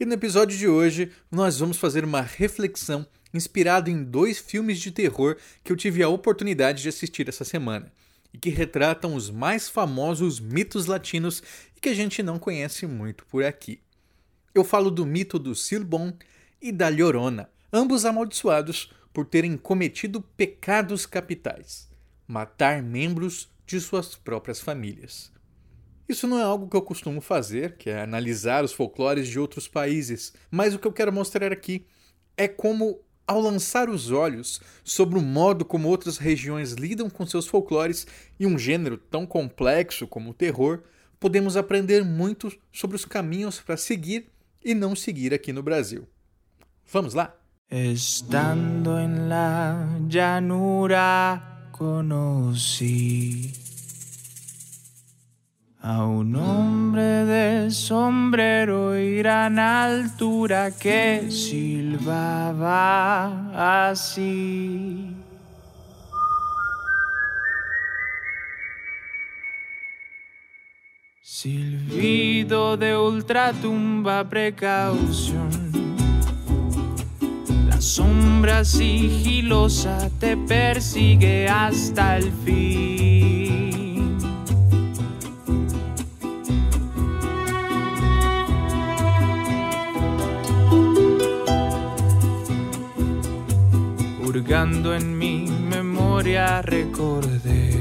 E 0.00 0.06
no 0.06 0.14
episódio 0.14 0.56
de 0.56 0.68
hoje, 0.68 1.10
nós 1.28 1.58
vamos 1.58 1.76
fazer 1.76 2.04
uma 2.04 2.20
reflexão 2.20 3.04
inspirada 3.34 3.90
em 3.90 4.04
dois 4.04 4.38
filmes 4.38 4.78
de 4.78 4.92
terror 4.92 5.36
que 5.64 5.72
eu 5.72 5.76
tive 5.76 6.04
a 6.04 6.08
oportunidade 6.08 6.82
de 6.82 6.88
assistir 6.88 7.28
essa 7.28 7.44
semana 7.44 7.92
e 8.32 8.38
que 8.38 8.48
retratam 8.48 9.16
os 9.16 9.28
mais 9.28 9.68
famosos 9.68 10.38
mitos 10.38 10.86
latinos 10.86 11.42
e 11.76 11.80
que 11.80 11.88
a 11.88 11.94
gente 11.94 12.22
não 12.22 12.38
conhece 12.38 12.86
muito 12.86 13.26
por 13.26 13.42
aqui. 13.44 13.80
Eu 14.54 14.62
falo 14.62 14.88
do 14.88 15.04
mito 15.04 15.36
do 15.36 15.52
Silbon 15.52 16.12
e 16.62 16.70
da 16.70 16.88
Llorona, 16.88 17.50
ambos 17.72 18.04
amaldiçoados 18.04 18.92
por 19.12 19.26
terem 19.26 19.56
cometido 19.56 20.20
pecados 20.20 21.06
capitais, 21.06 21.88
matar 22.24 22.84
membros 22.84 23.48
de 23.66 23.80
suas 23.80 24.14
próprias 24.14 24.60
famílias. 24.60 25.32
Isso 26.08 26.26
não 26.26 26.38
é 26.38 26.42
algo 26.42 26.68
que 26.68 26.76
eu 26.76 26.82
costumo 26.82 27.20
fazer, 27.20 27.76
que 27.76 27.90
é 27.90 28.00
analisar 28.00 28.64
os 28.64 28.72
folclores 28.72 29.28
de 29.28 29.38
outros 29.38 29.68
países, 29.68 30.32
mas 30.50 30.74
o 30.74 30.78
que 30.78 30.86
eu 30.86 30.92
quero 30.92 31.12
mostrar 31.12 31.52
aqui 31.52 31.86
é 32.36 32.48
como, 32.48 33.00
ao 33.26 33.40
lançar 33.40 33.90
os 33.90 34.10
olhos 34.10 34.60
sobre 34.82 35.18
o 35.18 35.22
modo 35.22 35.64
como 35.64 35.88
outras 35.88 36.16
regiões 36.16 36.72
lidam 36.72 37.10
com 37.10 37.26
seus 37.26 37.46
folclores 37.46 38.06
e 38.40 38.46
um 38.46 38.58
gênero 38.58 38.96
tão 38.96 39.26
complexo 39.26 40.06
como 40.06 40.30
o 40.30 40.34
terror, 40.34 40.82
podemos 41.20 41.56
aprender 41.56 42.02
muito 42.04 42.50
sobre 42.72 42.96
os 42.96 43.04
caminhos 43.04 43.60
para 43.60 43.76
seguir 43.76 44.30
e 44.64 44.74
não 44.74 44.96
seguir 44.96 45.34
aqui 45.34 45.52
no 45.52 45.62
Brasil. 45.62 46.08
Vamos 46.90 47.12
lá? 47.12 47.34
Estando 47.70 48.92
la 49.28 49.98
llanura 50.08 51.42
a 55.80 56.04
un 56.04 56.34
hombre 56.34 57.24
de 57.24 57.70
sombrero 57.70 58.98
y 58.98 59.18
gran 59.18 59.58
altura 59.58 60.70
que 60.72 61.30
silbaba 61.30 62.80
así. 63.90 65.14
Silbido 71.22 72.76
de 72.76 72.96
ultratumba 72.96 74.28
precaución. 74.28 75.48
La 77.68 77.80
sombra 77.80 78.64
sigilosa 78.64 80.10
te 80.18 80.36
persigue 80.36 81.48
hasta 81.48 82.16
el 82.16 82.32
fin. 82.44 83.87
Hurgando 94.38 94.94
en 94.94 95.18
mi 95.18 95.48
memoria 95.68 96.62
recordé 96.62 97.72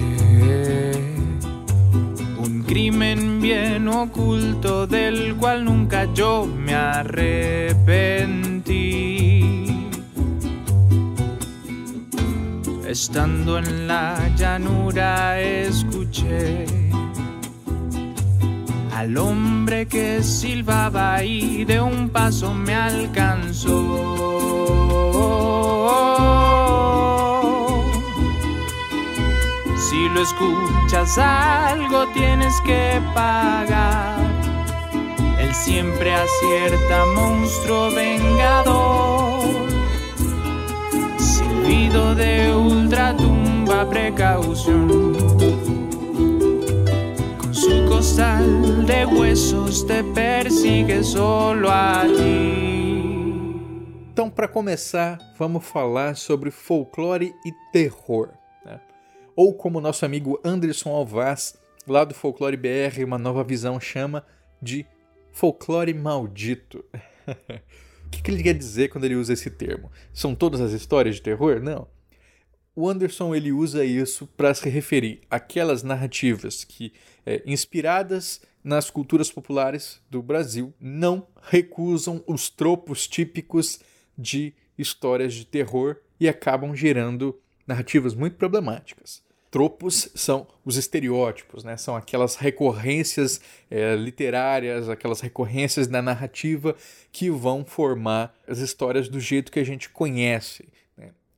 un 2.40 2.64
crimen 2.64 3.40
bien 3.40 3.88
oculto 3.88 4.88
del 4.88 5.36
cual 5.36 5.66
nunca 5.66 6.12
yo 6.16 6.48
me 6.48 6.74
arrepentí. 6.74 7.28
Estando 12.88 13.60
en 13.60 13.88
la 13.88 14.18
llanura 14.36 15.40
escuché 15.40 16.87
al 18.98 19.16
hombre 19.16 19.88
que 19.88 20.24
silbaba 20.24 21.24
y 21.24 21.66
de 21.66 21.80
un 21.80 22.10
paso 22.10 22.52
me 22.52 22.74
alcanzó. 22.74 23.70
Si 29.88 30.10
lo 30.10 30.22
escuchas 30.24 31.16
algo 31.20 32.08
tienes 32.16 32.60
que 32.66 33.00
pagar. 33.14 34.18
Él 35.42 35.54
siempre 35.54 36.16
acierta 36.16 37.06
monstruo 37.16 37.92
vengador. 37.92 39.46
Silbido 41.20 42.16
de 42.16 42.52
ultratumba 42.52 43.88
precaución. 43.88 45.47
Costal 47.88 48.44
de 48.86 49.06
huesos 49.06 49.84
te 49.84 50.04
persigue 50.14 51.04
solo 51.04 51.70
a 51.70 52.04
ti. 52.06 52.68
Então, 54.12 54.30
para 54.30 54.48
começar, 54.48 55.18
vamos 55.38 55.66
falar 55.66 56.16
sobre 56.16 56.52
folclore 56.52 57.34
e 57.46 57.52
terror. 57.72 58.30
né? 58.66 58.80
Ou 59.36 59.54
como 59.54 59.80
nosso 59.80 60.06
amigo 60.06 60.40
Anderson 60.44 60.90
Alvaz, 60.90 61.58
lá 61.88 62.04
do 62.04 62.14
Folclore 62.14 62.58
BR, 62.58 63.04
uma 63.06 63.18
nova 63.18 63.44
visão 63.44 63.80
chama 63.80 64.26
de 64.62 64.86
folclore 65.32 65.94
maldito. 65.94 66.84
o 67.28 68.10
que, 68.10 68.22
que 68.22 68.32
ele 68.32 68.44
quer 68.44 68.54
dizer 68.54 68.90
quando 68.90 69.06
ele 69.06 69.16
usa 69.16 69.34
esse 69.34 69.50
termo? 69.50 69.92
São 70.14 70.36
todas 70.36 70.60
as 70.60 70.72
histórias 70.72 71.16
de 71.16 71.22
terror? 71.22 71.62
Não. 71.62 71.88
O 72.80 72.88
Anderson 72.88 73.34
ele 73.34 73.52
usa 73.52 73.84
isso 73.84 74.28
para 74.38 74.54
se 74.54 74.70
referir 74.70 75.22
àquelas 75.32 75.82
narrativas 75.82 76.64
que, 76.64 76.94
é, 77.26 77.42
inspiradas 77.44 78.40
nas 78.64 78.92
culturas 78.92 79.32
populares 79.32 80.00
do 80.12 80.22
Brasil, 80.22 80.72
não 80.80 81.26
recusam 81.42 82.24
os 82.28 82.52
tropos 82.52 83.08
típicos 83.08 83.80
de 84.16 84.54
histórias 84.78 85.34
de 85.34 85.44
terror 85.44 85.98
e 86.20 86.30
acabam 86.30 86.76
gerando 86.76 87.40
narrativas 87.66 88.14
muito 88.14 88.38
problemáticas. 88.38 89.24
Tropos 89.50 90.10
são 90.14 90.46
os 90.64 90.78
estereótipos, 90.78 91.64
né? 91.64 91.78
são 91.78 91.96
aquelas 91.96 92.36
recorrências 92.36 93.42
é, 93.72 93.96
literárias, 93.96 94.88
aquelas 94.88 95.20
recorrências 95.20 95.88
na 95.88 96.00
narrativa 96.04 96.76
que 97.12 97.32
vão 97.32 97.66
formar 97.66 98.36
as 98.48 98.60
histórias 98.60 99.10
do 99.10 99.20
jeito 99.20 99.52
que 99.52 99.60
a 99.60 99.66
gente 99.66 99.90
conhece. 99.90 100.68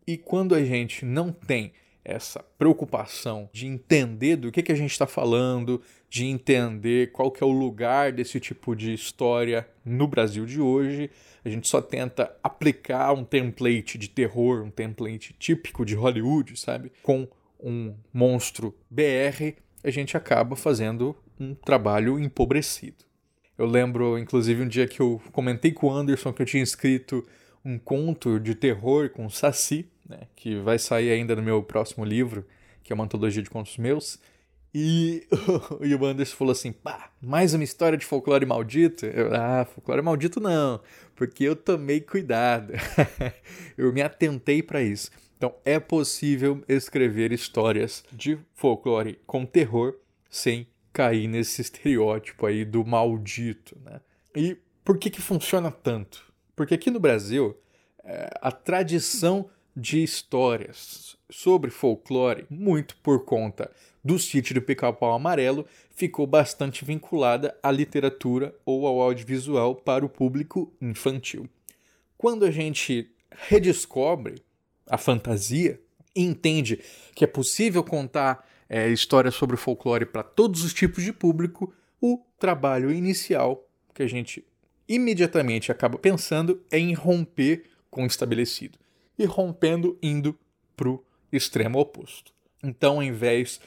E 0.09 0.17
quando 0.17 0.55
a 0.55 0.65
gente 0.65 1.05
não 1.05 1.31
tem 1.31 1.71
essa 2.03 2.43
preocupação 2.57 3.47
de 3.53 3.67
entender 3.67 4.37
do 4.37 4.51
que, 4.51 4.63
que 4.63 4.71
a 4.71 4.75
gente 4.75 4.89
está 4.89 5.05
falando, 5.05 5.83
de 6.09 6.25
entender 6.25 7.11
qual 7.11 7.29
que 7.29 7.43
é 7.43 7.45
o 7.45 7.51
lugar 7.51 8.11
desse 8.11 8.39
tipo 8.39 8.75
de 8.75 8.91
história 8.91 9.69
no 9.85 10.07
Brasil 10.07 10.47
de 10.47 10.59
hoje, 10.59 11.11
a 11.45 11.49
gente 11.49 11.67
só 11.67 11.79
tenta 11.79 12.35
aplicar 12.41 13.13
um 13.13 13.23
template 13.23 13.99
de 13.99 14.09
terror, 14.09 14.63
um 14.63 14.71
template 14.71 15.35
típico 15.37 15.85
de 15.85 15.93
Hollywood, 15.93 16.59
sabe? 16.59 16.91
Com 17.03 17.27
um 17.59 17.93
monstro 18.11 18.75
BR, 18.89 19.53
a 19.83 19.91
gente 19.91 20.17
acaba 20.17 20.55
fazendo 20.55 21.15
um 21.39 21.53
trabalho 21.53 22.19
empobrecido. 22.19 23.05
Eu 23.55 23.67
lembro, 23.67 24.17
inclusive, 24.17 24.63
um 24.63 24.67
dia 24.67 24.87
que 24.87 25.01
eu 25.01 25.21
comentei 25.31 25.71
com 25.71 25.85
o 25.85 25.91
Anderson 25.91 26.33
que 26.33 26.41
eu 26.41 26.47
tinha 26.47 26.63
escrito 26.63 27.23
um 27.63 27.77
conto 27.77 28.39
de 28.39 28.55
terror 28.55 29.09
com 29.09 29.29
Saci, 29.29 29.87
né, 30.09 30.21
que 30.35 30.55
vai 30.59 30.79
sair 30.79 31.11
ainda 31.11 31.35
no 31.35 31.43
meu 31.43 31.61
próximo 31.61 32.03
livro, 32.03 32.45
que 32.83 32.91
é 32.91 32.95
uma 32.95 33.05
antologia 33.05 33.43
de 33.43 33.49
contos 33.49 33.77
meus. 33.77 34.19
E, 34.73 35.27
e 35.81 35.95
o 35.95 36.05
Anderson 36.05 36.35
falou 36.35 36.51
assim: 36.51 36.71
pá, 36.71 37.11
mais 37.21 37.53
uma 37.53 37.63
história 37.63 37.97
de 37.97 38.05
folclore 38.05 38.45
maldito? 38.45 39.05
Eu, 39.05 39.33
ah, 39.33 39.65
folclore 39.65 40.01
maldito 40.01 40.39
não, 40.39 40.81
porque 41.15 41.43
eu 41.43 41.55
tomei 41.55 42.01
cuidado. 42.01 42.73
eu 43.77 43.93
me 43.93 44.01
atentei 44.01 44.61
para 44.61 44.81
isso. 44.81 45.11
Então, 45.37 45.55
é 45.63 45.79
possível 45.79 46.61
escrever 46.67 47.31
histórias 47.31 48.03
de 48.11 48.37
folclore 48.53 49.19
com 49.25 49.45
terror 49.45 49.95
sem 50.29 50.67
cair 50.91 51.27
nesse 51.27 51.61
estereótipo 51.61 52.45
aí 52.45 52.65
do 52.65 52.83
maldito, 52.83 53.77
né? 53.85 54.01
E 54.35 54.57
por 54.83 54.97
que 54.97 55.09
que 55.09 55.21
funciona 55.21 55.71
tanto? 55.71 56.31
Porque 56.55 56.73
aqui 56.73 56.91
no 56.91 56.99
Brasil, 56.99 57.57
é, 58.03 58.29
a 58.41 58.51
tradição 58.51 59.49
de 59.75 60.03
histórias 60.03 61.17
sobre 61.29 61.69
folclore, 61.69 62.45
muito 62.49 62.95
por 62.97 63.23
conta 63.23 63.71
do 64.03 64.17
sítio 64.17 64.55
do 64.55 64.61
Pica-Pau 64.61 65.13
Amarelo, 65.13 65.65
ficou 65.95 66.25
bastante 66.25 66.83
vinculada 66.83 67.57
à 67.61 67.71
literatura 67.71 68.55
ou 68.65 68.87
ao 68.87 69.01
audiovisual 69.01 69.75
para 69.75 70.05
o 70.05 70.09
público 70.09 70.73
infantil. 70.81 71.47
Quando 72.17 72.45
a 72.45 72.51
gente 72.51 73.11
redescobre 73.31 74.41
a 74.87 74.97
fantasia 74.97 75.79
e 76.15 76.23
entende 76.23 76.81
que 77.13 77.23
é 77.23 77.27
possível 77.27 77.83
contar 77.83 78.47
é, 78.67 78.89
histórias 78.89 79.35
sobre 79.35 79.57
folclore 79.57 80.05
para 80.05 80.23
todos 80.23 80.63
os 80.63 80.73
tipos 80.73 81.03
de 81.03 81.13
público, 81.13 81.73
o 82.01 82.21
trabalho 82.39 82.91
inicial 82.91 83.67
que 83.93 84.03
a 84.03 84.07
gente 84.07 84.43
imediatamente 84.87 85.71
acaba 85.71 85.97
pensando 85.97 86.63
é 86.71 86.79
em 86.79 86.93
romper 86.93 87.65
com 87.91 88.03
o 88.03 88.07
estabelecido 88.07 88.79
e 89.19 89.25
rompendo 89.25 89.97
indo 90.01 90.35
para 90.75 90.89
o 90.89 91.03
extremo 91.31 91.77
oposto. 91.77 92.31
Então, 92.63 92.95
ao 92.95 93.03
invés 93.03 93.59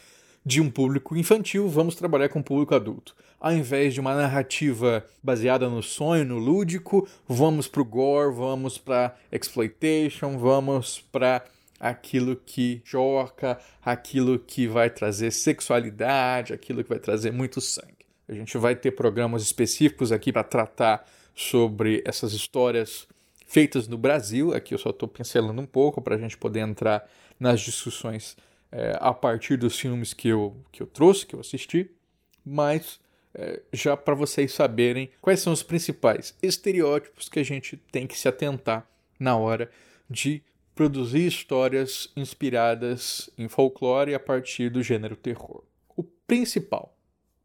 de 0.44 0.60
um 0.60 0.70
público 0.70 1.16
infantil, 1.16 1.68
vamos 1.68 1.94
trabalhar 1.94 2.28
com 2.30 2.40
o 2.40 2.44
público 2.44 2.74
adulto. 2.74 3.14
Ao 3.38 3.52
invés 3.52 3.94
de 3.94 4.00
uma 4.00 4.14
narrativa 4.14 5.04
baseada 5.22 5.68
no 5.68 5.82
sonho, 5.82 6.24
no 6.24 6.38
lúdico, 6.38 7.06
vamos 7.28 7.68
para 7.68 7.82
o 7.82 7.84
gore, 7.84 8.34
vamos 8.34 8.78
para 8.78 9.16
exploitation, 9.30 10.38
vamos 10.38 11.00
para 11.12 11.44
aquilo 11.78 12.36
que 12.36 12.80
choca, 12.84 13.58
aquilo 13.84 14.38
que 14.38 14.68
vai 14.68 14.88
trazer 14.88 15.32
sexualidade, 15.32 16.52
aquilo 16.52 16.82
que 16.82 16.90
vai 16.90 16.98
trazer 16.98 17.32
muito 17.32 17.60
sangue. 17.60 18.06
A 18.28 18.32
gente 18.32 18.56
vai 18.56 18.76
ter 18.76 18.92
programas 18.92 19.42
específicos 19.42 20.12
aqui 20.12 20.32
para 20.32 20.44
tratar 20.44 21.04
sobre 21.34 22.02
essas 22.06 22.32
histórias 22.32 23.06
feitas 23.52 23.86
no 23.86 23.98
Brasil. 23.98 24.54
Aqui 24.54 24.72
eu 24.72 24.78
só 24.78 24.88
estou 24.88 25.06
pincelando 25.06 25.60
um 25.60 25.66
pouco 25.66 26.00
para 26.00 26.14
a 26.14 26.18
gente 26.18 26.38
poder 26.38 26.60
entrar 26.60 27.06
nas 27.38 27.60
discussões 27.60 28.34
é, 28.72 28.96
a 28.98 29.12
partir 29.12 29.58
dos 29.58 29.78
filmes 29.78 30.14
que 30.14 30.28
eu, 30.28 30.56
que 30.72 30.82
eu 30.82 30.86
trouxe, 30.86 31.26
que 31.26 31.34
eu 31.34 31.40
assisti, 31.40 31.90
mas 32.42 32.98
é, 33.34 33.60
já 33.70 33.94
para 33.94 34.14
vocês 34.14 34.54
saberem 34.54 35.10
quais 35.20 35.40
são 35.40 35.52
os 35.52 35.62
principais 35.62 36.34
estereótipos 36.42 37.28
que 37.28 37.40
a 37.40 37.44
gente 37.44 37.76
tem 37.92 38.06
que 38.06 38.18
se 38.18 38.26
atentar 38.26 38.88
na 39.20 39.36
hora 39.36 39.70
de 40.08 40.42
produzir 40.74 41.26
histórias 41.26 42.10
inspiradas 42.16 43.28
em 43.36 43.48
folclore 43.48 44.14
a 44.14 44.20
partir 44.20 44.70
do 44.70 44.82
gênero 44.82 45.14
terror. 45.14 45.62
O 45.94 46.02
principal 46.02 46.96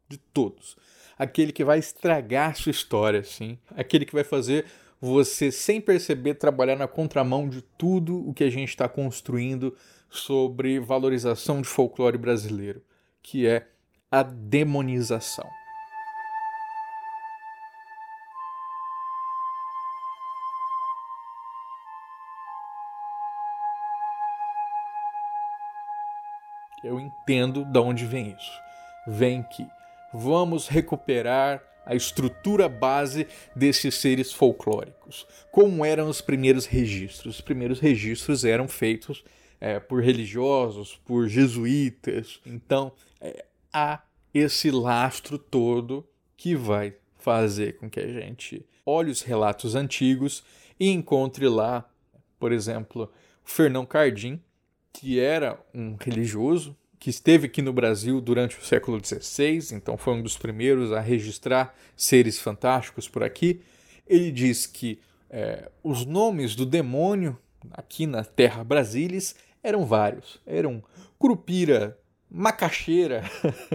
de 0.08 0.16
todos, 0.16 0.74
aquele 1.18 1.52
que 1.52 1.64
vai 1.64 1.78
estragar 1.78 2.56
sua 2.56 2.70
história, 2.70 3.20
assim, 3.20 3.58
aquele 3.76 4.06
que 4.06 4.14
vai 4.14 4.24
fazer 4.24 4.64
você, 5.00 5.52
sem 5.52 5.80
perceber, 5.80 6.34
trabalhar 6.34 6.76
na 6.76 6.88
contramão 6.88 7.48
de 7.48 7.62
tudo 7.62 8.28
o 8.28 8.34
que 8.34 8.44
a 8.44 8.50
gente 8.50 8.70
está 8.70 8.88
construindo 8.88 9.76
sobre 10.10 10.80
valorização 10.80 11.60
de 11.60 11.68
folclore 11.68 12.18
brasileiro, 12.18 12.82
que 13.22 13.46
é 13.46 13.68
a 14.10 14.22
demonização. 14.22 15.48
Eu 26.82 26.98
entendo 26.98 27.64
de 27.64 27.78
onde 27.78 28.06
vem 28.06 28.34
isso. 28.38 28.60
Vem 29.06 29.42
que 29.42 29.68
vamos 30.12 30.68
recuperar 30.68 31.60
a 31.88 31.94
estrutura 31.94 32.68
base 32.68 33.26
desses 33.56 33.94
seres 33.94 34.30
folclóricos. 34.30 35.26
Como 35.50 35.84
eram 35.84 36.08
os 36.08 36.20
primeiros 36.20 36.66
registros? 36.66 37.36
Os 37.36 37.40
primeiros 37.40 37.80
registros 37.80 38.44
eram 38.44 38.68
feitos 38.68 39.24
é, 39.58 39.80
por 39.80 40.02
religiosos, 40.02 41.00
por 41.06 41.26
jesuítas. 41.28 42.40
Então, 42.44 42.92
é, 43.20 43.46
há 43.72 44.02
esse 44.34 44.70
lastro 44.70 45.38
todo 45.38 46.06
que 46.36 46.54
vai 46.54 46.94
fazer 47.16 47.78
com 47.78 47.88
que 47.88 47.98
a 47.98 48.06
gente 48.06 48.64
olhe 48.84 49.10
os 49.10 49.22
relatos 49.22 49.74
antigos 49.74 50.44
e 50.78 50.90
encontre 50.90 51.48
lá, 51.48 51.88
por 52.38 52.52
exemplo, 52.52 53.10
Fernão 53.42 53.86
Cardim, 53.86 54.40
que 54.92 55.18
era 55.18 55.58
um 55.74 55.96
religioso 55.98 56.76
que 56.98 57.10
esteve 57.10 57.46
aqui 57.46 57.62
no 57.62 57.72
Brasil 57.72 58.20
durante 58.20 58.58
o 58.58 58.64
século 58.64 59.00
XVI, 59.04 59.74
então 59.74 59.96
foi 59.96 60.14
um 60.14 60.22
dos 60.22 60.36
primeiros 60.36 60.92
a 60.92 61.00
registrar 61.00 61.74
seres 61.96 62.38
fantásticos 62.38 63.08
por 63.08 63.22
aqui. 63.22 63.60
Ele 64.06 64.30
diz 64.32 64.66
que 64.66 64.98
é, 65.30 65.70
os 65.82 66.04
nomes 66.04 66.54
do 66.54 66.66
demônio 66.66 67.38
aqui 67.72 68.06
na 68.06 68.24
terra 68.24 68.64
Brasilis 68.64 69.34
eram 69.62 69.84
vários. 69.84 70.40
Eram 70.46 70.82
Curupira, 71.18 71.98
Macaxeira, 72.30 73.22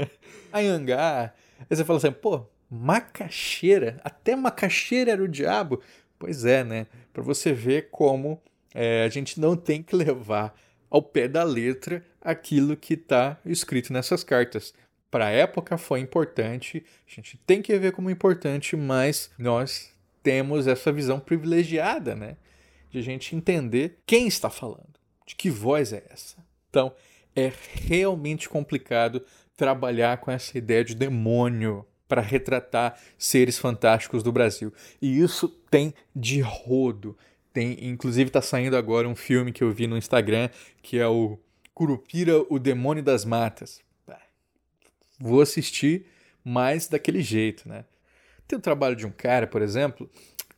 Anhangá. 0.52 1.34
Aí 1.60 1.76
você 1.76 1.86
fala 1.86 1.98
assim, 1.98 2.12
pô, 2.12 2.46
Macaxeira? 2.70 4.00
Até 4.04 4.36
Macaxeira 4.36 5.12
era 5.12 5.24
o 5.24 5.28
diabo? 5.28 5.82
Pois 6.18 6.46
é, 6.46 6.64
né? 6.64 6.88
Para 7.12 7.24
você 7.24 7.54
ver 7.54 7.90
como 7.92 8.42
é, 8.74 9.04
a 9.04 9.10
gente 9.10 9.40
não 9.40 9.56
tem 9.56 9.84
que 9.84 9.96
levar 9.96 10.56
ao 10.94 11.02
pé 11.02 11.28
da 11.28 11.44
letra 11.44 12.06
aquilo 12.22 12.78
que 12.78 12.94
está 12.94 13.40
escrito 13.44 13.92
nessas 13.92 14.24
cartas. 14.24 14.76
Para 15.10 15.26
a 15.26 15.32
época 15.32 15.76
foi 15.76 16.00
importante, 16.00 16.86
a 17.08 17.12
gente 17.12 17.36
tem 17.48 17.64
que 17.64 17.76
ver 17.80 17.94
como 17.94 18.12
importante, 18.12 18.76
mas 18.76 19.32
nós 19.36 19.92
temos 20.22 20.68
essa 20.68 20.92
visão 20.92 21.20
privilegiada, 21.20 22.16
né? 22.16 22.38
De 22.92 23.00
a 23.00 23.02
gente 23.02 23.36
entender 23.36 24.02
quem 24.06 24.28
está 24.28 24.52
falando, 24.52 24.94
de 25.26 25.36
que 25.36 25.50
voz 25.50 25.92
é 25.92 26.04
essa. 26.12 26.38
Então, 26.70 26.94
é 27.36 27.52
realmente 27.88 28.48
complicado 28.48 29.26
trabalhar 29.58 30.18
com 30.18 30.30
essa 30.30 30.56
ideia 30.56 30.84
de 30.84 30.94
demônio 30.94 31.84
para 32.08 32.22
retratar 32.22 33.00
seres 33.18 33.58
fantásticos 33.58 34.22
do 34.22 34.32
Brasil. 34.32 34.72
E 35.02 35.20
isso 35.20 35.48
tem 35.48 35.92
de 36.16 36.40
rodo. 36.42 37.18
Tem, 37.54 37.78
inclusive 37.88 38.30
está 38.30 38.42
saindo 38.42 38.76
agora 38.76 39.08
um 39.08 39.16
filme 39.16 39.54
que 39.54 39.64
eu 39.64 39.72
vi 39.72 39.86
no 39.86 39.96
Instagram, 39.96 40.50
que 40.82 40.98
é 40.98 41.08
o 41.08 41.40
Curupira, 41.74 42.44
o 42.50 42.58
Demônio 42.58 43.04
das 43.04 43.24
Matas. 43.24 43.82
Vou 45.20 45.42
assistir, 45.42 46.06
mas 46.44 46.88
daquele 46.88 47.22
jeito, 47.22 47.70
né? 47.70 47.86
Tem 48.48 48.58
o 48.58 48.62
trabalho 48.62 48.96
de 48.96 49.06
um 49.06 49.12
cara, 49.12 49.48
por 49.48 49.62
exemplo, 49.62 50.10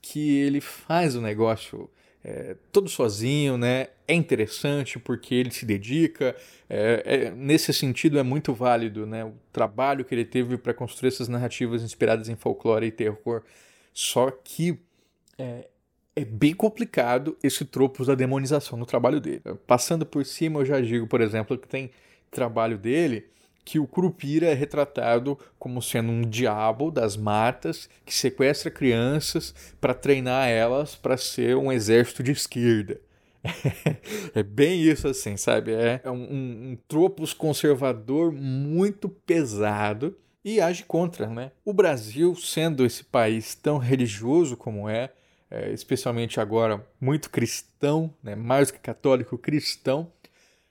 que 0.02 0.38
ele 0.38 0.60
faz 0.62 1.16
o 1.16 1.22
negócio 1.22 1.90
é, 2.24 2.56
todo 2.72 2.90
sozinho, 2.90 3.58
né? 3.58 3.90
É 4.08 4.14
interessante 4.14 4.98
porque 4.98 5.36
ele 5.36 5.52
se 5.52 5.66
dedica. 5.66 6.36
É, 6.70 7.04
é, 7.06 7.32
nesse 7.32 7.72
sentido, 7.74 8.18
é 8.18 8.24
muito 8.24 8.54
válido, 8.54 9.06
né? 9.06 9.24
O 9.24 9.34
trabalho 9.52 10.04
que 10.04 10.16
ele 10.16 10.26
teve 10.26 10.58
para 10.58 10.74
construir 10.74 11.10
essas 11.10 11.28
narrativas 11.28 11.84
inspiradas 11.84 12.28
em 12.28 12.36
folclore 12.36 12.88
e 12.88 12.92
terror. 12.92 13.44
Só 13.94 14.32
que 14.32 14.80
é, 16.16 16.24
bem 16.24 16.54
complicado 16.54 17.38
esse 17.44 17.66
tropo 17.66 18.06
da 18.06 18.16
demonização 18.16 18.78
no 18.78 18.86
trabalho 18.86 19.20
dele. 19.20 19.42
Passando 19.68 20.06
por 20.06 20.26
cima, 20.26 20.62
eu 20.62 20.66
já 20.66 20.80
digo, 20.80 21.08
por 21.08 21.22
exemplo, 21.22 21.58
que 21.58 21.68
tem 21.68 21.92
trabalho 22.32 22.78
dele 22.78 23.26
que 23.66 23.80
o 23.80 23.88
Curupira 23.88 24.46
é 24.46 24.54
retratado 24.54 25.38
como 25.58 25.82
sendo 25.82 26.12
um 26.12 26.22
diabo 26.22 26.92
das 26.92 27.18
matas 27.18 27.90
que 28.06 28.14
sequestra 28.14 28.70
crianças 28.70 29.56
para 29.82 29.96
treinar 29.96 30.48
elas 30.48 30.96
para 30.96 31.18
ser 31.18 31.58
um 31.58 31.72
exército 31.72 32.22
de 32.22 32.32
esquerda. 32.32 33.02
é 34.36 34.44
bem 34.44 34.82
isso 34.82 35.08
assim, 35.08 35.36
sabe? 35.36 35.72
É 35.72 36.02
um, 36.06 36.14
um 36.14 36.78
tropos 36.88 37.34
conservador 37.34 38.32
muito 38.32 39.10
pesado 39.10 40.16
e 40.44 40.62
age 40.62 40.84
contra, 40.84 41.28
né? 41.28 41.52
O 41.64 41.74
Brasil, 41.74 42.36
sendo 42.36 42.86
esse 42.86 43.04
país 43.04 43.56
tão 43.56 43.80
religioso 43.80 44.56
como 44.56 44.88
é, 44.88 45.12
é, 45.56 45.72
especialmente 45.72 46.40
agora 46.40 46.86
muito 47.00 47.30
cristão, 47.30 48.14
né, 48.22 48.36
mais 48.36 48.72
que 48.72 48.80
católico, 48.80 49.38
cristão, 49.38 50.12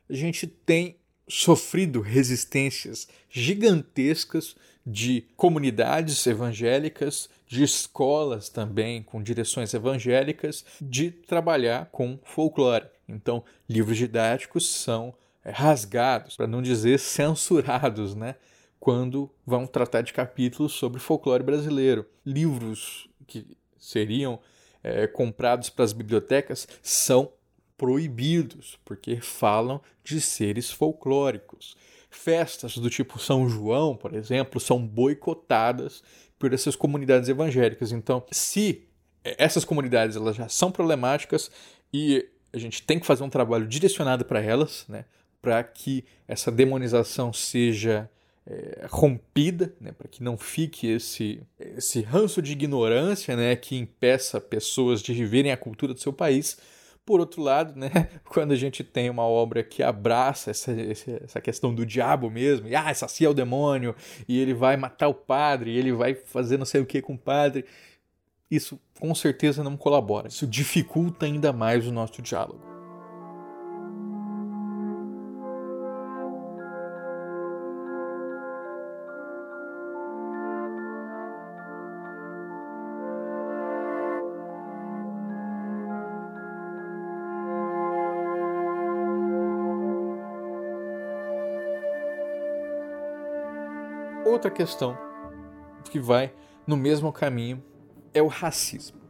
a 0.08 0.12
gente 0.12 0.46
tem 0.46 0.96
sofrido 1.26 2.02
resistências 2.02 3.08
gigantescas 3.30 4.54
de 4.86 5.24
comunidades 5.38 6.26
evangélicas, 6.26 7.30
de 7.46 7.62
escolas 7.62 8.50
também 8.50 9.02
com 9.02 9.22
direções 9.22 9.72
evangélicas, 9.72 10.66
de 10.78 11.10
trabalhar 11.10 11.86
com 11.86 12.18
folclore. 12.22 12.84
Então, 13.08 13.42
livros 13.66 13.96
didáticos 13.96 14.68
são 14.68 15.14
é, 15.42 15.50
rasgados, 15.50 16.36
para 16.36 16.46
não 16.46 16.60
dizer 16.60 16.98
censurados, 16.98 18.14
né? 18.14 18.34
Quando 18.78 19.30
vão 19.46 19.66
tratar 19.66 20.02
de 20.02 20.12
capítulos 20.12 20.72
sobre 20.72 21.00
folclore 21.00 21.42
brasileiro. 21.42 22.04
Livros 22.26 23.08
que 23.26 23.56
seriam 23.78 24.38
é, 24.84 25.06
comprados 25.06 25.70
para 25.70 25.84
as 25.84 25.94
bibliotecas 25.94 26.68
são 26.82 27.32
proibidos, 27.76 28.78
porque 28.84 29.20
falam 29.20 29.80
de 30.04 30.20
seres 30.20 30.70
folclóricos. 30.70 31.76
Festas 32.10 32.76
do 32.78 32.88
tipo 32.88 33.18
São 33.18 33.48
João, 33.48 33.96
por 33.96 34.14
exemplo, 34.14 34.60
são 34.60 34.86
boicotadas 34.86 36.02
por 36.38 36.52
essas 36.52 36.76
comunidades 36.76 37.28
evangélicas. 37.28 37.90
Então, 37.90 38.24
se 38.30 38.86
essas 39.24 39.64
comunidades 39.64 40.14
elas 40.14 40.36
já 40.36 40.48
são 40.48 40.70
problemáticas 40.70 41.50
e 41.92 42.28
a 42.52 42.58
gente 42.58 42.82
tem 42.82 43.00
que 43.00 43.06
fazer 43.06 43.24
um 43.24 43.30
trabalho 43.30 43.66
direcionado 43.66 44.24
para 44.24 44.40
elas, 44.40 44.84
né? 44.88 45.06
Para 45.42 45.62
que 45.64 46.04
essa 46.28 46.52
demonização 46.52 47.32
seja 47.32 48.08
é, 48.46 48.86
rompida, 48.90 49.74
né? 49.80 49.92
Para 49.92 50.08
que 50.08 50.22
não 50.22 50.36
fique 50.36 50.86
esse, 50.86 51.42
esse 51.58 52.02
ranço 52.02 52.42
de 52.42 52.52
ignorância, 52.52 53.36
né? 53.36 53.56
Que 53.56 53.76
impeça 53.76 54.40
pessoas 54.40 55.02
de 55.02 55.12
viverem 55.12 55.52
a 55.52 55.56
cultura 55.56 55.94
do 55.94 56.00
seu 56.00 56.12
país. 56.12 56.58
Por 57.06 57.20
outro 57.20 57.42
lado, 57.42 57.78
né, 57.78 57.90
quando 58.24 58.52
a 58.52 58.56
gente 58.56 58.82
tem 58.82 59.10
uma 59.10 59.24
obra 59.24 59.62
que 59.62 59.82
abraça 59.82 60.50
essa, 60.50 60.72
essa 60.72 61.38
questão 61.38 61.74
do 61.74 61.84
diabo 61.84 62.30
mesmo, 62.30 62.66
e 62.66 62.74
ah, 62.74 62.88
essa 62.88 63.06
é 63.22 63.28
o 63.28 63.34
demônio, 63.34 63.94
e 64.26 64.40
ele 64.40 64.54
vai 64.54 64.74
matar 64.78 65.08
o 65.08 65.14
padre, 65.14 65.72
e 65.72 65.76
ele 65.76 65.92
vai 65.92 66.14
fazer 66.14 66.56
não 66.56 66.64
sei 66.64 66.80
o 66.80 66.86
que 66.86 67.02
com 67.02 67.12
o 67.12 67.18
padre, 67.18 67.66
isso 68.50 68.80
com 68.98 69.14
certeza 69.14 69.62
não 69.62 69.76
colabora. 69.76 70.28
Isso 70.28 70.46
dificulta 70.46 71.26
ainda 71.26 71.52
mais 71.52 71.86
o 71.86 71.92
nosso 71.92 72.22
diálogo. 72.22 72.73
Outra 94.44 94.58
questão 94.58 94.94
que 95.90 95.98
vai 95.98 96.30
no 96.66 96.76
mesmo 96.76 97.10
caminho 97.10 97.64
é 98.12 98.20
o 98.20 98.26
racismo. 98.26 99.00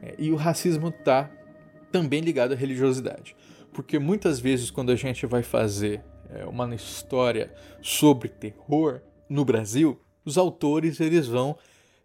É, 0.00 0.14
e 0.18 0.32
o 0.32 0.36
racismo 0.36 0.88
está 0.88 1.30
também 1.90 2.22
ligado 2.22 2.52
à 2.52 2.56
religiosidade. 2.56 3.36
Porque 3.70 3.98
muitas 3.98 4.40
vezes, 4.40 4.70
quando 4.70 4.90
a 4.90 4.96
gente 4.96 5.26
vai 5.26 5.42
fazer 5.42 6.02
é, 6.30 6.46
uma 6.46 6.74
história 6.74 7.52
sobre 7.82 8.30
terror 8.30 9.02
no 9.28 9.44
Brasil, 9.44 10.00
os 10.24 10.38
autores 10.38 11.00
eles 11.00 11.26
vão 11.26 11.54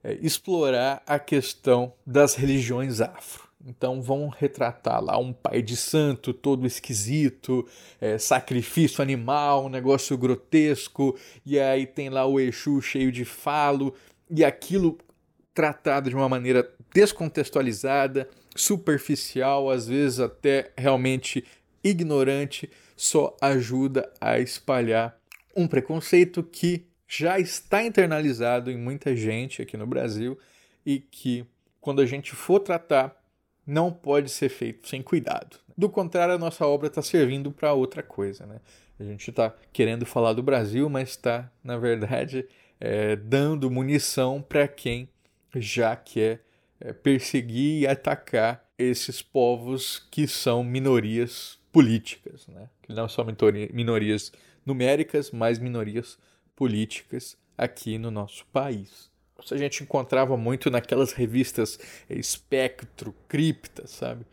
é, 0.03 0.15
explorar 0.15 1.01
a 1.07 1.17
questão 1.17 1.93
das 2.05 2.35
religiões 2.35 2.99
afro. 2.99 3.46
Então 3.67 4.01
vão 4.01 4.29
retratar 4.29 5.03
lá 5.03 5.17
um 5.17 5.33
pai 5.33 5.61
de 5.61 5.75
santo 5.75 6.33
todo 6.33 6.65
esquisito, 6.65 7.67
é, 7.99 8.17
sacrifício 8.17 9.01
animal, 9.01 9.65
um 9.65 9.69
negócio 9.69 10.17
grotesco, 10.17 11.17
e 11.45 11.59
aí 11.59 11.85
tem 11.85 12.09
lá 12.09 12.25
o 12.25 12.39
Exu 12.39 12.81
cheio 12.81 13.11
de 13.11 13.25
falo, 13.25 13.93
e 14.31 14.45
aquilo 14.45 14.97
tratado 15.53 16.09
de 16.09 16.15
uma 16.15 16.29
maneira 16.29 16.71
descontextualizada, 16.93 18.29
superficial, 18.55 19.69
às 19.69 19.87
vezes 19.87 20.21
até 20.21 20.71
realmente 20.77 21.43
ignorante, 21.83 22.69
só 22.95 23.35
ajuda 23.41 24.09
a 24.21 24.39
espalhar 24.39 25.19
um 25.53 25.67
preconceito 25.67 26.41
que 26.41 26.87
já 27.05 27.37
está 27.37 27.83
internalizado 27.83 28.71
em 28.71 28.77
muita 28.77 29.13
gente 29.15 29.61
aqui 29.61 29.75
no 29.75 29.85
Brasil 29.85 30.37
e 30.85 30.99
que, 30.99 31.45
quando 31.81 32.01
a 32.01 32.05
gente 32.05 32.33
for 32.33 32.59
tratar, 32.59 33.15
não 33.67 33.91
pode 33.91 34.29
ser 34.29 34.47
feito 34.47 34.87
sem 34.87 35.01
cuidado. 35.01 35.59
Do 35.77 35.89
contrário, 35.89 36.33
a 36.33 36.37
nossa 36.37 36.65
obra 36.65 36.87
está 36.87 37.01
servindo 37.01 37.51
para 37.51 37.73
outra 37.73 38.01
coisa. 38.01 38.45
Né? 38.45 38.61
A 38.97 39.03
gente 39.03 39.29
está 39.29 39.53
querendo 39.73 40.05
falar 40.05 40.33
do 40.33 40.41
Brasil, 40.41 40.89
mas 40.89 41.09
está, 41.09 41.51
na 41.61 41.77
verdade, 41.77 42.47
é, 42.79 43.15
dando 43.17 43.69
munição 43.69 44.41
para 44.41 44.67
quem 44.67 45.09
já 45.55 45.95
quer 45.95 46.41
é, 46.79 46.93
perseguir 46.93 47.81
e 47.81 47.87
atacar 47.87 48.65
esses 48.77 49.21
povos 49.21 49.99
que 50.09 50.27
são 50.27 50.63
minorias 50.63 51.59
políticas, 51.71 52.47
né? 52.47 52.69
que 52.81 52.93
não 52.93 53.09
são 53.09 53.25
minorias 53.73 54.31
numéricas, 54.65 55.29
mas 55.29 55.59
minorias 55.59 56.17
políticas 56.55 57.37
aqui 57.57 57.97
no 57.97 58.09
nosso 58.09 58.45
país. 58.47 59.11
Isso 59.43 59.53
a 59.53 59.57
gente 59.57 59.83
encontrava 59.83 60.35
muito 60.35 60.69
naquelas 60.69 61.13
revistas 61.13 61.79
é, 62.09 62.15
Espectro, 62.15 63.13
Cripta, 63.27 63.87
sabe? 63.87 64.25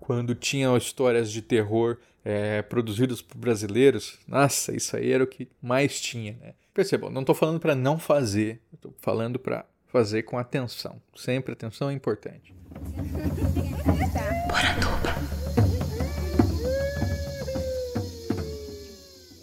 Quando 0.00 0.34
tinham 0.34 0.76
histórias 0.76 1.30
de 1.30 1.40
terror 1.40 1.96
é, 2.24 2.62
produzidas 2.62 3.22
por 3.22 3.38
brasileiros, 3.38 4.18
nossa, 4.26 4.74
isso 4.74 4.96
aí 4.96 5.12
era 5.12 5.24
o 5.24 5.26
que 5.26 5.48
mais 5.60 6.00
tinha, 6.00 6.36
né? 6.40 6.54
Percebam, 6.74 7.10
não 7.10 7.20
estou 7.20 7.34
falando 7.34 7.60
para 7.60 7.74
não 7.74 7.98
fazer, 7.98 8.60
estou 8.72 8.94
falando 8.98 9.38
para 9.38 9.66
fazer 9.88 10.22
com 10.22 10.38
atenção. 10.38 11.00
Sempre 11.14 11.52
atenção 11.52 11.90
é 11.90 11.92
importante. 11.92 12.54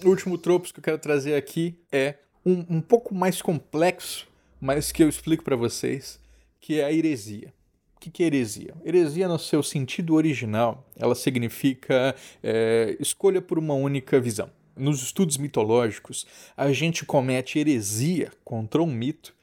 O 0.04 0.10
último 0.10 0.38
tropo 0.38 0.74
que 0.74 0.80
eu 0.80 0.84
quero 0.84 0.98
trazer 0.98 1.36
aqui 1.36 1.78
é 1.92 2.16
um, 2.46 2.78
um 2.78 2.82
pouco 2.82 3.14
mais 3.14 3.42
complexo, 3.42 4.28
mas 4.60 4.92
que 4.92 5.04
eu 5.04 5.10
explico 5.10 5.44
para 5.44 5.56
vocês, 5.56 6.20
que 6.60 6.80
é 6.80 6.86
a 6.86 6.92
heresia. 6.92 7.54
O 7.96 8.00
que 8.00 8.24
é 8.24 8.28
heresia? 8.28 8.74
Heresia, 8.86 9.28
no 9.28 9.38
seu 9.38 9.62
sentido 9.62 10.16
original, 10.16 10.88
ela 10.96 11.16
significa 11.16 12.16
é, 12.42 12.96
escolha 13.00 13.42
por 13.42 13.60
uma 13.60 13.74
única 13.74 14.20
visão. 14.20 14.50
Nos 14.76 15.02
estudos 15.02 15.38
mitológicos, 15.38 16.26
a 16.56 16.72
gente 16.72 17.04
comete 17.04 17.60
heresia 17.60 18.32
contra 18.46 18.82
um 18.82 18.88
mito 18.88 19.36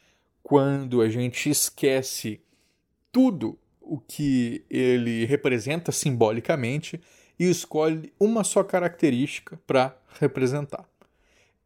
quando 0.42 1.02
a 1.02 1.08
gente 1.11 1.50
esquece 1.50 2.40
tudo 3.12 3.58
o 3.80 3.99
que 3.99 4.64
ele 4.70 5.26
representa 5.26 5.92
simbolicamente 5.92 7.00
e 7.38 7.44
escolhe 7.44 8.12
uma 8.18 8.42
só 8.42 8.64
característica 8.64 9.61
para 9.66 9.96
representar. 10.18 10.88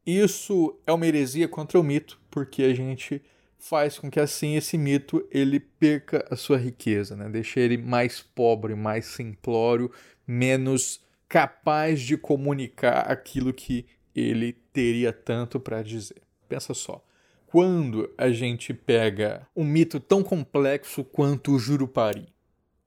Isso 0.05 0.77
é 0.87 0.93
uma 0.93 1.07
heresia 1.07 1.47
contra 1.47 1.79
o 1.79 1.85
mito, 1.85 2.21
porque 2.31 2.65
a 2.65 2.75
gente 2.75 3.23
faz 3.61 3.99
com 3.99 4.11
que 4.11 4.19
assim 4.19 4.57
esse 4.57 4.77
mito 4.77 5.27
ele 5.31 5.61
perca 5.61 6.27
a 6.31 6.35
sua 6.35 6.57
riqueza, 6.57 7.15
né? 7.15 7.29
deixa 7.29 7.61
ele 7.61 7.77
mais 7.77 8.21
pobre, 8.21 8.75
mais 8.75 9.07
simplório, 9.07 9.93
menos 10.27 11.01
capaz 11.29 12.01
de 12.01 12.17
comunicar 12.17 13.03
aquilo 13.03 13.53
que 13.53 13.87
ele 14.15 14.53
teria 14.73 15.13
tanto 15.13 15.61
para 15.61 15.83
dizer. 15.83 16.23
Pensa 16.49 16.75
só, 16.75 17.05
quando 17.47 18.13
a 18.17 18.31
gente 18.31 18.75
pega 18.75 19.47
um 19.55 19.65
mito 19.65 20.01
tão 20.01 20.23
complexo 20.23 21.05
quanto 21.05 21.53
o 21.53 21.59
Jurupari. 21.59 22.29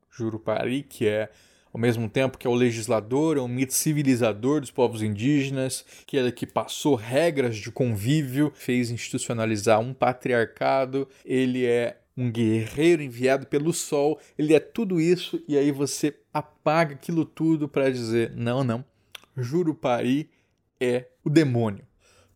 Jurupari, 0.09 0.83
que 0.83 1.07
é 1.07 1.29
ao 1.73 1.79
mesmo 1.79 2.07
tempo 2.07 2.37
que 2.37 2.45
é 2.45 2.49
o 2.49 2.53
legislador, 2.53 3.35
é 3.35 3.41
um 3.41 3.47
mito 3.47 3.73
civilizador 3.73 4.61
dos 4.61 4.69
povos 4.69 5.01
indígenas, 5.01 5.83
que 6.05 6.19
é 6.19 6.31
que 6.31 6.45
passou 6.45 6.93
regras 6.93 7.57
de 7.57 7.71
convívio, 7.71 8.51
fez 8.53 8.91
institucionalizar 8.91 9.79
um 9.79 9.91
patriarcado, 9.91 11.07
ele 11.25 11.65
é 11.65 11.97
um 12.15 12.31
guerreiro 12.31 13.01
enviado 13.01 13.47
pelo 13.47 13.73
sol, 13.73 14.19
ele 14.37 14.53
é 14.53 14.59
tudo 14.59 15.01
isso 15.01 15.43
e 15.47 15.57
aí 15.57 15.71
você 15.71 16.15
apaga 16.31 16.93
aquilo 16.93 17.25
tudo 17.25 17.67
para 17.67 17.89
dizer: 17.89 18.31
não, 18.35 18.63
não, 18.63 18.85
Jurupari 19.35 20.29
é 20.79 21.07
o 21.23 21.29
demônio. 21.29 21.83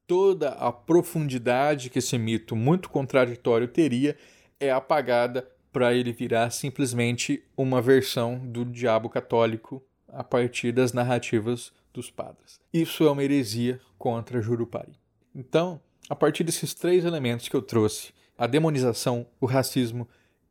Toda 0.08 0.50
a 0.50 0.72
profundidade 0.72 1.91
que 1.91 2.00
esse 2.00 2.17
mito 2.17 2.56
muito 2.56 2.89
contraditório 2.89 3.67
teria 3.67 4.15
é 4.60 4.72
apagada 4.72 5.48
para 5.71 5.93
ele 5.93 6.12
virar 6.12 6.50
simplesmente 6.50 7.43
uma 7.55 7.81
versão 7.81 8.39
do 8.39 8.65
diabo 8.65 9.09
católico 9.09 9.83
a 10.07 10.24
partir 10.24 10.71
das 10.71 10.93
narrativas 10.93 11.71
dos 11.93 12.09
padres. 12.09 12.59
Isso 12.74 13.05
é 13.05 13.12
uma 13.12 13.24
heresia 13.24 13.79
contra 13.97 14.41
Jurupari. 14.41 14.93
Então, 15.36 15.79
a 16.09 16.15
partir 16.15 16.43
desses 16.43 16.74
três 16.74 17.05
elementos 17.05 17.47
que 17.47 17.55
eu 17.55 17.62
trouxe, 17.62 18.13
a 18.38 18.47
demonização, 18.47 19.27
o 19.41 19.45
racismo 19.45 20.07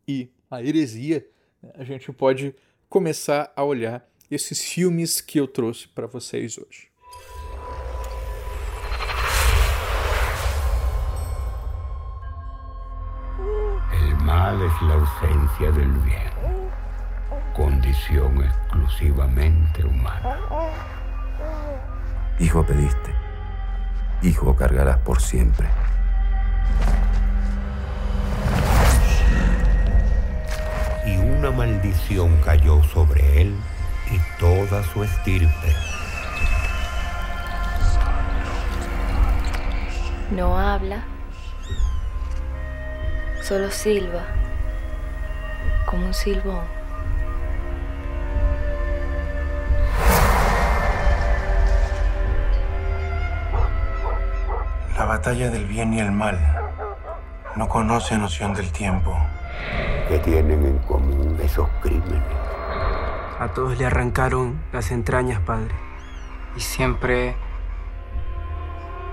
e 0.06 0.28
a 0.50 0.62
heresia, 0.62 1.26
a 1.74 1.84
gente 1.84 2.12
pode 2.12 2.54
começar 2.88 3.52
a 3.56 3.64
olhar 3.64 4.08
esses 4.30 4.62
filmes 4.62 5.20
que 5.20 5.38
eu 5.38 5.46
trouxe 5.46 5.88
para 5.88 6.06
vocês 6.06 6.58
hoje. 6.58 6.88
Mal 14.56 14.66
es 14.66 14.82
la 14.82 14.94
ausencia 14.94 15.70
del 15.72 15.92
bien, 15.98 16.30
condición 17.54 18.42
exclusivamente 18.42 19.84
humana. 19.84 20.38
Hijo 22.38 22.64
pediste, 22.64 23.14
hijo 24.22 24.54
cargarás 24.54 24.98
por 24.98 25.20
siempre. 25.20 25.68
Y 31.06 31.16
una 31.18 31.50
maldición 31.50 32.36
cayó 32.42 32.82
sobre 32.84 33.42
él 33.42 33.56
y 34.10 34.40
toda 34.40 34.82
su 34.84 35.04
estirpe. 35.04 35.74
No 40.30 40.58
habla 40.58 41.04
Solo 43.46 43.70
silba, 43.70 44.24
como 45.86 46.06
un 46.06 46.14
silbo. 46.14 46.62
La 54.98 55.04
batalla 55.04 55.50
del 55.50 55.66
bien 55.66 55.94
y 55.94 56.00
el 56.00 56.10
mal 56.10 56.38
no 57.54 57.68
conoce 57.68 58.18
noción 58.18 58.52
del 58.52 58.70
tiempo. 58.72 59.16
¿Qué 60.08 60.18
tienen 60.18 60.64
en 60.64 60.78
común 60.78 61.38
esos 61.42 61.68
crímenes? 61.80 62.22
A 63.38 63.48
todos 63.54 63.78
le 63.78 63.86
arrancaron 63.86 64.60
las 64.72 64.90
entrañas, 64.90 65.40
padre. 65.40 65.74
Y 66.56 66.60
siempre, 66.60 67.36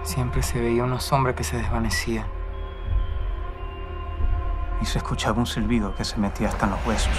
siempre 0.04 0.42
se 0.44 0.60
veía 0.60 0.84
una 0.84 1.00
sombra 1.00 1.36
que 1.36 1.44
se 1.44 1.58
desvanecía. 1.58 2.26
Y 4.84 4.86
se 4.86 4.98
escuchaba 4.98 5.40
un 5.40 5.48
silbido 5.48 5.96
que 5.96 6.04
se 6.04 6.18
metía 6.18 6.50
hasta 6.50 6.66
en 6.66 6.72
los 6.72 6.86
huesos. 6.86 7.14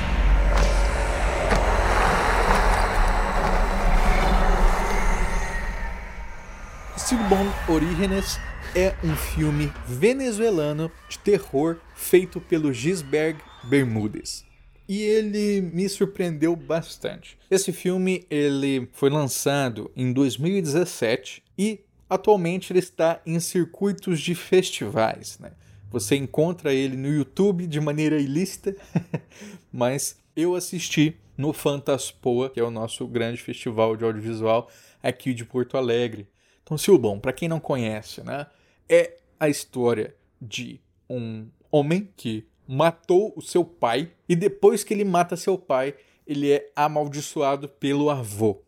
Stillborn 6.99 7.50
Orígenes 7.66 8.38
é 8.76 8.94
um 9.02 9.16
filme 9.16 9.73
venezuelano 9.88 10.92
de 11.09 11.18
terror 11.21 11.78
feito 11.94 12.38
pelo 12.38 12.71
Gisberg 12.71 13.38
Bermúdez. 13.62 14.44
E 14.87 15.00
ele 15.00 15.62
me 15.62 15.88
surpreendeu 15.88 16.54
bastante. 16.54 17.38
Esse 17.50 17.73
filme 17.73 18.26
ele 18.28 18.90
foi 18.92 19.09
lançado 19.09 19.90
em 19.97 20.12
2017 20.12 21.42
e 21.56 21.80
atualmente 22.11 22.75
ele 22.75 22.80
está 22.80 23.23
em 23.25 23.40
circuitos 23.40 24.21
de 24.21 24.35
festivais. 24.35 25.38
Né? 25.38 25.50
Você 25.94 26.16
encontra 26.16 26.74
ele 26.74 26.96
no 26.96 27.06
YouTube 27.06 27.68
de 27.68 27.80
maneira 27.80 28.20
ilícita, 28.20 28.74
mas 29.72 30.20
eu 30.34 30.56
assisti 30.56 31.16
no 31.38 31.52
Fantaspoa, 31.52 32.50
que 32.50 32.58
é 32.58 32.64
o 32.64 32.70
nosso 32.70 33.06
grande 33.06 33.40
festival 33.40 33.96
de 33.96 34.04
audiovisual 34.04 34.68
aqui 35.00 35.32
de 35.32 35.44
Porto 35.44 35.76
Alegre. 35.76 36.26
Então, 36.64 36.76
Silbon, 36.76 37.20
para 37.20 37.32
quem 37.32 37.48
não 37.48 37.60
conhece, 37.60 38.24
né, 38.24 38.48
é 38.88 39.18
a 39.38 39.48
história 39.48 40.16
de 40.42 40.80
um 41.08 41.46
homem 41.70 42.08
que 42.16 42.44
matou 42.66 43.32
o 43.36 43.40
seu 43.40 43.64
pai 43.64 44.10
e 44.28 44.34
depois 44.34 44.82
que 44.82 44.92
ele 44.92 45.04
mata 45.04 45.36
seu 45.36 45.56
pai, 45.56 45.94
ele 46.26 46.50
é 46.50 46.72
amaldiçoado 46.74 47.68
pelo 47.68 48.10
avô. 48.10 48.60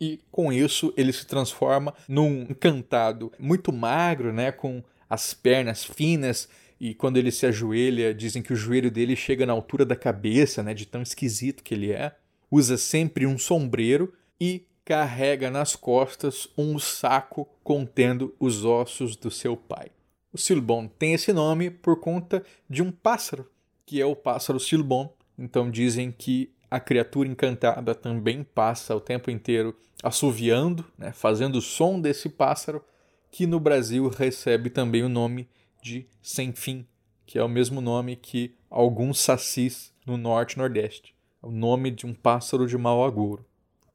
E 0.00 0.20
com 0.30 0.52
isso 0.52 0.94
ele 0.96 1.12
se 1.12 1.26
transforma 1.26 1.92
num 2.06 2.42
encantado 2.42 3.32
muito 3.40 3.72
magro, 3.72 4.32
né, 4.32 4.52
com 4.52 4.84
as 5.08 5.34
pernas 5.34 5.82
finas 5.82 6.48
e 6.80 6.94
quando 6.94 7.18
ele 7.18 7.30
se 7.30 7.44
ajoelha, 7.44 8.14
dizem 8.14 8.42
que 8.42 8.54
o 8.54 8.56
joelho 8.56 8.90
dele 8.90 9.14
chega 9.14 9.44
na 9.44 9.52
altura 9.52 9.84
da 9.84 9.94
cabeça, 9.94 10.62
né, 10.62 10.72
de 10.72 10.86
tão 10.86 11.02
esquisito 11.02 11.62
que 11.62 11.74
ele 11.74 11.92
é. 11.92 12.16
Usa 12.50 12.78
sempre 12.78 13.26
um 13.26 13.36
sombreiro 13.36 14.14
e 14.40 14.64
carrega 14.82 15.50
nas 15.50 15.76
costas 15.76 16.48
um 16.56 16.78
saco 16.78 17.46
contendo 17.62 18.34
os 18.40 18.64
ossos 18.64 19.14
do 19.14 19.30
seu 19.30 19.56
pai. 19.56 19.90
O 20.32 20.38
Silbon 20.38 20.88
tem 20.88 21.12
esse 21.12 21.34
nome 21.34 21.70
por 21.70 22.00
conta 22.00 22.42
de 22.68 22.82
um 22.82 22.90
pássaro, 22.90 23.46
que 23.84 24.00
é 24.00 24.06
o 24.06 24.16
pássaro 24.16 24.58
Silbon. 24.58 25.12
Então 25.38 25.70
dizem 25.70 26.10
que 26.10 26.50
a 26.70 26.80
criatura 26.80 27.28
encantada 27.28 27.94
também 27.94 28.42
passa 28.42 28.96
o 28.96 29.00
tempo 29.00 29.30
inteiro 29.30 29.76
assoviando, 30.02 30.84
né, 30.96 31.12
fazendo 31.12 31.56
o 31.56 31.62
som 31.62 32.00
desse 32.00 32.28
pássaro, 32.30 32.82
que 33.30 33.46
no 33.46 33.60
Brasil 33.60 34.08
recebe 34.08 34.70
também 34.70 35.02
o 35.02 35.08
nome 35.08 35.46
de 35.82 36.06
Sem 36.22 36.52
Fim, 36.52 36.86
que 37.26 37.38
é 37.38 37.42
o 37.42 37.48
mesmo 37.48 37.80
nome 37.80 38.16
que 38.16 38.54
alguns 38.68 39.20
sacis 39.20 39.92
no 40.06 40.16
norte 40.16 40.54
e 40.54 40.58
nordeste. 40.58 41.14
É 41.42 41.46
o 41.46 41.50
nome 41.50 41.90
de 41.90 42.06
um 42.06 42.14
pássaro 42.14 42.66
de 42.66 42.76
mau 42.76 43.04
agouro 43.04 43.44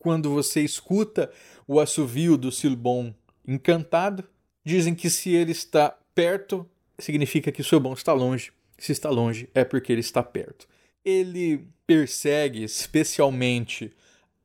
quando 0.06 0.30
você 0.30 0.62
escuta 0.62 1.32
o 1.68 1.80
assovio 1.80 2.38
do 2.38 2.52
Silbon 2.52 3.12
encantado, 3.48 4.24
dizem 4.64 4.94
que 4.94 5.10
se 5.10 5.34
ele 5.34 5.52
está 5.52 5.98
perto, 6.14 6.64
significa 7.00 7.52
que 7.52 7.62
o 7.62 7.64
Silbon 7.64 7.94
está 7.94 8.14
longe. 8.14 8.52
Se 8.78 8.92
está 8.92 9.10
longe, 9.10 9.50
é 9.56 9.64
porque 9.64 9.92
ele 9.92 10.02
está 10.02 10.22
perto. 10.22 10.68
Ele 11.04 11.68
persegue 11.88 12.64
especialmente 12.64 13.92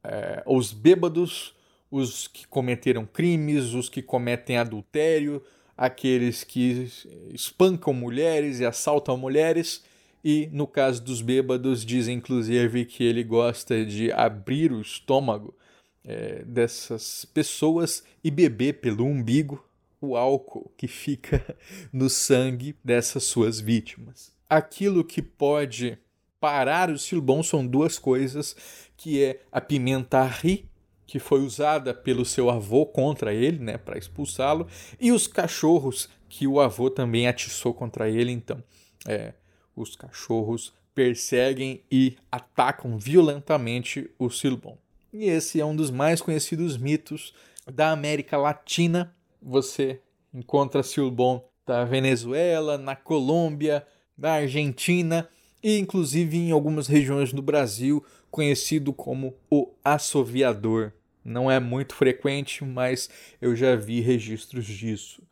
é, 0.03 0.42
os 0.46 0.72
bêbados, 0.72 1.55
os 1.90 2.26
que 2.26 2.46
cometeram 2.46 3.05
crimes, 3.05 3.74
os 3.74 3.90
que 3.90 4.00
cometem 4.00 4.57
adultério, 4.57 5.44
aqueles 5.81 6.45
que 6.45 6.90
espancam 7.33 7.95
mulheres 7.95 8.61
e 8.61 8.66
assaltam 8.66 9.16
mulheres 9.16 9.83
e 10.23 10.47
no 10.53 10.66
caso 10.66 11.03
dos 11.03 11.23
bêbados, 11.23 11.87
diz 11.87 12.07
inclusive 12.07 12.85
que 12.85 13.03
ele 13.03 13.25
gosta 13.25 13.83
de 13.83 14.12
abrir 14.12 14.73
o 14.73 14.83
estômago 14.83 15.57
é, 16.05 16.45
dessas 16.45 17.25
pessoas 17.25 18.05
e 18.23 18.31
beber 18.31 18.75
pelo 18.83 19.07
umbigo 19.07 19.66
o 20.03 20.19
álcool 20.19 20.71
que 20.77 20.87
fica 20.87 21.57
no 21.90 22.11
sangue 22.11 22.77
dessas 22.85 23.25
suas 23.25 23.59
vítimas. 23.59 24.33
Aquilo 24.51 25.03
que 25.03 25.23
pode 25.23 25.97
parar 26.38 26.90
o 26.90 26.99
silbão 26.99 27.43
são 27.43 27.66
duas 27.66 27.99
coisas, 27.99 28.55
que 28.99 29.25
é 29.25 29.40
a 29.51 29.62
pimenta 29.62 30.23
ri, 30.27 30.69
que 31.11 31.18
foi 31.18 31.40
usada 31.40 31.92
pelo 31.92 32.25
seu 32.25 32.49
avô 32.49 32.87
contra 32.87 33.35
ele, 33.35 33.59
né, 33.59 33.77
para 33.77 33.99
expulsá-lo, 33.99 34.68
e 35.01 35.11
os 35.11 35.27
cachorros 35.27 36.09
que 36.29 36.46
o 36.46 36.61
avô 36.61 36.88
também 36.88 37.27
atiçou 37.27 37.75
contra 37.75 38.09
ele, 38.09 38.31
então, 38.31 38.62
é, 39.05 39.33
os 39.75 39.96
cachorros 39.96 40.73
perseguem 40.94 41.83
e 41.90 42.16
atacam 42.31 42.96
violentamente 42.96 44.09
o 44.20 44.31
Silbon. 44.31 44.79
E 45.12 45.25
esse 45.25 45.61
é 45.61 45.64
um 45.64 45.75
dos 45.75 45.90
mais 45.90 46.23
conhecidos 46.23 46.77
mitos 46.77 47.35
da 47.66 47.90
América 47.90 48.37
Latina. 48.37 49.12
Você 49.42 50.01
encontra 50.33 50.81
Silbon 50.81 51.44
da 51.66 51.85
Venezuela, 51.85 52.79
na 52.79 52.94
Colômbia, 52.94 53.85
na 54.16 54.35
Argentina 54.35 55.29
e 55.61 55.77
inclusive 55.77 56.38
em 56.38 56.53
algumas 56.53 56.87
regiões 56.87 57.33
do 57.33 57.42
Brasil, 57.42 58.05
conhecido 58.31 58.92
como 58.92 59.35
o 59.51 59.73
assoviador. 59.83 60.92
Não 61.24 61.50
é 61.50 61.61
muito 61.61 61.94
frequente, 61.94 62.64
mas 62.64 63.11
eu 63.40 63.54
já 63.54 63.76
vi 63.76 64.00
registros 64.00 64.64
disso. 64.64 65.22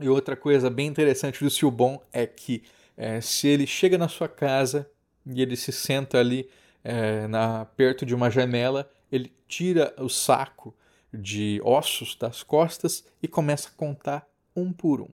E 0.00 0.08
outra 0.08 0.36
coisa 0.36 0.70
bem 0.70 0.86
interessante 0.86 1.42
do 1.42 1.50
Silbon 1.50 2.00
é 2.12 2.26
que 2.26 2.62
é, 2.96 3.20
se 3.20 3.48
ele 3.48 3.66
chega 3.66 3.98
na 3.98 4.08
sua 4.08 4.28
casa 4.28 4.88
e 5.26 5.42
ele 5.42 5.56
se 5.56 5.72
senta 5.72 6.18
ali 6.18 6.48
é, 6.84 7.26
na, 7.26 7.64
perto 7.64 8.06
de 8.06 8.14
uma 8.14 8.30
janela, 8.30 8.90
ele 9.10 9.32
tira 9.46 9.94
o 9.98 10.08
saco 10.08 10.74
de 11.12 11.60
ossos 11.64 12.14
das 12.14 12.42
costas 12.42 13.04
e 13.22 13.26
começa 13.26 13.68
a 13.68 13.72
contar 13.72 14.28
um 14.54 14.72
por 14.72 15.00
um. 15.00 15.08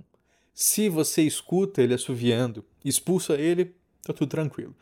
Se 0.54 0.88
você 0.88 1.22
escuta 1.22 1.82
ele 1.82 1.94
assoviando, 1.94 2.64
expulsa 2.84 3.34
ele, 3.36 3.76
tá 4.04 4.14
tudo 4.14 4.30
tranquilo. 4.30 4.76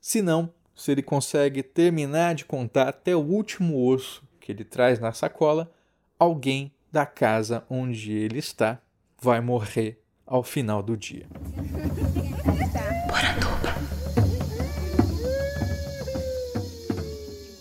Se 0.00 0.22
não, 0.22 0.52
se 0.74 0.92
ele 0.92 1.02
consegue 1.02 1.62
terminar 1.62 2.34
de 2.34 2.44
contar 2.44 2.88
até 2.88 3.16
o 3.16 3.20
último 3.20 3.86
osso 3.86 4.22
que 4.46 4.52
ele 4.52 4.62
traz 4.62 5.00
na 5.00 5.10
sacola, 5.10 5.68
alguém 6.16 6.72
da 6.92 7.04
casa 7.04 7.66
onde 7.68 8.12
ele 8.12 8.38
está 8.38 8.80
vai 9.20 9.40
morrer 9.40 10.00
ao 10.24 10.44
final 10.44 10.84
do 10.84 10.96
dia. 10.96 11.26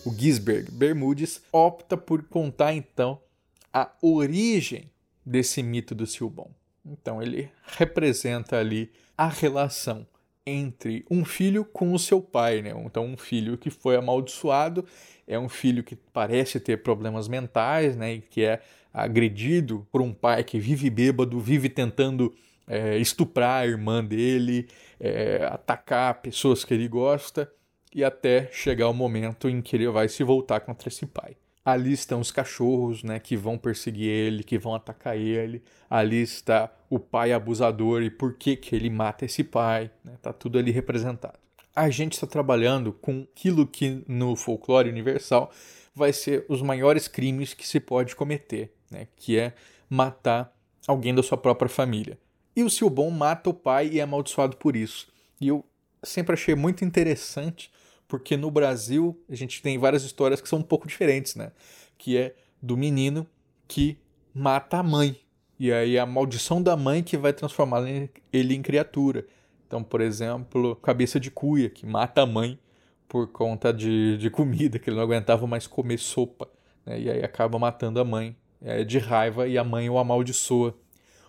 O 0.06 0.13
Gisberg 0.15 0.69
Bermudes 0.69 1.41
opta 1.52 1.98
por 1.98 2.21
contar 2.21 2.76
então 2.76 3.19
a 3.74 3.89
origem 4.00 4.91
desse 5.26 5.63
mito 5.63 5.95
do 5.95 6.06
Silbon. 6.06 6.52
Então 6.86 7.19
ele 7.19 7.50
representa 7.65 8.60
ali 8.60 8.91
a 9.17 9.28
relação 9.28 10.06
entre 10.45 11.04
um 11.10 11.26
filho 11.26 11.65
com 11.65 11.93
o 11.93 11.98
seu 11.98 12.21
pai, 12.21 12.62
né? 12.62 12.69
Então 12.86 13.04
um 13.08 13.17
filho 13.17 13.58
que 13.58 13.71
foi 13.71 13.95
amaldiçoado 13.95 14.86
é 15.28 15.40
um 15.40 15.50
filho 15.50 15.84
que 15.84 15.96
parece 15.96 16.60
ter 16.60 16.84
problemas 16.84 17.28
mentais, 17.28 17.96
né? 17.96 18.16
E 18.16 18.22
que 18.22 18.44
é 18.44 18.62
agredido 18.94 19.86
por 19.92 20.02
um 20.02 20.14
pai 20.14 20.44
que 20.44 20.60
vive 20.60 20.90
bêbado, 20.90 21.40
vive 21.40 21.68
tentando 21.70 22.34
é, 22.68 22.98
estuprar 22.98 23.64
a 23.64 23.68
irmã 23.68 24.04
dele, 24.04 24.68
é, 25.00 25.46
atacar 25.52 26.22
pessoas 26.22 26.64
que 26.64 26.74
ele 26.74 26.88
gosta 26.88 27.52
e 27.94 28.04
até 28.04 28.50
chegar 28.52 28.90
o 28.90 28.94
momento 28.94 29.50
em 29.50 29.62
que 29.62 29.76
ele 29.76 29.88
vai 29.90 30.08
se 30.08 30.24
voltar 30.24 30.60
contra 30.62 30.90
esse 30.90 31.06
pai. 31.06 31.36
Ali 31.64 31.94
estão 31.94 32.20
os 32.20 32.32
cachorros, 32.32 33.04
né, 33.04 33.20
que 33.20 33.36
vão 33.36 33.58
perseguir 33.58 34.08
ele, 34.08 34.44
que 34.44 34.58
vão 34.58 34.76
atacar 34.76 35.18
ele. 35.18 35.64
Ali 35.90 36.22
está 36.22 36.72
o 36.90 37.00
pai 37.00 37.34
abusador 37.34 38.04
e 38.04 38.10
por 38.10 38.36
que 38.36 38.56
que 38.56 38.76
ele 38.76 38.90
mata 38.90 39.26
esse 39.26 39.44
pai, 39.44 39.90
né? 40.04 40.14
Tá 40.22 40.32
tudo 40.32 40.60
ali 40.60 40.70
representado. 40.70 41.44
A 41.76 41.90
gente 41.90 42.14
está 42.14 42.26
trabalhando 42.26 42.94
com 42.94 43.28
aquilo 43.34 43.68
que 43.68 44.04
no 44.08 44.36
folclore 44.36 44.90
universal 44.90 45.52
vai 45.94 46.14
ser 46.14 46.46
os 46.48 46.62
maiores 46.62 47.08
crimes 47.08 47.54
que 47.54 47.68
se 47.68 47.80
pode 47.80 48.16
cometer, 48.16 48.74
né? 48.90 49.08
Que 49.16 49.38
é 49.38 49.54
matar 49.90 50.56
alguém 50.88 51.14
da 51.14 51.22
sua 51.22 51.38
própria 51.38 51.70
família. 51.70 52.18
E 52.56 52.64
o 52.64 52.70
Silbon 52.70 53.12
mata 53.12 53.50
o 53.50 53.54
pai 53.54 53.90
e 53.90 54.00
é 54.00 54.04
amaldiçoado 54.04 54.56
por 54.58 54.76
isso. 54.76 55.08
E 55.40 55.50
eu 55.50 55.66
sempre 56.02 56.34
achei 56.34 56.56
muito 56.56 56.86
interessante, 56.86 57.70
porque 58.08 58.38
no 58.38 58.50
Brasil 58.50 59.22
a 59.30 59.36
gente 59.36 59.62
tem 59.62 59.78
várias 59.78 60.04
histórias 60.04 60.40
que 60.40 60.48
são 60.48 60.60
um 60.60 60.64
pouco 60.64 60.88
diferentes, 60.88 61.36
né? 61.36 61.52
Que 61.98 62.18
é 62.18 62.36
do 62.62 62.78
menino 62.78 63.28
que 63.68 63.98
mata 64.34 64.78
a 64.78 64.84
mãe. 64.84 65.20
E 65.60 65.72
aí 65.72 65.98
a 65.98 66.06
maldição 66.06 66.62
da 66.62 66.76
mãe 66.78 67.04
que 67.04 67.18
vai 67.18 67.34
transformar 67.34 67.84
ele 68.32 68.56
em 68.56 68.62
criatura. 68.62 69.26
Então, 69.76 69.84
por 69.84 70.00
exemplo, 70.00 70.78
cabeça 70.78 71.20
de 71.20 71.30
cuia, 71.30 71.70
que 71.70 71.86
mata 71.86 72.22
a 72.22 72.26
mãe 72.26 72.58
por 73.10 73.28
conta 73.28 73.74
de, 73.74 74.18
de 74.18 74.30
comida, 74.30 74.80
que 74.80 74.90
ele 74.90 74.96
não 74.96 75.04
aguentava 75.04 75.46
mais 75.46 75.68
comer 75.68 75.98
sopa. 76.00 76.48
Né? 76.86 77.02
E 77.02 77.10
aí 77.10 77.22
acaba 77.22 77.60
matando 77.60 78.00
a 78.00 78.06
mãe 78.06 78.38
é, 78.62 78.86
de 78.86 79.00
raiva 79.00 79.50
e 79.50 79.58
a 79.58 79.66
mãe 79.66 79.90
o 79.90 79.98
amaldiçoa. 79.98 80.74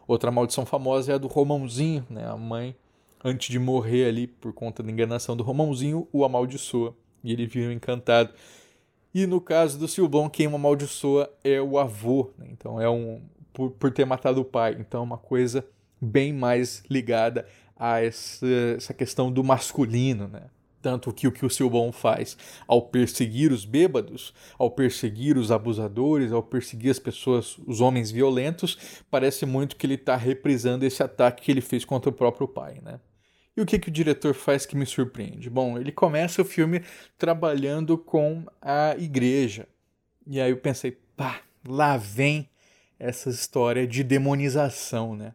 Outra 0.07 0.31
maldição 0.31 0.65
famosa 0.65 1.11
é 1.11 1.15
a 1.17 1.19
do 1.19 1.27
Romãozinho, 1.27 2.07
né? 2.09 2.25
A 2.25 2.37
mãe, 2.37 2.77
antes 3.25 3.49
de 3.49 3.59
morrer 3.59 4.07
ali 4.07 4.29
por 4.29 4.53
conta 4.53 4.81
da 4.81 4.93
enganação 4.93 5.37
do 5.37 5.43
Romãozinho, 5.43 6.07
o 6.13 6.25
amaldiçoa. 6.25 6.95
E 7.25 7.33
ele 7.33 7.49
vira 7.49 7.73
encantado. 7.73 8.33
E 9.13 9.27
no 9.27 9.41
caso 9.41 9.77
do 9.77 9.89
Silbon, 9.89 10.31
quem 10.31 10.47
o 10.47 10.55
amaldiçoa 10.55 11.29
é 11.43 11.61
o 11.61 11.81
avô. 11.81 12.31
Né? 12.39 12.47
Então 12.53 12.81
é 12.81 12.89
um. 12.89 13.21
Por, 13.53 13.73
por 13.73 13.91
ter 13.91 14.05
matado 14.05 14.41
o 14.41 14.45
pai. 14.45 14.77
Então 14.79 15.01
é 15.01 15.03
uma 15.03 15.19
coisa 15.19 15.67
bem 16.01 16.33
mais 16.33 16.85
ligada 16.89 17.45
a 17.77 18.01
essa, 18.01 18.47
essa 18.77 18.95
questão 18.95 19.31
do 19.31 19.45
masculino, 19.45 20.29
né? 20.29 20.45
Tanto 20.81 21.13
que 21.13 21.27
o 21.27 21.33
que 21.33 21.45
o 21.45 21.51
Silbon 21.51 21.91
faz 21.91 22.37
ao 22.67 22.81
perseguir 22.81 23.51
os 23.51 23.65
bêbados, 23.65 24.33
ao 24.57 24.71
perseguir 24.71 25.37
os 25.37 25.51
abusadores, 25.51 26.31
ao 26.31 26.43
perseguir 26.43 26.91
as 26.91 26.99
pessoas, 26.99 27.59
os 27.67 27.81
homens 27.81 28.11
violentos, 28.11 28.79
parece 29.11 29.45
muito 29.45 29.75
que 29.75 29.85
ele 29.85 29.95
está 29.95 30.15
reprisando 30.17 30.85
esse 30.85 31.03
ataque 31.03 31.43
que 31.43 31.51
ele 31.51 31.61
fez 31.61 31.85
contra 31.85 32.09
o 32.09 32.13
próprio 32.13 32.47
pai, 32.47 32.81
né? 32.85 33.01
E 33.57 33.61
o 33.61 33.67
que, 33.67 33.79
que 33.79 33.89
o 33.89 33.93
diretor 33.93 34.35
faz 34.35 34.67
que 34.67 34.77
me 34.77 34.85
surpreende? 34.85 35.49
Bom, 35.49 35.79
ele 35.79 35.91
começa 35.91 36.43
o 36.43 36.45
filme 36.45 36.83
trabalhando 37.17 37.97
com 37.97 38.45
a 38.61 38.95
igreja. 38.99 39.67
E 40.27 40.41
aí 40.41 40.51
eu 40.51 40.59
pensei, 40.59 40.99
pá, 41.17 41.41
lá 41.67 41.97
vem 41.97 42.49
essa 42.99 43.31
história 43.31 43.87
de 43.87 44.05
demonização, 44.05 45.17
né? 45.17 45.35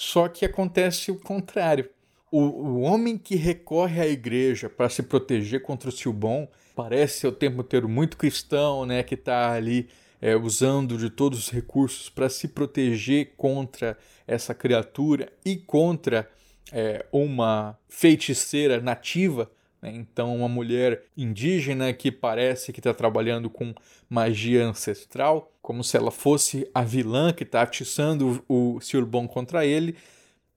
Só 0.00 0.28
que 0.28 0.44
acontece 0.44 1.10
o 1.10 1.18
contrário 1.18 1.90
o, 2.30 2.40
o 2.40 2.80
homem 2.80 3.16
que 3.16 3.36
recorre 3.36 4.00
à 4.00 4.06
igreja 4.06 4.68
para 4.68 4.88
se 4.88 5.02
proteger 5.02 5.62
contra 5.62 5.88
o 5.88 5.92
Silbon 5.92 6.48
parece 6.74 7.26
o 7.26 7.32
tempo 7.32 7.62
inteiro 7.62 7.88
muito 7.88 8.16
cristão, 8.16 8.86
né, 8.86 9.02
que 9.02 9.14
está 9.14 9.52
ali 9.52 9.88
é, 10.20 10.36
usando 10.36 10.96
de 10.96 11.10
todos 11.10 11.38
os 11.38 11.50
recursos 11.50 12.08
para 12.08 12.28
se 12.28 12.48
proteger 12.48 13.32
contra 13.36 13.96
essa 14.26 14.54
criatura 14.54 15.32
e 15.44 15.56
contra 15.56 16.30
é, 16.70 17.04
uma 17.10 17.78
feiticeira 17.88 18.80
nativa. 18.80 19.50
Né? 19.80 19.92
Então, 19.94 20.36
uma 20.36 20.48
mulher 20.48 21.04
indígena 21.16 21.92
que 21.92 22.10
parece 22.10 22.72
que 22.72 22.80
está 22.80 22.92
trabalhando 22.92 23.48
com 23.48 23.74
magia 24.08 24.64
ancestral, 24.64 25.52
como 25.62 25.84
se 25.84 25.96
ela 25.96 26.10
fosse 26.10 26.68
a 26.74 26.82
vilã 26.82 27.32
que 27.32 27.44
está 27.44 27.62
atiçando 27.62 28.44
o 28.48 28.80
Silbon 28.80 29.28
contra 29.28 29.64
ele 29.64 29.96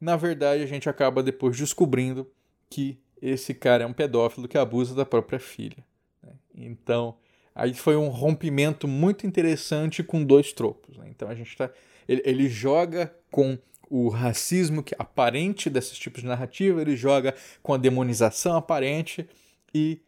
na 0.02 0.16
verdade, 0.16 0.64
a 0.64 0.66
gente 0.66 0.90
acaba 0.90 1.22
depois 1.22 1.56
descobrindo 1.56 2.28
que 2.68 2.98
esse 3.22 3.54
cara 3.54 3.84
é 3.84 3.88
um 3.88 3.94
pedófilo 3.94 4.48
que 4.48 4.58
abusa 4.58 4.96
da 4.96 5.06
própria 5.06 5.40
filha. 5.40 5.86
Né? 6.24 6.34
Então, 6.56 7.16
aí 7.54 7.76
foi 7.76 7.96
um 7.96 8.08
rompimento 8.08 8.88
muito 8.88 9.28
interessante 9.28 10.02
com 10.02 10.26
dois 10.26 10.52
tropos. 10.52 10.98
Né? 10.98 11.06
Então, 11.08 11.30
a 11.30 11.36
gente 11.36 11.56
tá. 11.56 11.70
Ele, 12.08 12.24
ele 12.26 12.50
joga 12.50 13.16
com 13.30 13.60
o 13.92 14.08
racismo 14.08 14.82
que 14.82 14.96
aparente 14.98 15.70
desses 15.70 16.00
tipos 16.00 16.22
de 16.22 16.28
narrativa, 16.28 16.82
ele 16.82 16.96
joga 16.96 17.36
com 17.62 17.74
a 17.74 17.78
demonização 17.78 18.56
aparente 18.56 19.28
e 19.76 20.00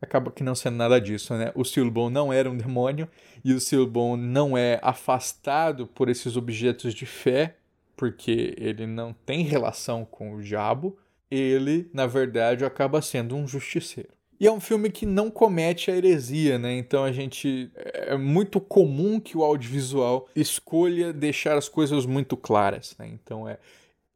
acaba 0.00 0.30
que 0.30 0.44
não 0.44 0.54
sendo 0.54 0.76
nada 0.76 1.00
disso, 1.00 1.34
né? 1.34 1.50
O 1.56 1.64
Silbon 1.64 2.08
não 2.08 2.32
era 2.32 2.48
um 2.48 2.56
demônio 2.56 3.08
e 3.44 3.52
o 3.52 3.60
Silbon 3.60 4.16
não 4.16 4.56
é 4.56 4.78
afastado 4.80 5.88
por 5.88 6.08
esses 6.08 6.36
objetos 6.36 6.94
de 6.94 7.04
fé 7.04 7.56
porque 7.96 8.54
ele 8.56 8.86
não 8.86 9.12
tem 9.12 9.42
relação 9.42 10.04
com 10.04 10.34
o 10.34 10.42
diabo, 10.42 10.96
ele, 11.28 11.90
na 11.92 12.06
verdade, 12.06 12.64
acaba 12.64 13.02
sendo 13.02 13.36
um 13.36 13.46
justiceiro. 13.46 14.10
E 14.42 14.46
é 14.48 14.50
um 14.50 14.58
filme 14.58 14.90
que 14.90 15.06
não 15.06 15.30
comete 15.30 15.88
a 15.88 15.96
heresia, 15.96 16.58
né? 16.58 16.76
Então 16.76 17.04
a 17.04 17.12
gente. 17.12 17.70
É 17.76 18.16
muito 18.16 18.60
comum 18.60 19.20
que 19.20 19.38
o 19.38 19.44
audiovisual 19.44 20.28
escolha 20.34 21.12
deixar 21.12 21.56
as 21.56 21.68
coisas 21.68 22.04
muito 22.04 22.36
claras, 22.36 22.96
né? 22.98 23.06
Então 23.06 23.48
é. 23.48 23.56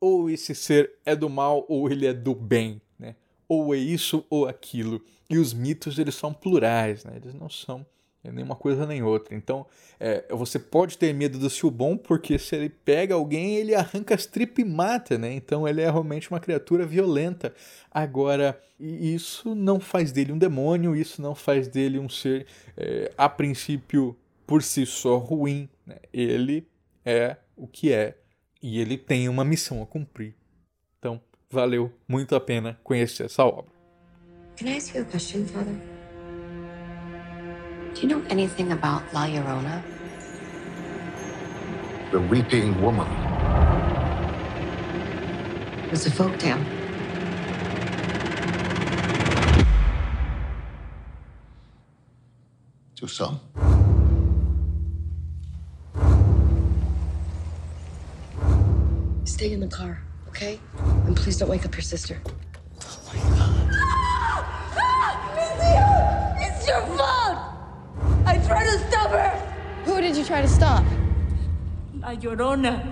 Ou 0.01 0.29
esse 0.29 0.53
ser 0.53 0.95
é 1.05 1.15
do 1.15 1.31
mal 1.31 1.65
ou 1.69 1.89
ele 1.89 2.09
é 2.09 2.13
do 2.13 2.35
bem, 2.35 2.83
né? 2.99 3.15
Ou 3.49 3.73
é 3.73 3.79
isso 3.79 4.27
ou 4.29 4.49
aquilo. 4.49 5.01
E 5.31 5.39
os 5.39 5.55
mitos, 5.55 5.97
eles 5.97 6.17
são 6.17 6.35
plurais, 6.35 7.05
né? 7.05 7.13
Eles 7.23 7.33
não 7.33 7.49
são 7.49 7.87
é 8.27 8.33
nem 8.33 8.45
uma 8.45 8.57
coisa 8.57 8.87
nem 8.87 9.03
outra. 9.03 9.35
Então, 9.35 9.67
é, 9.99 10.25
você 10.31 10.59
pode 10.59 10.99
ter 10.99 11.13
medo 11.15 11.39
do 11.39 11.49
Silbon, 11.49 11.97
porque 11.97 12.39
se 12.39 12.57
ele 12.57 12.69
pega 12.69 13.15
alguém, 13.15 13.57
ele 13.57 13.75
arranca 13.75 14.15
as 14.15 14.27
tripas 14.27 14.65
e 14.65 14.69
mata, 14.69 15.17
né? 15.17 15.33
Então, 15.33 15.67
ele 15.67 15.81
é 15.81 15.91
realmente 15.91 16.31
uma 16.31 16.41
criatura 16.41 16.85
violenta. 16.85 17.55
Agora, 17.91 18.61
isso 18.79 19.55
não 19.55 19.81
faz 19.81 20.13
dele 20.13 20.33
um 20.33 20.39
demônio, 20.39 20.95
isso 20.95 21.23
não 21.23 21.35
faz 21.35 21.69
dele 21.69 21.99
um 21.99 22.09
ser, 22.09 22.47
é, 22.77 23.13
a 23.17 23.29
princípio, 23.29 24.17
por 24.47 24.63
si 24.63 24.87
só 24.87 25.17
ruim. 25.17 25.69
Né? 25.87 25.97
Ele 26.13 26.67
é 27.05 27.37
o 27.57 27.67
que 27.67 27.93
é 27.93 28.17
e 28.63 28.81
ele 28.81 28.99
tem 28.99 29.29
uma 29.29 29.45
missão 29.45 29.83
a 29.83 29.87
cumprir. 29.87 30.35
Então, 30.99 31.21
valeu 31.51 31.93
muito 32.09 32.35
a 32.35 32.41
pena 32.41 32.79
conhecer 32.83 33.25
essa 33.25 33.45
obra. 33.45 33.73
Can 34.57 34.69
I 34.69 34.77
ask 34.77 34.95
you 34.95 35.03
a 35.03 35.05
question, 35.05 35.45
Father? 35.47 35.96
Do 37.97 38.03
you 38.03 38.09
know 38.09 38.23
anything 38.29 38.73
about 38.73 39.11
La 39.15 39.25
Llorona? 39.25 39.83
The 42.11 42.21
Weeping 42.21 42.79
Woman. 42.83 43.07
It's 45.91 46.05
a 46.05 46.11
folk 46.11 46.37
tale. 46.37 46.63
To 52.97 53.07
some. 53.09 53.41
Stay 59.25 59.53
in 59.53 59.61
the 59.61 59.69
car, 59.69 60.03
okay? 60.29 60.61
And 61.07 61.17
please 61.17 61.39
don't 61.39 61.49
wake 61.49 61.65
up 61.65 61.75
your 61.75 61.81
sister. 61.81 62.21
Oh 62.27 63.01
my 63.07 63.15
God! 63.39 63.71
Ah! 63.73 64.37
It's 66.43 66.69
your 66.69 66.83
fault! 66.99 67.56
I 68.27 68.39
tried 68.39 68.65
to 68.65 68.79
stop 68.89 69.11
her! 69.13 69.31
Who 69.85 70.01
did 70.01 70.17
you 70.17 70.25
try 70.25 70.43
to 70.43 70.49
stop? 70.49 70.85
La 72.01 72.13
Llorona. 72.13 72.83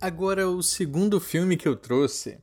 Agora, 0.00 0.48
o 0.48 0.62
segundo 0.62 1.20
filme 1.20 1.58
que 1.58 1.68
eu 1.68 1.76
trouxe, 1.76 2.38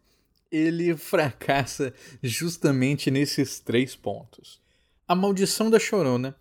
ele 0.51 0.95
fracassa 0.95 1.91
justamente 2.21 3.09
nesses 3.09 3.59
três 3.59 3.95
pontos. 3.95 4.61
A 5.07 5.15
Maldição 5.15 5.71
da 5.71 5.79
Chorona, 5.79 6.35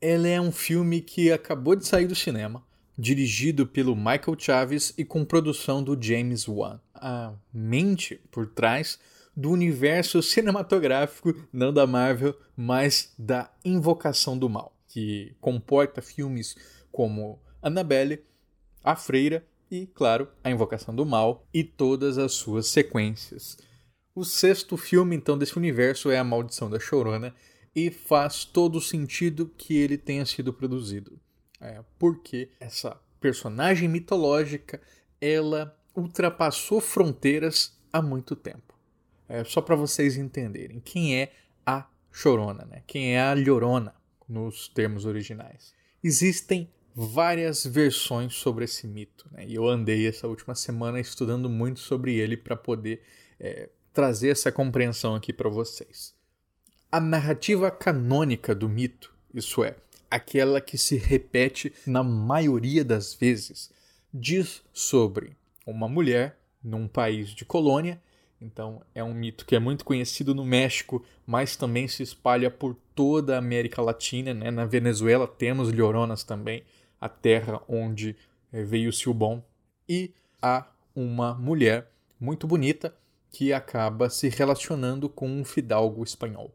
ela 0.00 0.26
é 0.26 0.40
um 0.40 0.50
filme 0.50 1.00
que 1.00 1.30
acabou 1.30 1.76
de 1.76 1.86
sair 1.86 2.06
do 2.06 2.14
cinema, 2.14 2.64
dirigido 2.96 3.66
pelo 3.66 3.94
Michael 3.94 4.36
Chaves 4.38 4.94
e 4.96 5.04
com 5.04 5.24
produção 5.24 5.82
do 5.82 6.00
James 6.00 6.48
Wan. 6.48 6.80
A 6.94 7.32
mente 7.52 8.20
por 8.30 8.46
trás 8.46 8.98
do 9.36 9.50
universo 9.50 10.22
cinematográfico, 10.22 11.34
não 11.52 11.72
da 11.72 11.86
Marvel, 11.86 12.34
mas 12.56 13.12
da 13.18 13.50
Invocação 13.64 14.38
do 14.38 14.48
Mal, 14.48 14.74
que 14.88 15.34
comporta 15.40 16.02
filmes 16.02 16.56
como 16.90 17.38
Annabelle, 17.62 18.24
A 18.82 18.96
Freira 18.96 19.46
e, 19.70 19.86
claro, 19.86 20.28
A 20.42 20.50
Invocação 20.50 20.94
do 20.94 21.06
Mal 21.06 21.46
e 21.54 21.62
todas 21.62 22.18
as 22.18 22.32
suas 22.32 22.68
sequências. 22.68 23.56
O 24.14 24.24
sexto 24.24 24.76
filme, 24.76 25.14
então, 25.14 25.38
desse 25.38 25.56
universo 25.56 26.10
é 26.10 26.18
A 26.18 26.24
Maldição 26.24 26.68
da 26.68 26.80
Chorona 26.80 27.34
e 27.74 27.90
faz 27.90 28.44
todo 28.44 28.80
sentido 28.80 29.50
que 29.56 29.76
ele 29.76 29.96
tenha 29.96 30.24
sido 30.26 30.52
produzido. 30.52 31.18
É, 31.60 31.82
porque 31.98 32.50
essa 32.58 32.98
personagem 33.20 33.88
mitológica 33.88 34.80
ela 35.20 35.76
ultrapassou 35.94 36.80
fronteiras 36.80 37.78
há 37.92 38.00
muito 38.00 38.34
tempo. 38.34 38.74
É, 39.28 39.44
só 39.44 39.60
para 39.60 39.76
vocês 39.76 40.16
entenderem 40.16 40.80
quem 40.80 41.20
é 41.20 41.32
a 41.64 41.86
Chorona, 42.10 42.64
né? 42.64 42.82
quem 42.86 43.14
é 43.14 43.20
a 43.20 43.34
Llorona 43.34 43.94
nos 44.28 44.68
termos 44.68 45.04
originais. 45.04 45.74
Existem 46.02 46.68
várias 46.94 47.64
versões 47.64 48.34
sobre 48.34 48.64
esse 48.64 48.86
mito. 48.86 49.28
Né? 49.30 49.46
E 49.46 49.54
eu 49.54 49.68
andei 49.68 50.08
essa 50.08 50.26
última 50.26 50.54
semana 50.54 50.98
estudando 50.98 51.48
muito 51.48 51.80
sobre 51.80 52.16
ele 52.16 52.36
para 52.36 52.56
poder 52.56 53.02
é, 53.38 53.68
trazer 53.92 54.30
essa 54.30 54.50
compreensão 54.50 55.14
aqui 55.14 55.32
para 55.32 55.48
vocês. 55.48 56.14
A 56.92 56.98
narrativa 56.98 57.70
canônica 57.70 58.52
do 58.52 58.68
mito, 58.68 59.14
isso 59.32 59.62
é, 59.62 59.76
aquela 60.10 60.60
que 60.60 60.76
se 60.76 60.96
repete 60.96 61.72
na 61.86 62.02
maioria 62.02 62.84
das 62.84 63.14
vezes, 63.14 63.70
diz 64.12 64.60
sobre 64.72 65.36
uma 65.64 65.88
mulher 65.88 66.36
num 66.60 66.88
país 66.88 67.28
de 67.28 67.44
colônia. 67.44 68.02
Então 68.40 68.82
é 68.92 69.04
um 69.04 69.14
mito 69.14 69.46
que 69.46 69.54
é 69.54 69.60
muito 69.60 69.84
conhecido 69.84 70.34
no 70.34 70.44
México, 70.44 71.04
mas 71.24 71.54
também 71.54 71.86
se 71.86 72.02
espalha 72.02 72.50
por 72.50 72.76
toda 72.92 73.36
a 73.36 73.38
América 73.38 73.80
Latina. 73.80 74.34
Né? 74.34 74.50
Na 74.50 74.64
Venezuela 74.64 75.28
temos 75.28 75.70
Lloronas 75.70 76.24
também, 76.24 76.64
a 77.00 77.08
terra 77.08 77.62
onde 77.68 78.16
eh, 78.52 78.64
veio 78.64 78.90
o 78.90 78.92
Silbon. 78.92 79.40
E 79.88 80.12
há 80.42 80.66
uma 80.92 81.34
mulher 81.34 81.88
muito 82.18 82.48
bonita 82.48 82.92
que 83.30 83.52
acaba 83.52 84.10
se 84.10 84.28
relacionando 84.28 85.08
com 85.08 85.28
um 85.28 85.44
fidalgo 85.44 86.02
espanhol. 86.02 86.52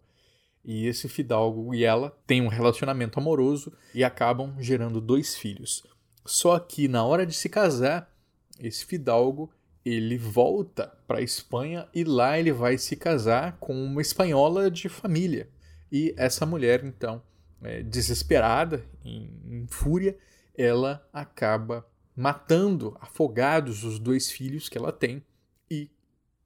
E 0.65 0.87
esse 0.87 1.07
fidalgo 1.07 1.73
e 1.75 1.85
ela 1.85 2.17
têm 2.25 2.41
um 2.41 2.47
relacionamento 2.47 3.19
amoroso 3.19 3.71
e 3.93 4.03
acabam 4.03 4.55
gerando 4.59 4.99
dois 4.99 5.35
filhos. 5.35 5.85
Só 6.25 6.57
que 6.57 6.87
na 6.87 7.05
hora 7.05 7.25
de 7.25 7.35
se 7.35 7.47
casar, 7.47 8.11
esse 8.59 8.83
fidalgo 8.83 9.51
ele 9.85 10.17
volta 10.17 10.91
para 11.07 11.19
a 11.19 11.21
Espanha 11.21 11.87
e 11.93 12.03
lá 12.03 12.39
ele 12.39 12.51
vai 12.51 12.77
se 12.79 12.95
casar 12.95 13.57
com 13.59 13.73
uma 13.73 14.01
espanhola 14.01 14.71
de 14.71 14.89
família. 14.89 15.47
E 15.91 16.13
essa 16.17 16.45
mulher, 16.45 16.83
então, 16.83 17.21
é, 17.61 17.83
desesperada, 17.83 18.83
em, 19.03 19.29
em 19.45 19.67
fúria, 19.67 20.17
ela 20.57 21.07
acaba 21.13 21.85
matando 22.15 22.97
afogados 22.99 23.83
os 23.83 23.99
dois 23.99 24.31
filhos 24.31 24.67
que 24.67 24.77
ela 24.77 24.91
tem 24.91 25.23
e, 25.69 25.91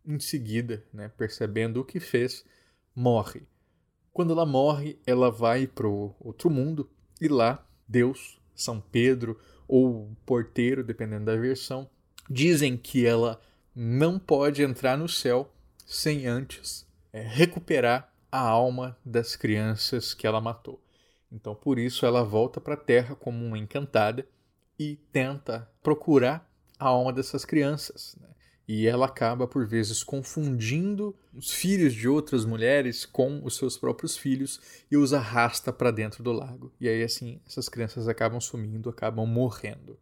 em 0.06 0.20
seguida, 0.20 0.84
né, 0.92 1.10
percebendo 1.18 1.80
o 1.80 1.86
que 1.86 2.02
fez, 2.02 2.44
morre. 2.94 3.44
Quando 4.20 4.34
ela 4.34 4.46
morre, 4.46 5.00
ela 5.08 5.32
vai 5.32 5.66
para 5.66 5.88
o 5.88 6.14
outro 6.20 6.50
mundo 6.50 6.90
e 7.22 7.30
lá 7.30 7.66
Deus, 7.88 8.38
São 8.54 8.82
Pedro 8.82 9.40
ou 9.66 10.12
porteiro, 10.26 10.84
dependendo 10.84 11.24
da 11.24 11.38
versão, 11.38 11.90
dizem 12.30 12.76
que 12.76 13.06
ela 13.06 13.40
não 13.74 14.20
pode 14.20 14.62
entrar 14.62 14.98
no 14.98 15.08
céu 15.08 15.50
sem 15.86 16.28
antes 16.28 16.86
é, 17.14 17.22
recuperar 17.22 18.14
a 18.30 18.42
alma 18.42 18.98
das 19.06 19.38
crianças 19.38 20.14
que 20.14 20.28
ela 20.28 20.42
matou. 20.42 20.84
Então, 21.32 21.56
por 21.56 21.80
isso, 21.80 22.06
ela 22.06 22.22
volta 22.22 22.60
para 22.60 22.74
a 22.74 22.78
Terra 22.78 23.16
como 23.16 23.46
uma 23.46 23.58
encantada 23.58 24.28
e 24.78 24.98
tenta 25.14 25.72
procurar 25.82 26.46
a 26.78 26.90
alma 26.90 27.14
dessas 27.14 27.46
crianças. 27.46 28.18
Né? 28.20 28.28
E 28.72 28.86
ela 28.86 29.08
acaba, 29.08 29.48
por 29.48 29.66
vezes, 29.66 30.04
confundindo 30.04 31.16
os 31.34 31.52
filhos 31.52 31.92
de 31.92 32.08
outras 32.08 32.46
mulheres 32.46 33.04
com 33.04 33.44
os 33.44 33.58
seus 33.58 33.76
próprios 33.76 34.16
filhos 34.16 34.62
e 34.92 34.96
os 34.96 35.12
arrasta 35.12 35.74
para 35.74 35.90
dentro 35.90 36.22
do 36.22 36.32
lago. 36.32 36.72
E 36.80 36.88
aí, 36.88 37.02
assim, 37.02 37.42
essas 37.48 37.68
crianças 37.68 38.08
acabam 38.08 38.40
sumindo, 38.40 38.88
acabam 38.88 39.26
morrendo. 39.26 40.00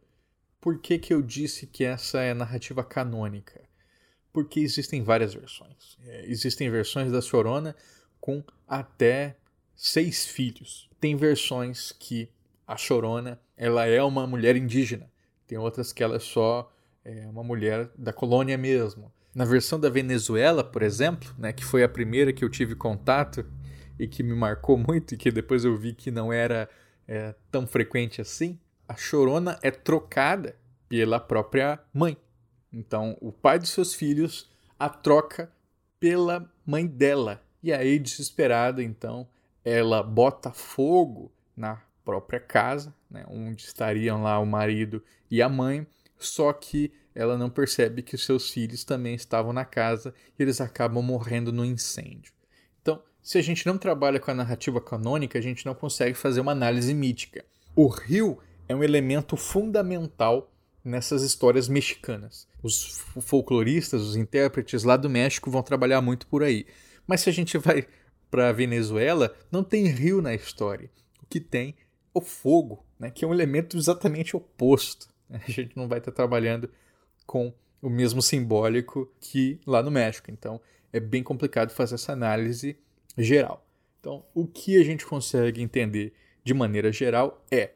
Por 0.59 0.79
que, 0.79 0.99
que 0.99 1.13
eu 1.13 1.21
disse 1.21 1.65
que 1.65 1.85
essa 1.85 2.19
é 2.19 2.33
narrativa 2.33 2.83
canônica? 2.83 3.61
Porque 4.33 4.59
existem 4.59 5.01
várias 5.01 5.33
versões. 5.33 5.97
É, 6.03 6.29
existem 6.29 6.69
versões 6.69 7.09
da 7.09 7.21
Chorona 7.21 7.73
com 8.19 8.43
até 8.67 9.37
seis 9.77 10.25
filhos. 10.25 10.89
Tem 10.99 11.15
versões 11.15 11.93
que 11.93 12.29
a 12.67 12.75
Chorona 12.75 13.39
ela 13.55 13.85
é 13.85 14.03
uma 14.03 14.27
mulher 14.27 14.57
indígena. 14.57 15.09
Tem 15.47 15.57
outras 15.57 15.93
que 15.93 16.03
ela 16.03 16.17
é 16.17 16.19
só 16.19 16.69
é, 17.07 17.25
uma 17.29 17.43
mulher 17.43 17.89
da 17.97 18.11
colônia 18.11 18.57
mesmo. 18.57 19.11
Na 19.33 19.45
versão 19.45 19.79
da 19.79 19.89
Venezuela, 19.89 20.63
por 20.63 20.81
exemplo, 20.81 21.33
né, 21.37 21.53
que 21.53 21.63
foi 21.63 21.83
a 21.83 21.89
primeira 21.89 22.33
que 22.33 22.43
eu 22.43 22.49
tive 22.49 22.75
contato 22.75 23.45
e 23.97 24.07
que 24.07 24.21
me 24.21 24.35
marcou 24.35 24.77
muito 24.77 25.13
e 25.13 25.17
que 25.17 25.31
depois 25.31 25.63
eu 25.63 25.77
vi 25.77 25.93
que 25.93 26.11
não 26.11 26.33
era 26.33 26.69
é, 27.07 27.33
tão 27.49 27.65
frequente 27.65 28.19
assim, 28.19 28.59
a 28.87 28.95
chorona 28.95 29.57
é 29.61 29.71
trocada 29.71 30.55
pela 30.89 31.19
própria 31.19 31.79
mãe. 31.93 32.17
Então, 32.73 33.17
o 33.21 33.31
pai 33.31 33.57
dos 33.57 33.69
seus 33.69 33.93
filhos 33.93 34.49
a 34.77 34.89
troca 34.89 35.51
pela 35.99 36.51
mãe 36.65 36.85
dela. 36.85 37.41
E 37.63 37.71
aí, 37.71 37.97
desesperada, 37.97 38.83
então, 38.83 39.27
ela 39.63 40.03
bota 40.03 40.51
fogo 40.51 41.31
na 41.55 41.81
própria 42.03 42.39
casa, 42.39 42.93
né, 43.09 43.25
onde 43.29 43.63
estariam 43.63 44.21
lá 44.21 44.39
o 44.39 44.45
marido 44.45 45.03
e 45.29 45.41
a 45.41 45.49
mãe, 45.49 45.85
só 46.17 46.51
que 46.53 46.91
ela 47.13 47.37
não 47.37 47.49
percebe 47.49 48.01
que 48.01 48.17
seus 48.17 48.51
filhos 48.51 48.83
também 48.83 49.15
estavam 49.15 49.51
na 49.51 49.65
casa 49.65 50.13
e 50.37 50.43
eles 50.43 50.61
acabam 50.61 51.03
morrendo 51.03 51.51
no 51.51 51.65
incêndio. 51.65 52.31
Então, 52.81 53.01
se 53.21 53.37
a 53.37 53.41
gente 53.41 53.65
não 53.65 53.77
trabalha 53.77 54.19
com 54.19 54.29
a 54.29 54.35
narrativa 54.35 54.79
canônica, 54.79 55.37
a 55.37 55.41
gente 55.41 55.65
não 55.65 55.73
consegue 55.73 56.15
fazer 56.15 56.41
uma 56.41 56.51
análise 56.51 56.93
mítica. 56.93 57.43
O 57.75 57.87
rio 57.87 58.37
é 58.67 58.75
um 58.75 58.83
elemento 58.83 59.35
fundamental 59.35 60.51
nessas 60.83 61.21
histórias 61.21 61.67
mexicanas. 61.67 62.47
Os 62.63 63.03
folcloristas, 63.21 64.01
os 64.01 64.15
intérpretes 64.15 64.83
lá 64.83 64.95
do 64.95 65.09
México 65.09 65.51
vão 65.51 65.61
trabalhar 65.61 66.01
muito 66.01 66.27
por 66.27 66.43
aí. 66.43 66.65
Mas 67.05 67.21
se 67.21 67.29
a 67.29 67.33
gente 67.33 67.57
vai 67.57 67.87
para 68.29 68.49
a 68.49 68.53
Venezuela, 68.53 69.35
não 69.51 69.63
tem 69.63 69.87
rio 69.87 70.21
na 70.21 70.33
história. 70.33 70.89
O 71.21 71.25
que 71.25 71.39
tem 71.39 71.75
o 72.13 72.21
fogo, 72.21 72.85
né, 72.99 73.09
que 73.11 73.23
é 73.23 73.27
um 73.27 73.33
elemento 73.33 73.77
exatamente 73.77 74.35
oposto. 74.35 75.07
A 75.47 75.51
gente 75.51 75.75
não 75.75 75.87
vai 75.87 75.99
estar 75.99 76.11
trabalhando 76.11 76.69
com 77.25 77.53
o 77.81 77.89
mesmo 77.89 78.21
simbólico 78.21 79.11
que 79.19 79.59
lá 79.65 79.83
no 79.83 79.91
México. 79.91 80.31
Então 80.31 80.59
é 80.91 80.99
bem 80.99 81.23
complicado 81.23 81.71
fazer 81.71 81.95
essa 81.95 82.13
análise 82.13 82.77
geral. 83.17 83.65
Então, 83.99 84.23
o 84.33 84.47
que 84.47 84.79
a 84.79 84.83
gente 84.83 85.05
consegue 85.05 85.61
entender 85.61 86.13
de 86.43 86.53
maneira 86.53 86.91
geral 86.91 87.43
é 87.51 87.71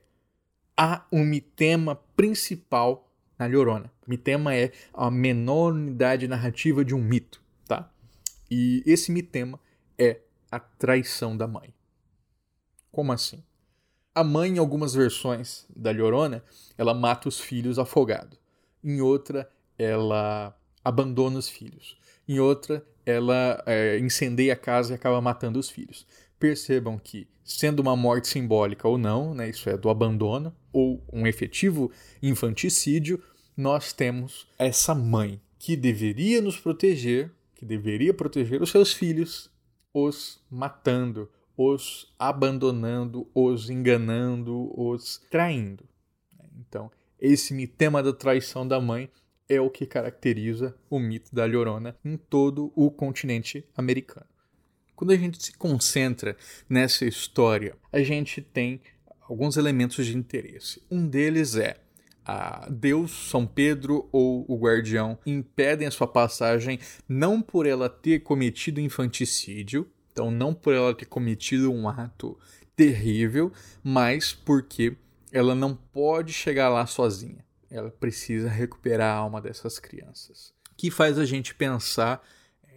há 0.77 1.05
um 1.11 1.23
mitema 1.23 1.95
principal 2.15 3.11
na 3.37 3.47
Llorona. 3.47 3.91
Mitema 4.07 4.55
é 4.55 4.71
a 4.93 5.11
menor 5.11 5.73
unidade 5.73 6.27
narrativa 6.27 6.85
de 6.85 6.95
um 6.95 7.01
mito, 7.01 7.41
tá? 7.67 7.91
E 8.49 8.83
esse 8.85 9.11
mitema 9.11 9.59
é 9.97 10.21
a 10.51 10.59
traição 10.59 11.35
da 11.35 11.47
mãe. 11.47 11.73
Como 12.91 13.11
assim? 13.11 13.43
A 14.13 14.26
mãe, 14.26 14.52
em 14.52 14.58
algumas 14.58 14.93
versões 14.93 15.65
da 15.74 15.89
Llorona, 15.91 16.43
ela 16.78 16.93
mata 16.93 17.30
os 17.30 17.39
filhos 17.39 17.80
afogado. 17.80 18.38
Em 18.84 19.00
outra, 19.00 19.50
ela 19.78 20.54
abandona 20.84 21.39
os 21.39 21.47
filhos. 21.47 21.97
Em 22.28 22.38
outra, 22.38 22.86
ela 23.06 23.63
é, 23.65 23.97
incendeia 24.00 24.52
a 24.52 24.58
casa 24.58 24.91
e 24.91 24.95
acaba 24.95 25.21
matando 25.21 25.58
os 25.58 25.69
filhos. 25.69 26.06
Percebam 26.38 27.00
que, 27.00 27.26
sendo 27.41 27.80
uma 27.80 27.95
morte 27.95 28.28
simbólica 28.28 28.86
ou 28.86 28.97
não, 28.97 29.34
né, 29.34 29.50
isso 29.50 29.69
é 29.69 29.78
do 29.78 29.89
abandono, 29.89 30.54
ou 30.74 31.02
um 31.12 31.26
efetivo 31.26 31.89
infanticídio, 32.21 33.24
nós 33.56 33.93
temos 33.93 34.45
essa 34.60 34.93
mãe 34.93 35.39
que 35.58 35.78
deveria 35.78 36.41
nos 36.41 36.58
proteger, 36.58 37.32
que 37.56 37.63
deveria 37.63 38.13
proteger 38.13 38.62
os 38.62 38.71
seus 38.71 38.91
filhos, 38.91 39.50
os 39.93 40.41
matando, 40.50 41.30
os 41.69 42.12
abandonando, 42.17 43.30
os 43.36 43.69
enganando, 43.69 44.71
os 44.80 45.19
traindo. 45.30 45.88
Então, 46.58 46.89
esse 47.19 47.67
tema 47.67 48.02
da 48.02 48.12
traição 48.12 48.67
da 48.67 48.80
mãe 48.82 49.10
é 49.47 49.62
o 49.62 49.69
que 49.69 49.86
caracteriza 49.86 50.76
o 50.89 50.97
mito 50.97 51.34
da 51.36 51.45
Llorona 51.45 51.95
em 52.04 52.17
todo 52.17 52.71
o 52.76 52.89
continente 52.89 53.63
americano. 53.76 54.26
Quando 54.95 55.12
a 55.12 55.17
gente 55.17 55.43
se 55.43 55.54
concentra 55.54 56.36
nessa 56.69 57.06
história, 57.06 57.76
a 57.91 58.02
gente 58.02 58.41
tem 58.41 58.82
alguns 59.21 59.58
elementos 59.58 60.06
de 60.06 60.17
interesse. 60.17 60.82
Um 60.89 61.08
deles 61.08 61.56
é 61.56 61.78
a 62.26 62.67
Deus, 62.69 63.12
São 63.30 63.45
Pedro 63.45 64.08
ou 64.12 64.45
o 64.47 64.58
guardião 64.58 65.17
impedem 65.26 65.88
a 65.88 65.91
sua 65.91 66.08
passagem 66.08 66.80
não 67.08 67.41
por 67.41 67.65
ela 67.65 67.89
ter 67.89 68.19
cometido 68.19 68.80
infanticídio, 68.80 69.89
então, 70.12 70.30
não 70.30 70.54
por 70.54 70.74
ela 70.74 70.93
ter 70.93 71.06
cometido 71.06 71.71
um 71.71 71.88
ato 71.88 72.38
terrível, 72.76 73.52
mas 73.84 74.34
porque 74.34 74.95
ela 75.32 75.56
não 75.56 75.74
pode 75.74 76.34
chegar 76.34 76.69
lá 76.69 76.86
sozinha. 76.86 77.45
Ela 77.69 77.89
precisa 77.89 78.50
recuperar 78.50 79.15
a 79.15 79.17
alma 79.17 79.41
dessas 79.41 79.80
crianças. 79.80 80.54
Que 80.76 80.91
faz 80.91 81.17
a 81.17 81.26
gente 81.26 81.56
pensar 81.56 82.21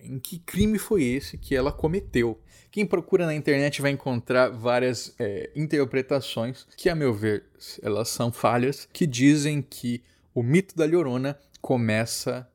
em 0.02 0.18
que 0.18 0.38
crime 0.38 0.78
foi 0.78 1.02
esse 1.02 1.36
que 1.36 1.56
ela 1.56 1.72
cometeu. 1.72 2.38
Quem 2.70 2.86
procura 2.86 3.26
na 3.26 3.34
internet 3.34 3.80
vai 3.80 3.90
encontrar 3.90 4.50
várias 4.50 5.14
é, 5.18 5.50
interpretações 5.56 6.66
que, 6.76 6.88
a 6.88 6.94
meu 6.94 7.12
ver, 7.14 7.44
elas 7.82 8.08
são 8.08 8.30
falhas, 8.30 8.88
que 8.92 9.06
dizem 9.06 9.62
que 9.62 10.02
o 10.34 10.42
mito 10.42 10.76
da 10.76 10.84
Llorona 10.84 11.38
começa 11.60 12.48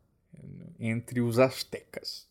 entre 0.79 1.19
os 1.19 1.39
astecas. 1.39 2.28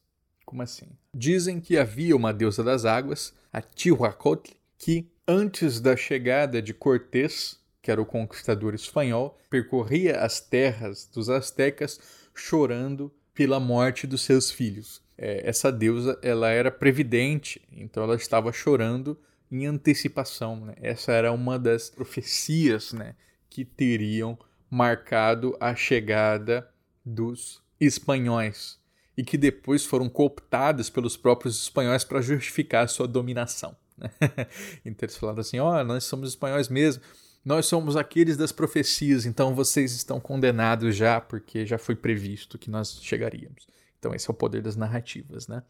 Como 0.49 0.63
assim? 0.63 0.87
Dizem 1.13 1.61
que 1.61 1.77
havia 1.77 2.17
uma 2.17 2.33
deusa 2.33 2.65
das 2.65 2.87
águas, 2.87 3.35
a 3.53 3.61
Tihuacotl, 3.61 4.53
que 4.79 5.07
antes 5.27 5.79
da 5.79 5.95
chegada 5.95 6.63
de 6.63 6.73
Cortés, 6.73 7.61
que 7.83 7.91
era 7.91 8.01
o 8.01 8.07
conquistador 8.07 8.75
espanhol, 8.75 9.39
percorria 9.51 10.21
as 10.21 10.41
terras 10.41 11.05
dos 11.05 11.29
astecas 11.29 12.01
chorando 12.35 13.13
pela 13.35 13.61
morte 13.61 14.07
dos 14.07 14.23
seus 14.23 14.51
filhos. 14.51 15.03
É, 15.19 15.47
essa 15.47 15.71
deusa 15.71 16.19
ela 16.23 16.49
era 16.49 16.71
previdente, 16.71 17.61
então 17.71 18.03
ela 18.03 18.17
estava 18.17 18.51
chorando 18.51 19.21
em 19.53 19.67
antecipação. 19.67 20.65
Né? 20.65 20.77
Essa 20.81 21.13
era 21.13 21.31
uma 21.31 21.59
das 21.59 21.91
profecias 21.91 22.95
né, 22.95 23.15
que 23.51 23.67
teriam 23.67 24.39
marcado 24.71 25.55
a 25.61 25.75
chegada 25.75 26.67
dos 27.05 27.63
espanhóis 27.79 28.79
e 29.19 29.25
que 29.25 29.37
depois 29.37 29.85
foram 29.85 30.09
cooptadas 30.09 30.89
pelos 30.89 31.17
próprios 31.17 31.61
espanhóis 31.61 32.05
para 32.05 32.23
justificar 32.23 32.89
sua 32.89 33.09
dominação. 33.09 33.77
Né? 33.97 34.09
então 34.87 35.05
eles 35.05 35.17
falaram 35.17 35.41
assim: 35.41 35.59
ó, 35.59 35.81
oh, 35.81 35.85
nós 35.85 36.05
somos 36.05 36.29
espanhóis 36.29 36.69
mesmo, 36.69 37.03
nós 37.45 37.67
somos 37.67 37.97
aqueles 37.97 38.37
das 38.37 38.53
profecias, 38.53 39.27
então 39.27 39.57
vocês 39.57 39.91
estão 39.91 40.21
condenados 40.21 40.95
já, 40.95 41.21
porque 41.21 41.67
já 41.67 41.79
foi 41.79 41.97
previsto 41.97 42.57
que 42.57 42.71
nós 42.71 43.01
chegaríamos. 43.03 43.67
Então 43.99 44.15
esse 44.15 44.31
é 44.31 44.33
o 44.33 44.35
poder 44.35 44.63
das 44.63 44.77
narrativas, 44.77 45.49
né? 45.49 45.65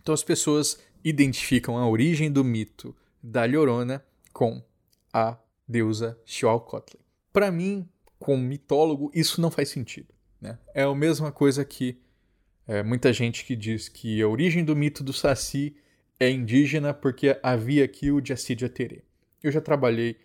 Então 0.00 0.14
as 0.14 0.22
pessoas 0.22 0.78
identificam 1.02 1.76
a 1.76 1.88
origem 1.88 2.30
do 2.30 2.44
mito 2.44 2.94
da 3.20 3.44
Llorona 3.44 4.04
com 4.32 4.62
a 5.12 5.36
deusa 5.66 6.16
Xiaocotli. 6.24 7.00
Para 7.32 7.50
mim, 7.50 7.88
como 8.20 8.40
mitólogo, 8.40 9.10
isso 9.12 9.40
não 9.40 9.50
faz 9.50 9.70
sentido. 9.70 10.14
Né? 10.40 10.56
É 10.72 10.84
a 10.84 10.94
mesma 10.94 11.32
coisa 11.32 11.64
que 11.64 12.03
é, 12.66 12.82
muita 12.82 13.12
gente 13.12 13.44
que 13.44 13.54
diz 13.54 13.88
que 13.88 14.20
a 14.22 14.28
origem 14.28 14.64
do 14.64 14.74
mito 14.74 15.04
do 15.04 15.12
Saci 15.12 15.76
é 16.18 16.30
indígena 16.30 16.94
porque 16.94 17.38
havia 17.42 17.84
aqui 17.84 18.10
o 18.10 18.24
Jaci 18.24 18.56
Aterê. 18.64 19.02
Eu 19.42 19.52
já 19.52 19.60
trabalhei 19.60 20.16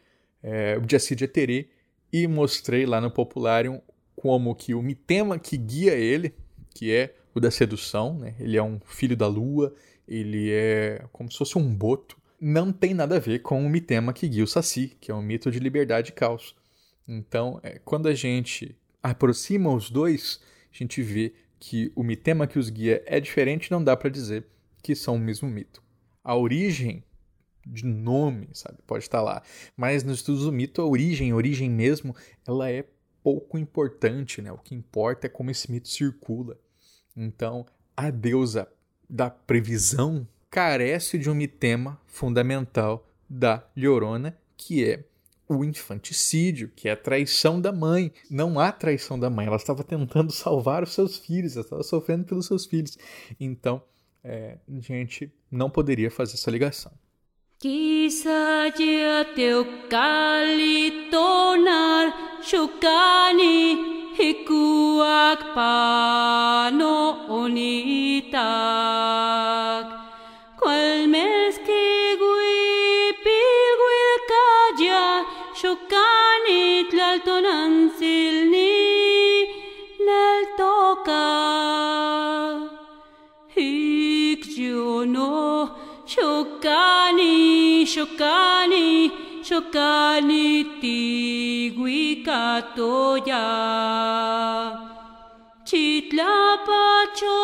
é, 0.41 0.78
o 0.78 0.89
Jaci 0.89 1.21
Aterê 1.23 1.67
e 2.12 2.28
mostrei 2.28 2.86
lá 2.86 3.02
no 3.02 3.12
Popularium 3.12 3.82
como 4.15 4.56
que 4.56 4.73
o 4.73 4.82
mitema 4.82 5.38
que 5.38 5.58
guia 5.58 5.93
ele, 5.93 6.34
que 6.73 6.93
é 6.93 7.15
o 7.34 7.39
da 7.39 7.52
sedução, 7.52 8.17
né? 8.17 8.36
ele 8.39 8.58
é 8.58 8.63
um 8.63 8.80
filho 8.86 9.15
da 9.15 9.28
lua, 9.28 9.73
ele 10.08 10.52
é 10.52 11.06
como 11.12 11.32
se 11.32 11.38
fosse 11.38 11.58
um 11.58 11.73
boto, 11.73 12.17
não 12.39 12.71
tem 12.71 12.93
nada 12.93 13.17
a 13.17 13.19
ver 13.19 13.39
com 13.39 13.65
o 13.65 13.69
mitema 13.69 14.13
que 14.13 14.28
guia 14.28 14.43
o 14.43 14.47
Saci, 14.47 14.97
que 14.99 15.12
é 15.12 15.13
um 15.15 15.21
mito 15.21 15.52
de 15.52 15.60
liberdade 15.60 16.10
e 16.12 16.13
caos. 16.13 16.56
Então, 17.08 17.60
é, 17.63 17.80
quando 17.84 18.08
a 18.08 18.13
gente 18.13 18.75
aproxima 19.04 19.73
os 19.73 19.89
dois, 19.89 20.39
a 20.73 20.78
gente 20.78 21.02
vê 21.02 21.34
que 21.60 21.91
o 21.95 22.04
mitema 22.04 22.48
que 22.48 22.58
os 22.58 22.69
guia 22.69 23.04
é 23.06 23.19
diferente, 23.19 23.72
não 23.72 23.84
dá 23.84 23.95
para 23.98 24.10
dizer 24.10 24.48
que 24.82 24.95
são 24.95 25.15
o 25.15 25.19
mesmo 25.19 25.50
mito. 25.50 25.84
A 26.24 26.36
origem 26.36 27.04
de 27.65 27.86
nome, 27.86 28.50
sabe, 28.54 28.80
pode 28.88 29.04
estar 29.04 29.22
lá, 29.22 29.43
mas 29.76 30.04
nos 30.04 30.19
estudos 30.19 30.45
do 30.45 30.52
mito, 30.52 30.82
a 30.82 30.86
origem, 30.86 31.32
a 31.32 31.36
origem 31.36 31.69
mesmo, 31.69 32.15
ela 32.48 32.69
é 32.69 32.86
pouco 33.22 33.58
importante, 33.58 34.41
né? 34.41 34.52
O 34.52 34.58
que 34.58 34.74
importa 34.74 35.28
é 35.28 35.30
como 35.30 35.52
esse 35.52 35.69
mito 35.69 35.89
circula. 35.89 36.58
Então, 37.15 37.65
a 37.95 38.10
deusa 38.10 38.67
da 39.10 39.30
previsão 39.30 40.28
carece 40.50 41.17
de 41.17 41.30
um 41.30 41.36
mitema 41.36 42.00
fundamental 42.08 43.08
da 43.30 43.67
Llorona, 43.76 44.38
que 44.56 44.84
é 44.84 45.04
o 45.50 45.64
infanticídio, 45.64 46.72
que 46.76 46.88
é 46.88 46.92
a 46.92 46.96
traição 46.96 47.60
da 47.60 47.72
mãe. 47.72 48.14
Não 48.30 48.60
há 48.60 48.72
traição 48.72 49.20
da 49.20 49.30
mãe, 49.30 49.48
ela 49.48 49.56
estava 49.56 49.84
tentando 49.84 50.32
salvar 50.32 50.84
os 50.84 50.94
seus 50.94 51.18
filhos, 51.18 51.56
ela 51.56 51.66
estava 51.66 51.84
sofrendo 51.84 52.24
pelos 52.24 52.46
seus 52.46 52.68
filhos. 52.68 52.98
Então, 53.40 53.82
é, 54.24 54.60
a 54.68 54.80
gente 54.80 55.34
não 55.52 55.70
poderia 55.70 56.12
fazer 56.12 56.36
essa 56.36 56.52
ligação. 56.52 56.92
pano 65.54 66.29
katoya 92.30 93.46
chitlapacho 95.70 97.39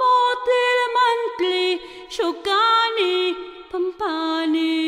motil 0.00 0.80
mantli 0.96 1.80
shokani 2.08 3.14
pampani 3.70 4.78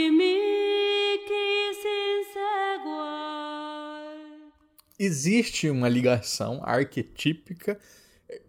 Existe 4.98 5.70
uma 5.70 5.88
ligação 5.88 6.60
arquetípica 6.62 7.78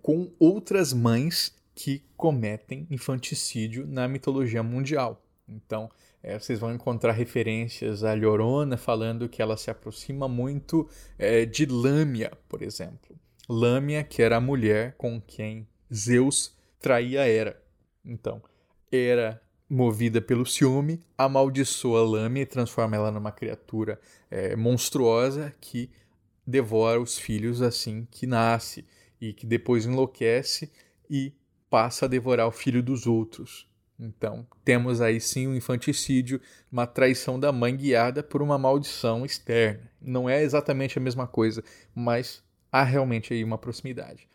com 0.01 0.31
outras 0.37 0.91
mães 0.93 1.53
que 1.73 2.01
cometem 2.17 2.85
infanticídio 2.89 3.87
na 3.87 4.05
mitologia 4.07 4.61
mundial. 4.61 5.21
Então, 5.47 5.89
é, 6.23 6.37
vocês 6.37 6.59
vão 6.59 6.73
encontrar 6.73 7.13
referências 7.13 8.03
a 8.03 8.13
Llorona 8.13 8.77
falando 8.77 9.27
que 9.27 9.41
ela 9.41 9.57
se 9.57 9.71
aproxima 9.71 10.27
muito 10.27 10.87
é, 11.17 11.45
de 11.45 11.65
Lâmia, 11.65 12.31
por 12.47 12.61
exemplo. 12.61 13.15
Lâmia, 13.49 14.03
que 14.03 14.21
era 14.21 14.37
a 14.37 14.41
mulher 14.41 14.95
com 14.97 15.19
quem 15.19 15.67
Zeus 15.93 16.55
traía 16.79 17.27
Hera. 17.27 17.61
Então, 18.05 18.41
Hera, 18.91 19.41
movida 19.69 20.21
pelo 20.21 20.45
ciúme, 20.45 21.01
amaldiçoa 21.17 22.03
Lâmia 22.03 22.43
e 22.43 22.45
transforma 22.45 22.95
ela 22.95 23.11
numa 23.11 23.31
criatura 23.31 23.99
é, 24.29 24.55
monstruosa 24.55 25.53
que 25.59 25.89
devora 26.45 27.01
os 27.01 27.17
filhos 27.17 27.61
assim 27.61 28.07
que 28.11 28.27
nasce 28.27 28.85
e 29.19 29.33
que 29.33 29.45
depois 29.45 29.85
enlouquece 29.85 30.71
e 31.09 31.33
passa 31.69 32.05
a 32.05 32.07
devorar 32.07 32.47
o 32.47 32.51
filho 32.51 32.83
dos 32.83 33.07
outros. 33.07 33.70
Então, 34.03 34.47
temos 34.65 34.99
aí 34.99 35.21
sim 35.21 35.47
um 35.47 35.55
infanticídio, 35.55 36.41
uma 36.71 36.87
traição 36.87 37.39
da 37.39 37.51
mãe 37.51 37.77
guiada 37.77 38.23
por 38.23 38.41
uma 38.41 38.57
maldição 38.57 39.23
externa. 39.23 39.91
Não 40.01 40.27
é 40.27 40.41
exatamente 40.41 40.97
a 40.97 41.01
mesma 41.01 41.27
coisa, 41.27 41.63
mas 41.93 42.43
há 42.71 42.83
realmente 42.83 43.31
aí 43.31 43.43
uma 43.43 43.59
proximidade. 43.59 44.27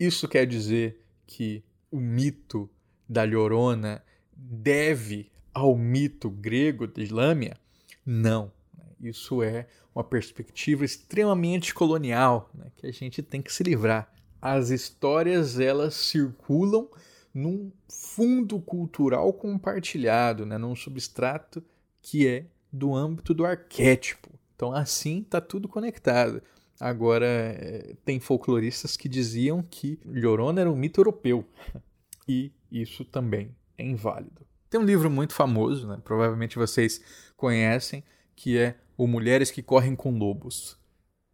Isso 0.00 0.26
quer 0.26 0.46
dizer 0.46 0.98
que 1.26 1.62
o 1.90 2.00
mito 2.00 2.70
da 3.06 3.22
Llorona 3.24 4.02
deve 4.34 5.30
ao 5.52 5.76
mito 5.76 6.30
grego 6.30 6.86
de 6.86 7.12
Lâmia? 7.12 7.58
Não. 8.06 8.50
Isso 8.98 9.42
é 9.42 9.66
uma 9.94 10.02
perspectiva 10.02 10.86
extremamente 10.86 11.74
colonial 11.74 12.50
né, 12.54 12.66
que 12.76 12.86
a 12.86 12.92
gente 12.92 13.22
tem 13.22 13.42
que 13.42 13.52
se 13.52 13.62
livrar. 13.62 14.10
As 14.40 14.70
histórias 14.70 15.60
elas 15.60 15.94
circulam 15.94 16.88
num 17.34 17.72
fundo 17.88 18.60
cultural 18.60 19.32
compartilhado, 19.32 20.44
né, 20.44 20.58
num 20.58 20.76
substrato 20.76 21.62
que 22.00 22.26
é 22.26 22.46
do 22.72 22.94
âmbito 22.94 23.32
do 23.32 23.44
arquétipo. 23.44 24.30
Então, 24.54 24.72
assim, 24.72 25.20
está 25.20 25.40
tudo 25.40 25.68
conectado. 25.68 26.42
Agora, 26.78 27.26
é, 27.26 27.94
tem 28.04 28.18
folcloristas 28.18 28.96
que 28.96 29.08
diziam 29.08 29.62
que 29.62 30.00
Llorona 30.04 30.60
era 30.60 30.70
um 30.70 30.76
mito 30.76 31.00
europeu, 31.00 31.44
e 32.28 32.52
isso 32.70 33.04
também 33.04 33.54
é 33.78 33.84
inválido. 33.84 34.46
Tem 34.68 34.80
um 34.80 34.84
livro 34.84 35.10
muito 35.10 35.34
famoso, 35.34 35.86
né, 35.86 36.00
provavelmente 36.02 36.58
vocês 36.58 37.00
conhecem, 37.36 38.02
que 38.34 38.58
é 38.58 38.76
O 38.96 39.06
Mulheres 39.06 39.50
que 39.50 39.62
Correm 39.62 39.94
com 39.94 40.16
Lobos. 40.18 40.76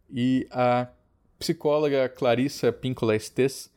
E 0.09 0.47
a 0.51 0.87
psicóloga 1.37 2.09
Clarissa 2.09 2.71
Pinkola 2.71 3.15
Estes, 3.15 3.71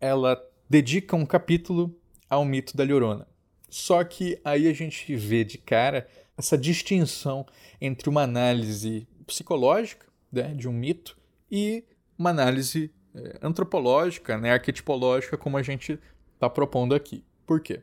ela 0.00 0.36
dedica 0.70 1.16
um 1.16 1.26
capítulo 1.26 1.92
ao 2.28 2.44
mito 2.44 2.76
da 2.76 2.84
Llorona. 2.84 3.26
Só 3.68 4.04
que 4.04 4.40
aí 4.44 4.68
a 4.68 4.72
gente 4.72 5.16
vê 5.16 5.42
de 5.42 5.58
cara 5.58 6.06
essa 6.38 6.56
distinção 6.56 7.44
entre 7.80 8.08
uma 8.08 8.22
análise 8.22 9.06
psicológica 9.26 10.06
né, 10.30 10.54
de 10.54 10.68
um 10.68 10.72
mito 10.72 11.18
e 11.50 11.84
uma 12.16 12.30
análise 12.30 12.92
é, 13.12 13.38
antropológica, 13.42 14.38
né, 14.38 14.52
arquetipológica, 14.52 15.36
como 15.36 15.56
a 15.56 15.62
gente 15.62 15.98
está 16.34 16.48
propondo 16.48 16.94
aqui. 16.94 17.24
Por 17.44 17.60
quê? 17.60 17.82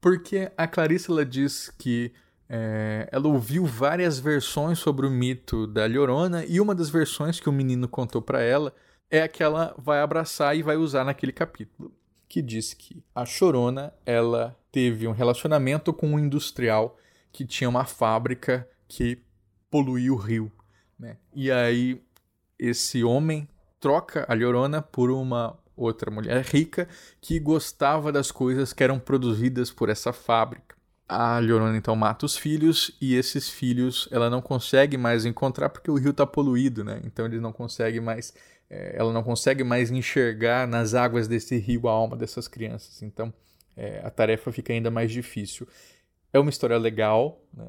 Porque 0.00 0.52
a 0.56 0.68
Clarice 0.68 1.10
ela 1.10 1.26
diz 1.26 1.68
que 1.78 2.12
é, 2.48 3.08
ela 3.10 3.26
ouviu 3.26 3.66
várias 3.66 4.20
versões 4.20 4.78
sobre 4.78 5.04
o 5.04 5.10
mito 5.10 5.66
da 5.66 5.84
Llorona 5.86 6.44
e 6.44 6.60
uma 6.60 6.76
das 6.76 6.90
versões 6.90 7.40
que 7.40 7.48
o 7.48 7.52
menino 7.52 7.88
contou 7.88 8.22
para 8.22 8.40
ela 8.40 8.72
é 9.10 9.22
a 9.22 9.28
que 9.28 9.42
ela 9.42 9.74
vai 9.76 10.00
abraçar 10.00 10.56
e 10.56 10.62
vai 10.62 10.76
usar 10.76 11.04
naquele 11.04 11.32
capítulo 11.32 11.92
que 12.30 12.40
diz 12.40 12.72
que 12.72 13.02
a 13.12 13.26
Chorona 13.26 13.92
ela 14.06 14.56
teve 14.70 15.08
um 15.08 15.12
relacionamento 15.12 15.92
com 15.92 16.10
um 16.14 16.18
industrial 16.18 16.96
que 17.32 17.44
tinha 17.44 17.68
uma 17.68 17.84
fábrica 17.84 18.68
que 18.86 19.18
poluía 19.68 20.12
o 20.12 20.16
rio. 20.16 20.50
Né? 20.96 21.16
E 21.34 21.50
aí 21.50 22.00
esse 22.56 23.02
homem 23.02 23.48
troca 23.80 24.24
a 24.28 24.34
Llorona 24.34 24.80
por 24.80 25.10
uma 25.10 25.58
outra 25.76 26.08
mulher 26.08 26.44
rica 26.44 26.88
que 27.20 27.40
gostava 27.40 28.12
das 28.12 28.30
coisas 28.30 28.72
que 28.72 28.84
eram 28.84 29.00
produzidas 29.00 29.72
por 29.72 29.88
essa 29.88 30.12
fábrica. 30.12 30.76
A 31.08 31.40
Llorona 31.40 31.76
então 31.76 31.96
mata 31.96 32.24
os 32.24 32.36
filhos 32.36 32.96
e 33.00 33.16
esses 33.16 33.48
filhos 33.48 34.08
ela 34.12 34.30
não 34.30 34.40
consegue 34.40 34.96
mais 34.96 35.24
encontrar 35.24 35.68
porque 35.68 35.90
o 35.90 35.96
rio 35.96 36.12
está 36.12 36.24
poluído, 36.24 36.84
né? 36.84 37.00
Então 37.04 37.26
ele 37.26 37.40
não 37.40 37.52
consegue 37.52 37.98
mais, 37.98 38.32
é, 38.70 38.94
ela 38.96 39.12
não 39.12 39.22
consegue 39.22 39.64
mais 39.64 39.90
enxergar 39.90 40.66
nas 40.66 40.94
águas 40.94 41.26
desse 41.26 41.58
rio 41.58 41.88
a 41.88 41.92
alma 41.92 42.16
dessas 42.16 42.46
crianças. 42.46 43.02
Então 43.02 43.34
é, 43.76 44.00
a 44.04 44.10
tarefa 44.10 44.52
fica 44.52 44.72
ainda 44.72 44.90
mais 44.90 45.10
difícil. 45.10 45.66
É 46.32 46.38
uma 46.38 46.50
história 46.50 46.78
legal, 46.78 47.42
né? 47.52 47.66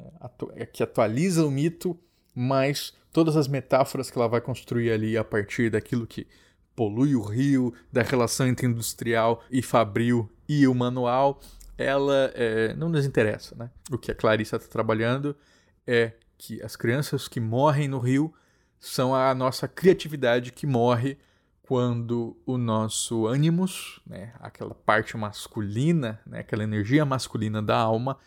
É 0.54 0.64
que 0.64 0.82
atualiza 0.82 1.44
o 1.44 1.50
mito, 1.50 1.98
mas 2.32 2.94
todas 3.12 3.36
as 3.36 3.48
metáforas 3.48 4.10
que 4.10 4.16
ela 4.16 4.28
vai 4.28 4.40
construir 4.40 4.92
ali 4.92 5.16
a 5.16 5.24
partir 5.24 5.68
daquilo 5.68 6.06
que 6.06 6.26
polui 6.74 7.14
o 7.16 7.22
rio, 7.22 7.74
da 7.92 8.02
relação 8.02 8.46
entre 8.46 8.66
industrial 8.66 9.42
e 9.50 9.60
fabril 9.60 10.30
e 10.48 10.66
o 10.66 10.74
manual, 10.74 11.40
ela 11.76 12.32
é, 12.34 12.72
não 12.74 12.88
nos 12.88 13.04
interessa. 13.04 13.54
Né? 13.56 13.70
O 13.90 13.98
que 13.98 14.12
a 14.12 14.14
Clarissa 14.14 14.56
está 14.56 14.68
trabalhando 14.68 15.36
é 15.86 16.12
que 16.38 16.62
as 16.62 16.76
crianças 16.76 17.28
que 17.28 17.40
morrem 17.40 17.88
no 17.88 17.98
rio 17.98 18.32
são 18.82 19.14
a 19.14 19.32
nossa 19.32 19.68
criatividade 19.68 20.50
que 20.50 20.66
morre 20.66 21.16
quando 21.62 22.36
o 22.44 22.58
nosso 22.58 23.28
ânimos, 23.28 24.00
né, 24.04 24.32
aquela 24.40 24.74
parte 24.74 25.16
masculina, 25.16 26.20
né, 26.26 26.40
aquela 26.40 26.64
energia 26.64 27.04
masculina 27.04 27.62
da 27.62 27.76
alma, 27.76 28.18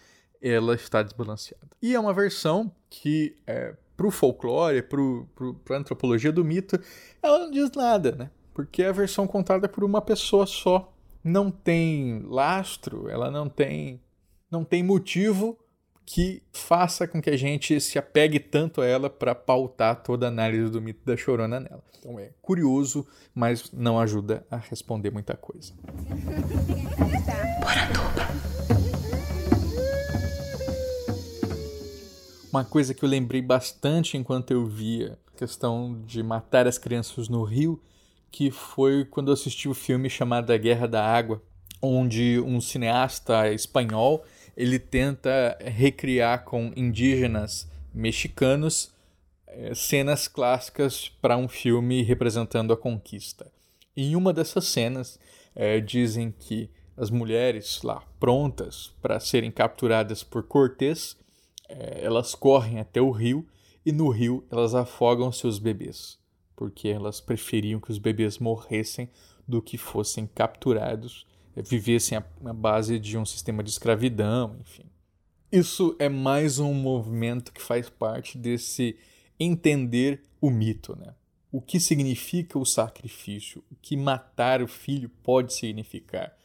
ela 0.41 0.73
está 0.73 1.03
desbalanceada. 1.03 1.67
E 1.81 1.93
é 1.93 1.99
uma 1.99 2.13
versão 2.13 2.73
que, 2.89 3.35
é, 3.45 3.75
para 3.97 4.07
o 4.07 4.11
folclore, 4.11 4.81
para 4.81 5.75
a 5.75 5.79
antropologia 5.79 6.31
do 6.31 6.45
mito, 6.45 6.79
ela 7.21 7.39
não 7.39 7.51
diz 7.51 7.69
nada, 7.71 8.13
né? 8.13 8.31
Porque 8.53 8.81
é 8.81 8.87
a 8.87 8.93
versão 8.93 9.27
contada 9.27 9.67
por 9.67 9.83
uma 9.83 10.01
pessoa 10.01 10.45
só 10.45 10.93
não 11.21 11.51
tem 11.51 12.23
lastro, 12.25 13.09
ela 13.09 13.29
não 13.29 13.49
tem, 13.49 14.01
não 14.49 14.63
tem 14.63 14.81
motivo 14.81 15.59
que 16.05 16.43
faça 16.53 17.07
com 17.07 17.21
que 17.21 17.29
a 17.29 17.37
gente 17.37 17.79
se 17.81 17.97
apegue 17.97 18.39
tanto 18.39 18.81
a 18.81 18.85
ela 18.85 19.09
para 19.09 19.33
pautar 19.33 20.03
toda 20.03 20.27
a 20.27 20.29
análise 20.29 20.69
do 20.69 20.81
mito 20.81 21.03
da 21.03 21.17
chorona 21.17 21.59
nela. 21.59 21.83
Então 21.99 22.19
é 22.19 22.29
curioso, 22.41 23.07
mas 23.33 23.71
não 23.71 23.99
ajuda 23.99 24.45
a 24.51 24.57
responder 24.57 25.09
muita 25.09 25.35
coisa. 25.35 25.73
Uma 32.51 32.63
coisa 32.63 32.93
que 32.93 33.03
eu 33.03 33.09
lembrei 33.09 33.41
bastante 33.41 34.15
enquanto 34.15 34.51
eu 34.51 34.65
via 34.65 35.17
a 35.33 35.37
questão 35.37 36.01
de 36.05 36.21
matar 36.21 36.67
as 36.67 36.77
crianças 36.77 37.27
no 37.27 37.43
rio 37.43 37.81
que 38.31 38.51
foi 38.51 39.03
quando 39.05 39.29
eu 39.29 39.33
assisti 39.33 39.67
o 39.67 39.73
filme 39.73 40.09
chamado 40.09 40.51
A 40.51 40.57
Guerra 40.57 40.87
da 40.87 41.03
Água, 41.03 41.41
onde 41.81 42.39
um 42.39 42.61
cineasta 42.61 43.51
espanhol 43.51 44.23
ele 44.55 44.79
tenta 44.79 45.57
recriar 45.61 46.43
com 46.43 46.71
indígenas 46.75 47.69
mexicanos 47.93 48.93
eh, 49.47 49.73
cenas 49.73 50.27
clássicas 50.27 51.09
para 51.21 51.37
um 51.37 51.47
filme 51.47 52.03
representando 52.03 52.73
a 52.73 52.77
conquista. 52.77 53.51
Em 53.95 54.15
uma 54.15 54.33
dessas 54.33 54.65
cenas, 54.65 55.19
é, 55.55 55.79
dizem 55.79 56.33
que 56.37 56.69
as 56.97 57.09
mulheres 57.09 57.81
lá 57.81 58.03
prontas 58.19 58.93
para 59.01 59.19
serem 59.19 59.51
capturadas 59.51 60.23
por 60.23 60.43
Cortés, 60.43 61.17
é, 61.69 62.01
elas 62.03 62.35
correm 62.35 62.79
até 62.79 63.01
o 63.01 63.11
rio 63.11 63.45
e 63.85 63.91
no 63.91 64.09
rio 64.09 64.45
elas 64.51 64.75
afogam 64.75 65.31
seus 65.31 65.59
bebês 65.59 66.17
porque 66.55 66.87
elas 66.87 67.19
preferiam 67.19 67.79
que 67.79 67.91
os 67.91 67.97
bebês 67.97 68.39
morressem 68.39 69.09
do 69.47 69.61
que 69.61 69.77
fossem 69.77 70.25
capturados, 70.25 71.27
eh, 71.33 71.34
vivessem 71.63 72.17
à 72.17 72.53
base 72.53 72.99
de 72.99 73.17
um 73.17 73.25
sistema 73.25 73.63
de 73.63 73.69
escravidão, 73.69 74.55
enfim. 74.59 74.85
Isso 75.51 75.95
é 75.99 76.09
mais 76.09 76.59
um 76.59 76.73
movimento 76.73 77.53
que 77.53 77.61
faz 77.61 77.89
parte 77.89 78.37
desse 78.37 78.97
entender 79.39 80.23
o 80.41 80.49
mito, 80.49 80.95
né? 80.97 81.13
O 81.51 81.61
que 81.61 81.79
significa 81.79 82.59
o 82.59 82.65
sacrifício? 82.65 83.63
O 83.71 83.75
que 83.75 83.95
matar 83.95 84.61
o 84.61 84.67
filho 84.67 85.09
pode 85.23 85.53
significar? 85.53 86.35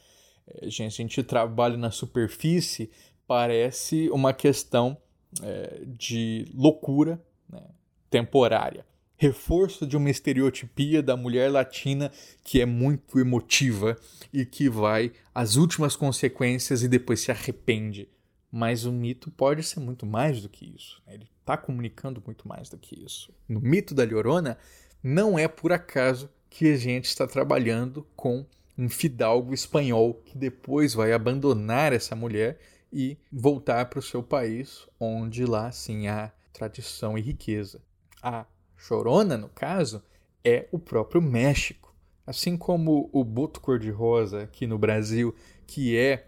É, 0.47 0.71
gente, 0.71 0.93
a 0.93 1.03
gente 1.03 1.23
trabalha 1.25 1.77
na 1.77 1.91
superfície, 1.91 2.91
parece 3.27 4.09
uma 4.11 4.33
questão 4.33 4.97
é, 5.43 5.83
de 5.87 6.47
loucura 6.55 7.21
né, 7.49 7.63
temporária 8.09 8.85
reforço 9.21 9.87
de 9.87 9.99
uma 9.99 10.09
estereotipia 10.09 11.03
da 11.03 11.15
mulher 11.15 11.51
latina 11.51 12.11
que 12.43 12.59
é 12.59 12.65
muito 12.65 13.19
emotiva 13.19 13.95
e 14.33 14.47
que 14.47 14.67
vai 14.67 15.13
às 15.35 15.57
últimas 15.57 15.95
consequências 15.95 16.83
e 16.83 16.89
depois 16.89 17.21
se 17.21 17.31
arrepende. 17.31 18.09
Mas 18.51 18.87
o 18.87 18.91
mito 18.91 19.31
pode 19.31 19.63
ser 19.63 19.79
muito 19.79 20.07
mais 20.07 20.41
do 20.41 20.49
que 20.49 20.75
isso. 20.75 21.03
Né? 21.07 21.17
Ele 21.17 21.29
está 21.39 21.55
comunicando 21.55 22.23
muito 22.25 22.49
mais 22.49 22.71
do 22.71 22.79
que 22.79 22.99
isso. 22.99 23.31
No 23.47 23.61
mito 23.61 23.95
da 23.95 24.05
Llorona, 24.05 24.57
não 25.03 25.39
é 25.39 25.47
por 25.47 25.71
acaso 25.71 26.31
que 26.49 26.73
a 26.73 26.77
gente 26.79 27.05
está 27.05 27.27
trabalhando 27.27 28.07
com 28.17 28.47
um 28.77 28.89
fidalgo 28.89 29.53
espanhol 29.53 30.15
que 30.15 30.39
depois 30.39 30.95
vai 30.95 31.13
abandonar 31.13 31.93
essa 31.93 32.17
mulher 32.17 32.59
e 32.91 33.19
voltar 33.31 33.85
para 33.85 33.99
o 33.99 34.03
seu 34.03 34.23
país, 34.23 34.89
onde 34.99 35.45
lá 35.45 35.71
sim 35.71 36.09
há 36.09 36.33
tradição 36.55 37.19
e 37.19 37.21
riqueza. 37.21 37.83
A 38.23 38.47
Chorona, 38.81 39.37
no 39.37 39.49
caso, 39.49 40.03
é 40.43 40.67
o 40.73 40.79
próprio 40.79 41.21
México. 41.21 41.95
Assim 42.27 42.57
como 42.57 43.11
o 43.13 43.23
boto 43.23 43.61
cor-de-rosa 43.61 44.43
aqui 44.43 44.67
no 44.67 44.79
Brasil, 44.79 45.35
que 45.67 45.97
é, 45.97 46.27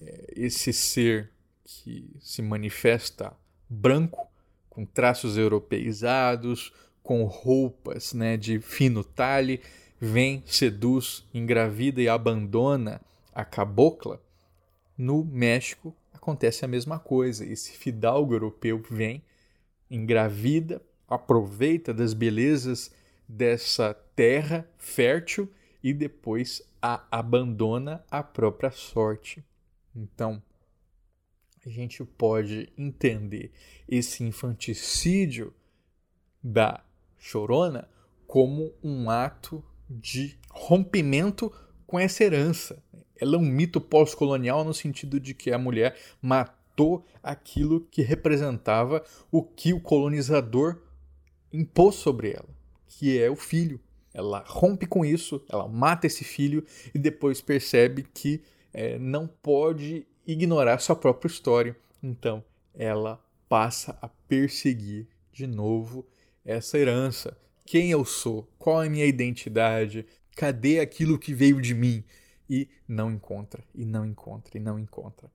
é 0.00 0.26
esse 0.34 0.72
ser 0.72 1.30
que 1.64 2.10
se 2.20 2.40
manifesta 2.40 3.32
branco, 3.68 4.28
com 4.68 4.84
traços 4.84 5.36
europeizados, 5.36 6.72
com 7.02 7.24
roupas 7.24 8.12
né, 8.14 8.36
de 8.36 8.60
fino 8.60 9.04
talhe, 9.04 9.60
vem, 10.00 10.42
seduz, 10.46 11.26
engravida 11.34 12.00
e 12.00 12.08
abandona 12.08 13.00
a 13.34 13.44
cabocla. 13.44 14.22
No 14.96 15.24
México 15.24 15.94
acontece 16.12 16.64
a 16.64 16.68
mesma 16.68 16.98
coisa. 16.98 17.44
Esse 17.44 17.72
fidalgo 17.72 18.34
europeu 18.34 18.82
vem, 18.90 19.22
engravida, 19.90 20.80
aproveita 21.10 21.92
das 21.92 22.14
belezas 22.14 22.90
dessa 23.28 23.92
terra 24.14 24.66
fértil 24.78 25.52
e 25.82 25.92
depois 25.92 26.62
a 26.80 27.04
abandona 27.10 28.04
à 28.10 28.22
própria 28.22 28.70
sorte. 28.70 29.44
Então, 29.94 30.40
a 31.66 31.68
gente 31.68 32.04
pode 32.04 32.72
entender 32.78 33.52
esse 33.88 34.24
infanticídio 34.24 35.52
da 36.42 36.82
chorona 37.18 37.88
como 38.26 38.72
um 38.82 39.10
ato 39.10 39.62
de 39.88 40.38
rompimento 40.48 41.52
com 41.86 41.98
essa 41.98 42.24
herança. 42.24 42.82
Ela 43.16 43.34
é 43.34 43.38
um 43.38 43.44
mito 43.44 43.80
pós-colonial 43.80 44.64
no 44.64 44.72
sentido 44.72 45.20
de 45.20 45.34
que 45.34 45.52
a 45.52 45.58
mulher 45.58 45.98
matou 46.22 47.04
aquilo 47.22 47.80
que 47.90 48.00
representava 48.00 49.04
o 49.30 49.42
que 49.42 49.74
o 49.74 49.80
colonizador 49.80 50.80
impôs 51.52 51.96
sobre 51.96 52.32
ela, 52.32 52.48
que 52.86 53.20
é 53.20 53.30
o 53.30 53.36
filho. 53.36 53.80
Ela 54.12 54.44
rompe 54.46 54.86
com 54.86 55.04
isso, 55.04 55.44
ela 55.48 55.68
mata 55.68 56.06
esse 56.06 56.24
filho 56.24 56.64
e 56.94 56.98
depois 56.98 57.40
percebe 57.40 58.04
que 58.12 58.42
é, 58.72 58.98
não 58.98 59.26
pode 59.26 60.06
ignorar 60.26 60.78
sua 60.78 60.96
própria 60.96 61.28
história. 61.28 61.76
Então 62.02 62.44
ela 62.74 63.22
passa 63.48 63.96
a 64.00 64.08
perseguir 64.08 65.06
de 65.32 65.46
novo 65.46 66.06
essa 66.44 66.78
herança. 66.78 67.36
Quem 67.64 67.90
eu 67.90 68.04
sou? 68.04 68.48
Qual 68.58 68.82
é 68.82 68.86
a 68.86 68.90
minha 68.90 69.06
identidade? 69.06 70.06
Cadê 70.36 70.80
aquilo 70.80 71.18
que 71.18 71.32
veio 71.32 71.60
de 71.60 71.74
mim? 71.74 72.02
E 72.48 72.68
não 72.88 73.12
encontra, 73.12 73.62
e 73.72 73.84
não 73.84 74.04
encontra, 74.04 74.56
e 74.56 74.60
não 74.60 74.78
encontra. 74.78 75.30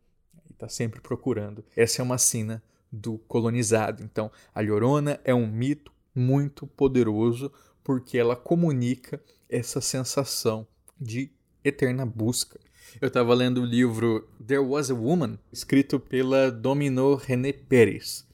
E 0.49 0.51
está 0.51 0.67
sempre 0.67 0.99
procurando. 0.99 1.63
Essa 1.75 2.01
é 2.01 2.03
uma 2.03 2.17
sina 2.17 2.61
do 2.91 3.17
colonizado. 3.19 4.03
Então, 4.03 4.29
a 4.53 4.59
Llorona 4.59 5.19
é 5.23 5.33
um 5.33 5.47
mito 5.47 5.93
muito 6.15 6.65
poderoso 6.65 7.51
porque 7.83 8.17
ela 8.17 8.35
comunica 8.35 9.21
essa 9.49 9.81
sensação 9.81 10.65
de 10.99 11.29
eterna 11.63 12.05
busca. 12.05 12.59
Eu 13.01 13.07
estava 13.07 13.33
lendo 13.33 13.61
o 13.61 13.65
livro 13.65 14.29
There 14.45 14.61
Was 14.61 14.89
a 14.89 14.93
Woman, 14.93 15.37
escrito 15.51 15.99
pela 15.99 16.51
Domino 16.51 17.15
René 17.15 17.51
Pérez. 17.51 18.25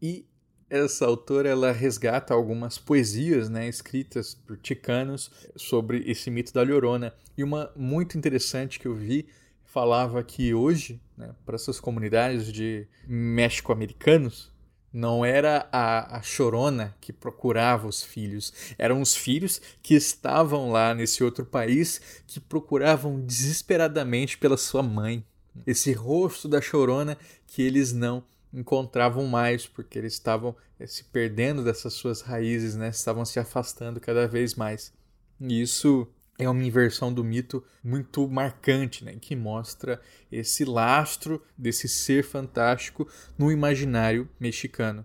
E 0.00 0.26
essa 0.70 1.06
autora 1.06 1.48
ela 1.48 1.72
resgata 1.72 2.34
algumas 2.34 2.78
poesias 2.78 3.48
né, 3.48 3.68
escritas 3.68 4.34
por 4.34 4.56
ticanos 4.58 5.30
sobre 5.56 6.04
esse 6.10 6.30
mito 6.30 6.52
da 6.52 6.62
Llorona. 6.62 7.14
E 7.36 7.42
uma 7.42 7.72
muito 7.74 8.16
interessante 8.16 8.78
que 8.78 8.86
eu 8.86 8.94
vi 8.94 9.26
falava 9.64 10.22
que 10.22 10.54
hoje, 10.54 11.00
né, 11.16 11.34
para 11.44 11.56
essas 11.56 11.80
comunidades 11.80 12.52
de 12.52 12.86
México-americanos, 13.06 14.52
não 14.98 15.24
era 15.24 15.68
a, 15.70 16.16
a 16.16 16.22
chorona 16.22 16.92
que 17.00 17.12
procurava 17.12 17.86
os 17.86 18.02
filhos, 18.02 18.52
eram 18.76 19.00
os 19.00 19.14
filhos 19.14 19.60
que 19.80 19.94
estavam 19.94 20.72
lá 20.72 20.92
nesse 20.92 21.22
outro 21.22 21.46
país 21.46 22.00
que 22.26 22.40
procuravam 22.40 23.20
desesperadamente 23.20 24.36
pela 24.36 24.56
sua 24.56 24.82
mãe. 24.82 25.24
esse 25.64 25.92
rosto 25.92 26.48
da 26.48 26.60
chorona 26.60 27.16
que 27.46 27.62
eles 27.62 27.92
não 27.92 28.24
encontravam 28.52 29.24
mais, 29.24 29.68
porque 29.68 29.98
eles 29.98 30.14
estavam 30.14 30.56
eh, 30.80 30.86
se 30.86 31.04
perdendo 31.04 31.62
dessas 31.62 31.94
suas 31.94 32.20
raízes, 32.20 32.74
né? 32.74 32.88
estavam 32.88 33.24
se 33.24 33.38
afastando 33.38 34.00
cada 34.00 34.26
vez 34.26 34.56
mais. 34.56 34.92
E 35.40 35.62
isso 35.62 36.08
é 36.38 36.48
uma 36.48 36.62
inversão 36.62 37.12
do 37.12 37.24
mito 37.24 37.64
muito 37.82 38.26
marcante, 38.28 39.04
né? 39.04 39.16
que 39.20 39.34
mostra 39.34 40.00
esse 40.30 40.64
lastro 40.64 41.42
desse 41.56 41.88
ser 41.88 42.22
fantástico 42.22 43.08
no 43.36 43.50
imaginário 43.50 44.28
mexicano. 44.38 45.04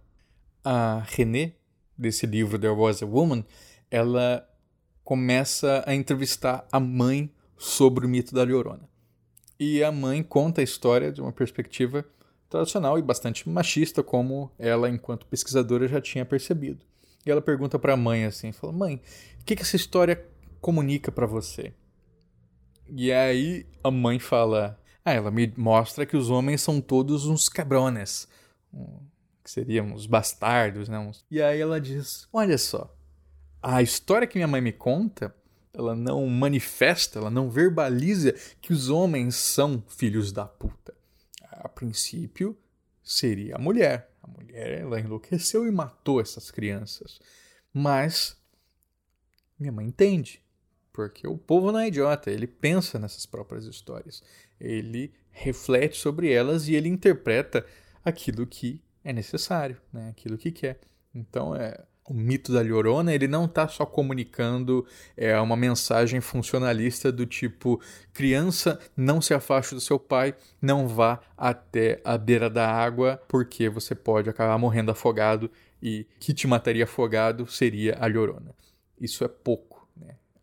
A 0.63 1.03
René, 1.07 1.53
desse 1.97 2.27
livro 2.27 2.59
There 2.59 2.75
Was 2.75 3.01
a 3.01 3.05
Woman, 3.05 3.43
ela 3.89 4.47
começa 5.03 5.83
a 5.87 5.93
entrevistar 5.93 6.67
a 6.71 6.79
mãe 6.79 7.29
sobre 7.57 8.05
o 8.05 8.09
mito 8.09 8.33
da 8.33 8.43
Llorona. 8.43 8.87
E 9.59 9.83
a 9.83 9.91
mãe 9.91 10.21
conta 10.21 10.61
a 10.61 10.63
história 10.63 11.11
de 11.11 11.19
uma 11.19 11.31
perspectiva 11.31 12.05
tradicional 12.49 12.99
e 12.99 13.01
bastante 13.01 13.49
machista, 13.49 14.03
como 14.03 14.51
ela, 14.59 14.89
enquanto 14.89 15.25
pesquisadora, 15.25 15.87
já 15.87 15.99
tinha 15.99 16.25
percebido. 16.25 16.85
E 17.25 17.31
ela 17.31 17.41
pergunta 17.41 17.79
para 17.79 17.93
a 17.93 17.97
mãe 17.97 18.25
assim, 18.25 18.51
fala: 18.51 18.73
"Mãe, 18.73 19.01
o 19.41 19.45
que, 19.45 19.55
que 19.55 19.61
essa 19.61 19.75
história 19.75 20.27
comunica 20.63 21.11
para 21.11 21.27
você?" 21.27 21.73
E 22.87 23.11
aí 23.11 23.67
a 23.83 23.91
mãe 23.91 24.17
fala: 24.17 24.79
"Ah, 25.03 25.13
ela 25.13 25.29
me 25.29 25.53
mostra 25.57 26.05
que 26.05 26.17
os 26.17 26.29
homens 26.29 26.61
são 26.61 26.81
todos 26.81 27.25
uns 27.27 27.47
cabrones, 27.49 28.27
que 29.43 29.51
seriam 29.51 29.93
os 29.93 30.05
bastardos, 30.05 30.89
né? 30.89 31.11
E 31.29 31.41
aí 31.41 31.59
ela 31.59 31.79
diz: 31.79 32.27
"Olha 32.31 32.57
só, 32.57 32.95
a 33.61 33.81
história 33.81 34.27
que 34.27 34.37
minha 34.37 34.47
mãe 34.47 34.61
me 34.61 34.71
conta 34.71 35.35
ela 35.75 35.95
não 35.95 36.27
manifesta, 36.27 37.17
ela 37.17 37.31
não 37.31 37.49
verbaliza 37.49 38.33
que 38.61 38.71
os 38.71 38.89
homens 38.89 39.35
são 39.35 39.83
filhos 39.87 40.31
da 40.31 40.45
puta 40.45 40.93
a 41.63 41.69
princípio, 41.69 42.57
seria 43.01 43.55
a 43.55 43.59
mulher. 43.59 44.11
A 44.21 44.27
mulher 44.27 44.81
ela 44.81 44.99
enlouqueceu 44.99 45.65
e 45.65 45.71
matou 45.71 46.19
essas 46.19 46.51
crianças. 46.51 47.19
Mas 47.73 48.37
minha 49.57 49.71
mãe 49.71 49.87
entende, 49.87 50.42
porque 50.93 51.27
o 51.27 51.37
povo 51.37 51.71
não 51.71 51.79
é 51.79 51.87
idiota, 51.87 52.29
ele 52.29 52.47
pensa 52.47 52.99
nessas 52.99 53.25
próprias 53.25 53.65
histórias. 53.65 54.23
Ele 54.61 55.11
reflete 55.31 55.97
sobre 55.97 56.31
elas 56.31 56.67
e 56.67 56.75
ele 56.75 56.87
interpreta 56.87 57.65
aquilo 58.05 58.45
que 58.45 58.79
é 59.03 59.11
necessário, 59.11 59.81
né? 59.91 60.09
aquilo 60.09 60.37
que 60.37 60.51
quer. 60.51 60.79
Então 61.13 61.55
é 61.55 61.83
o 62.07 62.13
mito 62.13 62.51
da 62.51 62.61
Llorona 62.61 63.13
ele 63.13 63.27
não 63.27 63.45
está 63.45 63.67
só 63.67 63.85
comunicando 63.85 64.85
é, 65.15 65.39
uma 65.39 65.55
mensagem 65.55 66.19
funcionalista 66.19 67.11
do 67.11 67.25
tipo 67.25 67.79
criança 68.13 68.79
não 68.95 69.21
se 69.21 69.33
afaste 69.33 69.73
do 69.73 69.81
seu 69.81 69.97
pai, 69.97 70.35
não 70.61 70.87
vá 70.87 71.21
até 71.37 72.01
a 72.03 72.17
beira 72.17 72.49
da 72.49 72.69
água 72.69 73.21
porque 73.27 73.69
você 73.69 73.95
pode 73.95 74.29
acabar 74.29 74.57
morrendo 74.57 74.91
afogado 74.91 75.49
e 75.81 76.05
que 76.19 76.33
te 76.33 76.45
mataria 76.45 76.83
afogado 76.83 77.47
seria 77.47 77.97
a 77.99 78.07
Llorona. 78.07 78.53
Isso 78.99 79.23
é 79.23 79.27
pouco. 79.27 79.72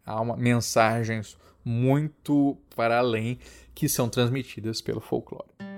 Há 0.05 0.21
uma, 0.21 0.37
mensagens 0.37 1.37
muito 1.65 2.57
para 2.75 2.99
além 2.99 3.39
que 3.75 3.89
são 3.89 4.09
transmitidas 4.09 4.81
pelo 4.81 5.01
folclore. 5.01 5.70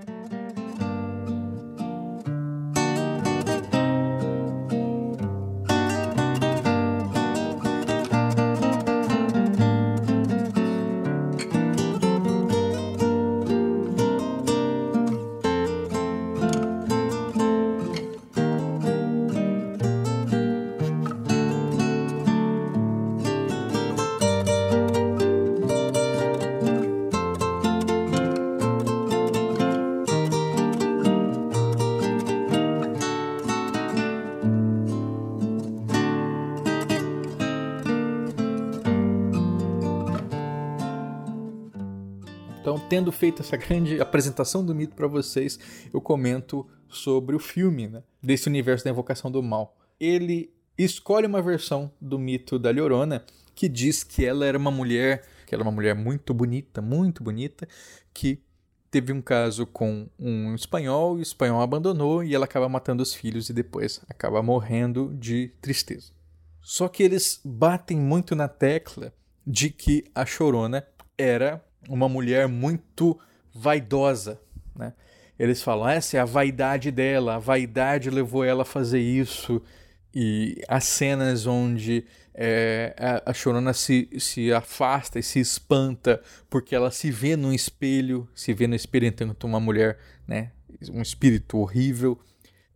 Tendo 42.92 43.10
feito 43.10 43.40
essa 43.40 43.56
grande 43.56 43.98
apresentação 44.02 44.62
do 44.62 44.74
mito 44.74 44.94
para 44.94 45.06
vocês, 45.06 45.58
eu 45.94 45.98
comento 45.98 46.68
sobre 46.90 47.34
o 47.34 47.38
filme 47.38 47.88
né, 47.88 48.02
desse 48.22 48.50
universo 48.50 48.84
da 48.84 48.90
invocação 48.90 49.30
do 49.30 49.42
mal. 49.42 49.78
Ele 49.98 50.52
escolhe 50.76 51.26
uma 51.26 51.40
versão 51.40 51.90
do 51.98 52.18
mito 52.18 52.58
da 52.58 52.70
Llorona 52.70 53.24
que 53.54 53.66
diz 53.66 54.04
que 54.04 54.26
ela 54.26 54.44
era 54.44 54.58
uma 54.58 54.70
mulher, 54.70 55.24
que 55.46 55.54
ela 55.54 55.62
era 55.62 55.70
uma 55.70 55.74
mulher 55.74 55.94
muito 55.94 56.34
bonita, 56.34 56.82
muito 56.82 57.24
bonita, 57.24 57.66
que 58.12 58.42
teve 58.90 59.10
um 59.10 59.22
caso 59.22 59.64
com 59.64 60.06
um 60.18 60.54
espanhol, 60.54 61.16
e 61.16 61.20
o 61.20 61.22
espanhol 61.22 61.62
abandonou 61.62 62.22
e 62.22 62.34
ela 62.34 62.44
acaba 62.44 62.68
matando 62.68 63.02
os 63.02 63.14
filhos 63.14 63.48
e 63.48 63.54
depois 63.54 64.02
acaba 64.06 64.42
morrendo 64.42 65.16
de 65.18 65.50
tristeza. 65.62 66.12
Só 66.60 66.88
que 66.88 67.02
eles 67.02 67.40
batem 67.42 67.96
muito 67.96 68.36
na 68.36 68.48
tecla 68.48 69.14
de 69.46 69.70
que 69.70 70.04
a 70.14 70.26
Chorona 70.26 70.86
era 71.16 71.64
uma 71.88 72.08
mulher 72.08 72.48
muito 72.48 73.18
vaidosa, 73.54 74.40
né? 74.74 74.92
Eles 75.38 75.62
falam, 75.62 75.88
essa 75.88 76.16
é 76.16 76.20
a 76.20 76.24
vaidade 76.24 76.90
dela, 76.90 77.34
a 77.34 77.38
vaidade 77.38 78.10
levou 78.10 78.44
ela 78.44 78.62
a 78.62 78.66
fazer 78.66 79.00
isso. 79.00 79.60
E 80.14 80.62
as 80.68 80.84
cenas 80.84 81.46
onde 81.46 82.04
é, 82.34 82.94
a 83.24 83.32
Chorona 83.32 83.72
se, 83.72 84.08
se 84.18 84.52
afasta 84.52 85.18
e 85.18 85.22
se 85.22 85.40
espanta 85.40 86.22
porque 86.48 86.74
ela 86.74 86.90
se 86.90 87.10
vê 87.10 87.34
no 87.34 87.52
espelho, 87.52 88.28
se 88.34 88.52
vê 88.52 88.66
no 88.66 88.74
espelho 88.74 89.06
enquanto 89.06 89.44
uma 89.44 89.58
mulher, 89.58 89.98
né, 90.26 90.52
um 90.92 91.02
espírito 91.02 91.58
horrível. 91.58 92.18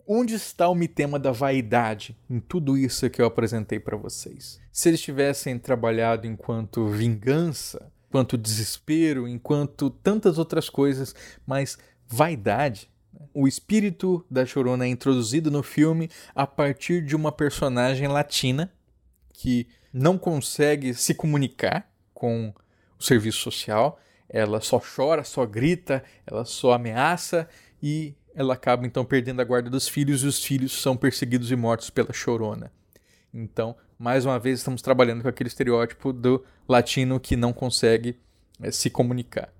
Onde 0.08 0.34
está 0.34 0.68
o 0.68 0.74
mitema 0.74 1.18
da 1.18 1.32
vaidade 1.32 2.16
em 2.30 2.38
tudo 2.38 2.76
isso 2.78 3.08
que 3.10 3.20
eu 3.20 3.26
apresentei 3.26 3.80
para 3.80 3.96
vocês? 3.96 4.60
Se 4.70 4.88
eles 4.88 5.00
tivessem 5.00 5.58
trabalhado 5.58 6.26
enquanto 6.26 6.88
vingança, 6.88 7.90
enquanto 8.08 8.38
desespero, 8.38 9.28
enquanto 9.28 9.90
tantas 9.90 10.38
outras 10.38 10.68
coisas, 10.68 11.14
mas 11.46 11.78
vaidade. 12.06 12.90
O 13.34 13.46
espírito 13.46 14.24
da 14.30 14.46
Chorona 14.46 14.84
é 14.84 14.88
introduzido 14.88 15.50
no 15.50 15.62
filme 15.62 16.10
a 16.34 16.46
partir 16.46 17.04
de 17.04 17.14
uma 17.14 17.32
personagem 17.32 18.08
latina 18.08 18.72
que 19.32 19.66
não 19.92 20.16
consegue 20.16 20.94
se 20.94 21.14
comunicar 21.14 21.90
com 22.14 22.52
o 22.98 23.02
serviço 23.02 23.38
social, 23.38 24.00
ela 24.28 24.60
só 24.60 24.80
chora, 24.80 25.22
só 25.22 25.44
grita, 25.44 26.02
ela 26.26 26.44
só 26.44 26.72
ameaça 26.72 27.48
e 27.82 28.14
ela 28.34 28.54
acaba 28.54 28.86
então 28.86 29.04
perdendo 29.04 29.40
a 29.40 29.44
guarda 29.44 29.70
dos 29.70 29.88
filhos 29.88 30.22
e 30.22 30.26
os 30.26 30.42
filhos 30.42 30.80
são 30.80 30.96
perseguidos 30.96 31.50
e 31.50 31.56
mortos 31.56 31.90
pela 31.90 32.12
Chorona. 32.12 32.72
Então, 33.32 33.76
mais 33.98 34.26
uma 34.26 34.38
vez, 34.38 34.58
estamos 34.58 34.82
trabalhando 34.82 35.22
com 35.22 35.28
aquele 35.28 35.48
estereótipo 35.48 36.12
do 36.12 36.44
latino 36.68 37.18
que 37.18 37.36
não 37.36 37.52
consegue 37.52 38.18
é, 38.60 38.70
se 38.70 38.90
comunicar. 38.90 39.52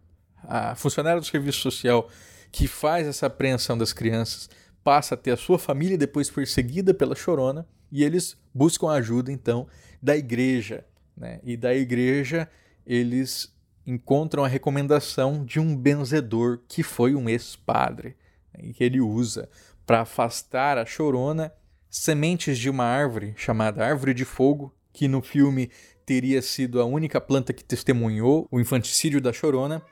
A 0.45 0.75
funcionária 0.75 1.21
do 1.21 1.27
serviço 1.27 1.61
social 1.61 2.09
que 2.53 2.69
faz 2.69 3.07
essa 3.07 3.27
apreensão 3.27 3.77
das 3.77 3.93
crianças 3.93 4.49
passa 4.85 5.15
a 5.15 5.19
ter 5.19 5.33
a 5.33 5.37
sua 5.37 5.59
família 5.59 5.99
depois 5.99 6.31
perseguida 6.31 6.95
pela 6.95 7.15
chorona 7.15 7.67
e 7.91 8.05
eles 8.05 8.37
buscam 8.55 8.91
ajuda 8.91 9.33
então 9.33 9.67
da 10.03 10.17
igreja. 10.17 10.85
Né? 11.17 11.41
E 11.43 11.57
da 11.57 11.75
igreja 11.75 12.49
eles 12.87 13.53
encontram 13.87 14.45
a 14.45 14.49
recomendação 14.49 15.45
de 15.45 15.59
um 15.59 15.77
benzedor 15.77 16.61
que 16.69 16.83
foi 16.83 17.15
um 17.15 17.29
ex-padre 17.29 18.17
né? 18.53 18.69
e 18.69 18.73
que 18.73 18.85
ele 18.85 19.01
usa 19.01 19.49
para 19.87 20.03
afastar 20.03 20.79
a 20.79 20.85
chorona 20.85 21.53
sementes 21.91 22.59
de 22.59 22.69
uma 22.69 22.85
árvore 22.85 23.35
chamada 23.37 23.85
árvore 23.85 24.15
de 24.15 24.25
fogo, 24.25 24.75
que 24.93 25.09
no 25.09 25.23
filme 25.23 25.71
teria 26.05 26.41
sido 26.41 26.81
a 26.81 26.85
única 26.85 27.21
planta 27.21 27.53
que 27.53 27.65
testemunhou 27.65 28.47
o 28.51 28.61
infanticídio 28.61 29.21
da 29.21 29.33
chorona. 29.33 29.83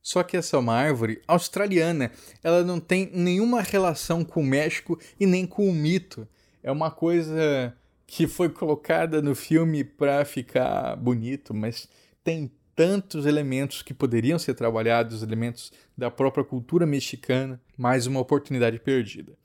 Só 0.00 0.22
que 0.22 0.36
essa 0.36 0.56
é 0.56 0.58
uma 0.58 0.74
árvore 0.74 1.22
australiana, 1.28 2.10
ela 2.42 2.64
não 2.64 2.80
tem 2.80 3.10
nenhuma 3.14 3.60
relação 3.60 4.24
com 4.24 4.40
o 4.40 4.46
México 4.46 4.98
e 5.20 5.26
nem 5.26 5.46
com 5.46 5.68
o 5.68 5.72
mito. 5.72 6.26
É 6.62 6.72
uma 6.72 6.90
coisa 6.90 7.76
que 8.06 8.26
foi 8.26 8.48
colocada 8.48 9.22
no 9.22 9.34
filme 9.34 9.84
para 9.84 10.24
ficar 10.24 10.96
bonito, 10.96 11.54
mas 11.54 11.88
tem 12.24 12.50
tantos 12.74 13.26
elementos 13.26 13.82
que 13.82 13.94
poderiam 13.94 14.38
ser 14.38 14.54
trabalhados, 14.54 15.22
elementos 15.22 15.72
da 15.96 16.10
própria 16.10 16.44
cultura 16.44 16.86
mexicana, 16.86 17.60
mais 17.76 18.06
uma 18.06 18.20
oportunidade 18.20 18.78
perdida. 18.80 19.36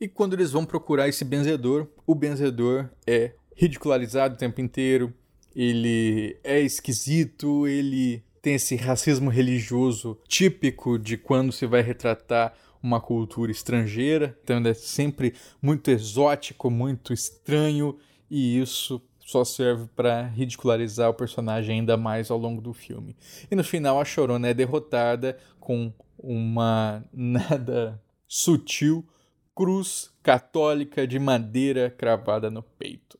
E 0.00 0.08
quando 0.08 0.34
eles 0.34 0.50
vão 0.50 0.64
procurar 0.64 1.08
esse 1.08 1.24
benzedor, 1.24 1.86
o 2.06 2.14
benzedor 2.14 2.88
é 3.06 3.32
ridicularizado 3.56 4.34
o 4.34 4.38
tempo 4.38 4.60
inteiro, 4.60 5.12
ele 5.54 6.36
é 6.42 6.60
esquisito, 6.60 7.66
ele 7.66 8.22
tem 8.42 8.54
esse 8.54 8.76
racismo 8.76 9.30
religioso 9.30 10.18
típico 10.26 10.98
de 10.98 11.16
quando 11.16 11.52
se 11.52 11.64
vai 11.64 11.80
retratar 11.80 12.52
uma 12.82 13.00
cultura 13.00 13.50
estrangeira, 13.50 14.38
então 14.42 14.58
é 14.66 14.74
sempre 14.74 15.34
muito 15.62 15.90
exótico, 15.90 16.70
muito 16.70 17.14
estranho, 17.14 17.96
e 18.30 18.60
isso 18.60 19.00
só 19.20 19.42
serve 19.42 19.88
para 19.96 20.26
ridicularizar 20.26 21.08
o 21.08 21.14
personagem 21.14 21.78
ainda 21.78 21.96
mais 21.96 22.30
ao 22.30 22.36
longo 22.36 22.60
do 22.60 22.74
filme. 22.74 23.16
E 23.50 23.56
no 23.56 23.64
final 23.64 23.98
a 23.98 24.04
Chorona 24.04 24.48
é 24.48 24.54
derrotada 24.54 25.38
com 25.58 25.90
uma 26.18 27.02
nada 27.10 27.98
sutil 28.28 29.06
cruz 29.54 30.10
católica 30.22 31.06
de 31.06 31.18
madeira 31.18 31.90
cravada 31.90 32.50
no 32.50 32.62
peito. 32.62 33.18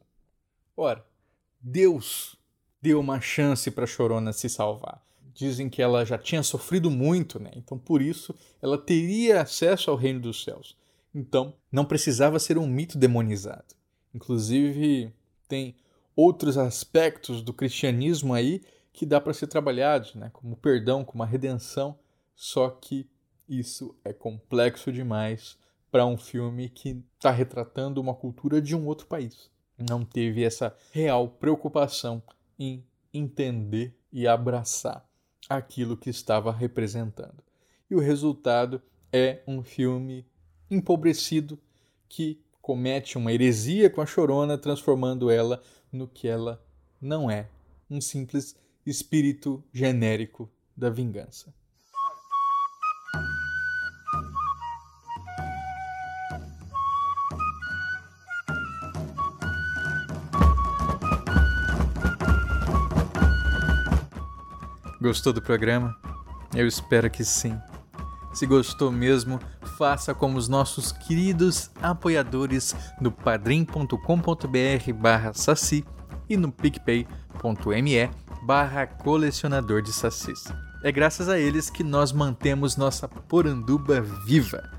Ora, 0.76 1.04
Deus 1.60 2.36
deu 2.82 3.00
uma 3.00 3.20
chance 3.20 3.70
para 3.70 3.86
Chorona 3.86 4.32
se 4.32 4.48
salvar. 4.48 5.02
Dizem 5.32 5.68
que 5.68 5.80
ela 5.80 6.04
já 6.04 6.18
tinha 6.18 6.42
sofrido 6.42 6.90
muito, 6.90 7.38
né? 7.38 7.50
Então 7.56 7.78
por 7.78 8.02
isso 8.02 8.34
ela 8.60 8.76
teria 8.76 9.42
acesso 9.42 9.90
ao 9.90 9.96
reino 9.96 10.20
dos 10.20 10.42
céus. 10.42 10.76
Então 11.14 11.54
não 11.70 11.84
precisava 11.84 12.38
ser 12.38 12.58
um 12.58 12.66
mito 12.66 12.98
demonizado. 12.98 13.74
Inclusive 14.12 15.12
tem 15.48 15.76
outros 16.16 16.58
aspectos 16.58 17.42
do 17.42 17.52
cristianismo 17.52 18.34
aí 18.34 18.62
que 18.92 19.04
dá 19.04 19.20
para 19.20 19.34
ser 19.34 19.46
trabalhados, 19.46 20.14
né? 20.14 20.30
Como 20.32 20.56
perdão, 20.56 21.04
como 21.04 21.22
a 21.22 21.26
redenção. 21.26 21.98
Só 22.34 22.70
que 22.70 23.08
isso 23.48 23.94
é 24.04 24.12
complexo 24.12 24.92
demais 24.92 25.56
para 25.94 26.04
um 26.04 26.18
filme 26.18 26.68
que 26.68 27.04
está 27.14 27.30
retratando 27.30 28.00
uma 28.00 28.16
cultura 28.16 28.60
de 28.60 28.74
um 28.74 28.84
outro 28.84 29.06
país. 29.06 29.48
Não 29.78 30.04
teve 30.04 30.42
essa 30.42 30.76
real 30.90 31.28
preocupação 31.28 32.20
em 32.58 32.84
entender 33.12 33.96
e 34.12 34.26
abraçar 34.26 35.08
aquilo 35.48 35.96
que 35.96 36.10
estava 36.10 36.50
representando. 36.50 37.44
E 37.88 37.94
o 37.94 38.00
resultado 38.00 38.82
é 39.12 39.40
um 39.46 39.62
filme 39.62 40.26
empobrecido 40.68 41.56
que 42.08 42.42
comete 42.60 43.16
uma 43.16 43.32
heresia 43.32 43.88
com 43.88 44.00
a 44.00 44.06
chorona, 44.06 44.58
transformando 44.58 45.30
ela 45.30 45.62
no 45.92 46.08
que 46.08 46.26
ela 46.26 46.60
não 47.00 47.30
é 47.30 47.48
um 47.88 48.00
simples 48.00 48.56
espírito 48.84 49.62
genérico 49.72 50.50
da 50.76 50.90
vingança. 50.90 51.54
Gostou 65.04 65.34
do 65.34 65.42
programa? 65.42 65.94
Eu 66.54 66.66
espero 66.66 67.10
que 67.10 67.22
sim. 67.26 67.60
Se 68.32 68.46
gostou 68.46 68.90
mesmo, 68.90 69.38
faça 69.76 70.14
como 70.14 70.38
os 70.38 70.48
nossos 70.48 70.92
queridos 70.92 71.70
apoiadores 71.82 72.74
no 72.98 73.12
padrim.com.br 73.12 74.92
barra 74.98 75.34
saci 75.34 75.84
e 76.26 76.38
no 76.38 76.50
picpay.me 76.50 78.10
barra 78.46 78.86
colecionador 78.86 79.82
de 79.82 79.92
sacis. 79.92 80.44
É 80.82 80.90
graças 80.90 81.28
a 81.28 81.38
eles 81.38 81.68
que 81.68 81.84
nós 81.84 82.10
mantemos 82.10 82.78
nossa 82.78 83.06
poranduba 83.06 84.00
viva. 84.00 84.70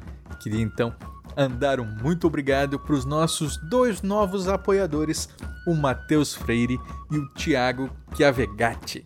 Queria 0.42 0.64
então 0.64 0.92
andar 1.38 1.80
um 1.80 1.86
muito 2.02 2.26
obrigado 2.26 2.80
para 2.80 2.96
os 2.96 3.06
nossos 3.06 3.58
dois 3.70 4.02
novos 4.02 4.48
apoiadores, 4.48 5.30
o 5.68 5.76
Matheus 5.76 6.34
Freire 6.34 6.80
e 7.12 7.18
o 7.20 7.32
Tiago 7.36 7.92
Chiavegatti 8.18 9.04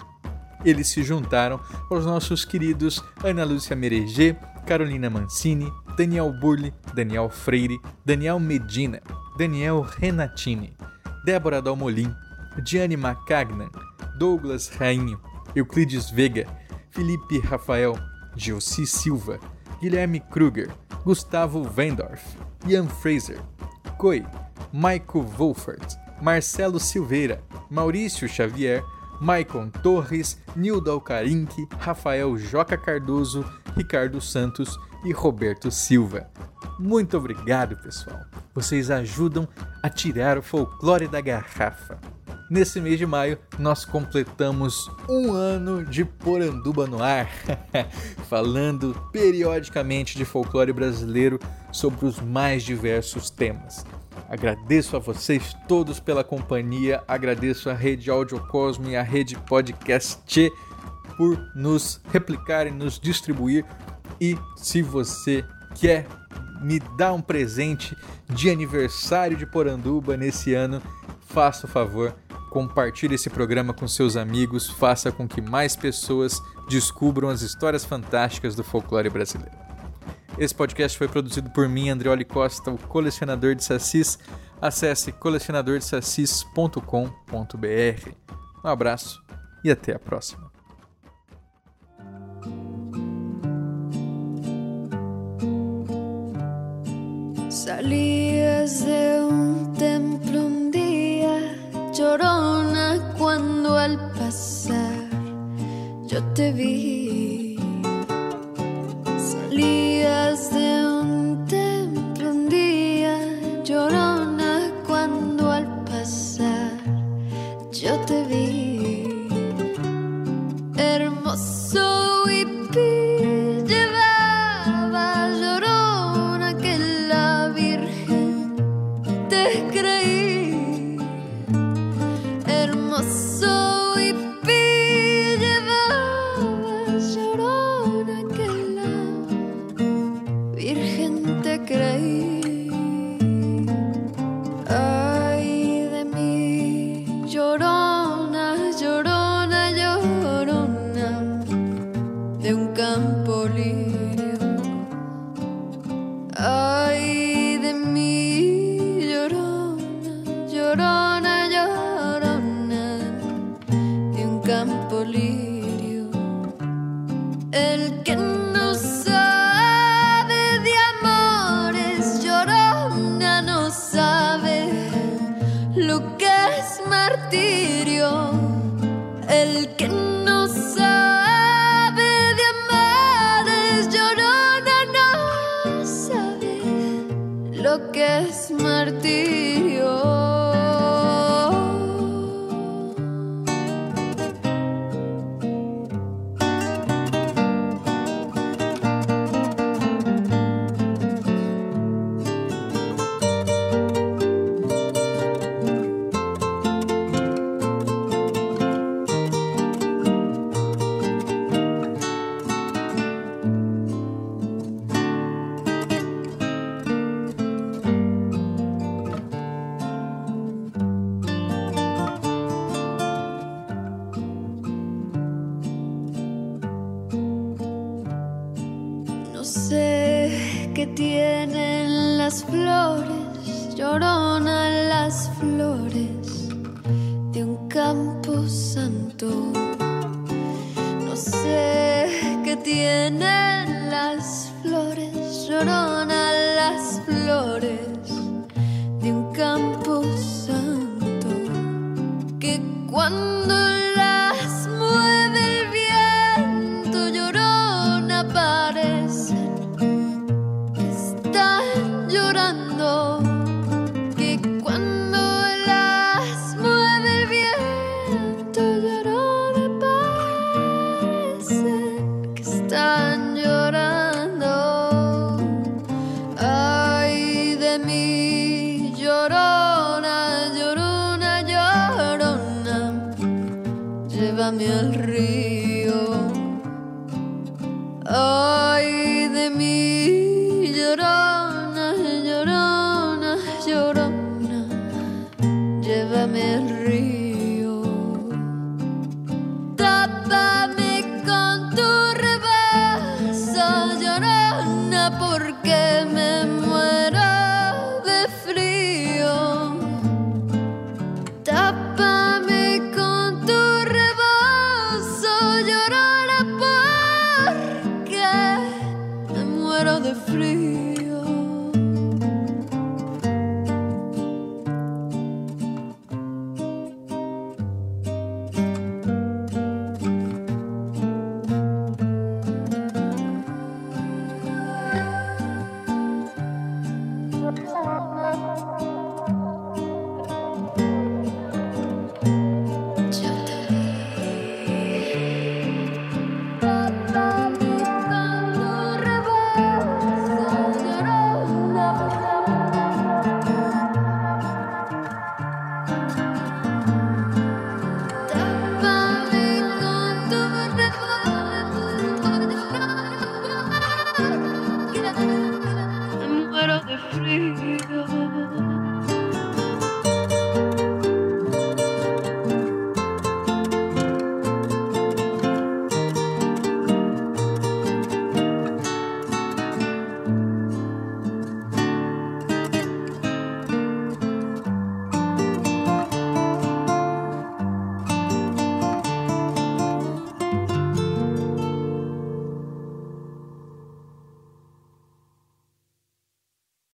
eles 0.66 0.88
se 0.88 1.04
juntaram 1.04 1.60
aos 1.90 2.06
nossos 2.06 2.46
queridos 2.46 3.04
Ana 3.24 3.44
Lúcia 3.46 3.76
Mereger, 3.76 4.38
Carolina 4.66 5.10
Mancini, 5.10 5.72
Daniel 5.98 6.32
Burli, 6.32 6.74
Daniel 6.94 7.30
Freire, 7.30 7.80
Daniel 8.06 8.40
Medina, 8.40 9.02
Daniel 9.38 9.84
Renatini, 9.84 10.74
Débora 11.26 11.62
Dalmolin, 11.62 12.14
Diane 12.64 12.96
Macagnan, 12.96 13.70
Douglas 14.18 14.70
Rainho, 14.80 15.20
Euclides 15.56 16.12
Vega, 16.12 16.46
Felipe 16.92 17.40
Rafael, 17.48 17.96
Gilci 18.36 18.86
Silva, 18.86 19.40
Guilherme 19.82 20.20
Kruger, 20.30 20.70
Gustavo 21.04 21.64
Vendorf, 21.64 22.22
Ian 22.68 22.88
Fraser, 22.88 23.40
Coi, 23.98 24.24
Michael 24.74 25.26
Wolfert, 25.38 25.98
Marcelo 26.22 26.80
Silveira, 26.80 27.42
Maurício 27.70 28.28
Xavier, 28.28 28.84
Maicon 29.20 29.70
Torres, 29.70 30.40
Nildo 30.56 30.92
Alcarinque, 30.92 31.68
Rafael 31.80 32.38
Joca 32.38 32.78
Cardoso, 32.78 33.46
Ricardo 33.76 34.22
Santos 34.22 34.78
e 35.04 35.12
Roberto 35.12 35.70
Silva. 35.72 36.30
Muito 36.80 37.18
obrigado, 37.18 37.76
pessoal. 37.76 38.22
Vocês 38.54 38.90
ajudam 38.90 39.48
a 39.84 39.90
tirar 39.90 40.38
o 40.38 40.42
folclore 40.42 41.08
da 41.08 41.20
garrafa. 41.20 42.00
Nesse 42.50 42.82
mês 42.82 42.98
de 42.98 43.06
maio, 43.06 43.38
nós 43.60 43.86
completamos 43.86 44.90
um 45.08 45.32
ano 45.34 45.86
de 45.86 46.04
Poranduba 46.04 46.88
no 46.88 47.04
ar, 47.04 47.30
falando 48.28 48.96
periodicamente 49.12 50.18
de 50.18 50.26
folclore 50.26 50.74
brasileiro 50.74 51.38
sobre 51.72 52.08
os 52.08 52.20
mais 52.20 52.64
diversos 52.64 53.30
temas. 53.30 53.86
Agradeço 54.30 54.96
a 54.96 55.00
vocês 55.00 55.56
todos 55.68 56.00
pela 56.00 56.24
companhia, 56.24 57.04
agradeço 57.08 57.68
a 57.68 57.74
Rede 57.74 58.12
Audio 58.12 58.40
Cosmo 58.48 58.88
e 58.88 58.96
a 58.96 59.02
Rede 59.02 59.36
Podcast 59.36 60.22
por 61.18 61.52
nos 61.56 62.00
replicar 62.14 62.68
e 62.68 62.72
nos 62.72 63.00
distribuir. 63.00 63.66
E 64.22 64.38
se 64.56 64.84
você 64.84 65.44
quer 65.74 66.06
me 66.62 66.80
dar 66.96 67.14
um 67.14 67.22
presente 67.22 67.98
de 68.30 68.52
aniversário 68.52 69.36
de 69.36 69.48
Poranduba 69.48 70.16
nesse 70.16 70.54
ano, 70.54 70.80
faça 71.22 71.66
o 71.66 71.70
favor, 71.70 72.14
compartilhe 72.52 73.16
esse 73.16 73.32
programa 73.32 73.74
com 73.74 73.88
seus 73.88 74.16
amigos, 74.16 74.70
faça 74.70 75.12
com 75.12 75.28
que 75.28 75.42
mais 75.42 75.76
pessoas 75.76 76.40
descubram 76.70 77.30
as 77.30 77.42
histórias 77.42 77.84
fantásticas 77.84 78.56
do 78.56 78.64
folclore 78.64 79.10
brasileiro. 79.10 79.69
Esse 80.38 80.54
podcast 80.56 80.98
foi 80.98 81.08
produzido 81.08 81.50
por 81.50 81.68
mim, 81.68 81.90
Andreoli 81.90 82.26
Costa, 82.26 82.72
o 82.72 82.78
colecionador 82.78 83.56
de 83.56 83.64
sacis. 83.64 84.20
Acesse 84.62 85.12
colecionadordesacis.com.br. 85.12 88.12
Um 88.64 88.68
abraço 88.68 89.20
e 89.64 89.72
até 89.72 89.96
a 89.96 90.00
próxima. 90.00 90.50
Salías 97.50 98.86
de 98.86 99.22
un 99.22 99.74
templo 99.78 100.46
un 100.46 100.72
día, 100.72 101.56
llorona, 101.94 103.14
cuando 103.18 103.78
al 103.78 103.98
pasar 104.14 105.10
yo 106.08 106.22
te 106.34 106.52
vi. 106.52 107.09
Salías 109.60 110.52
de 110.52 110.58
un 110.58 110.69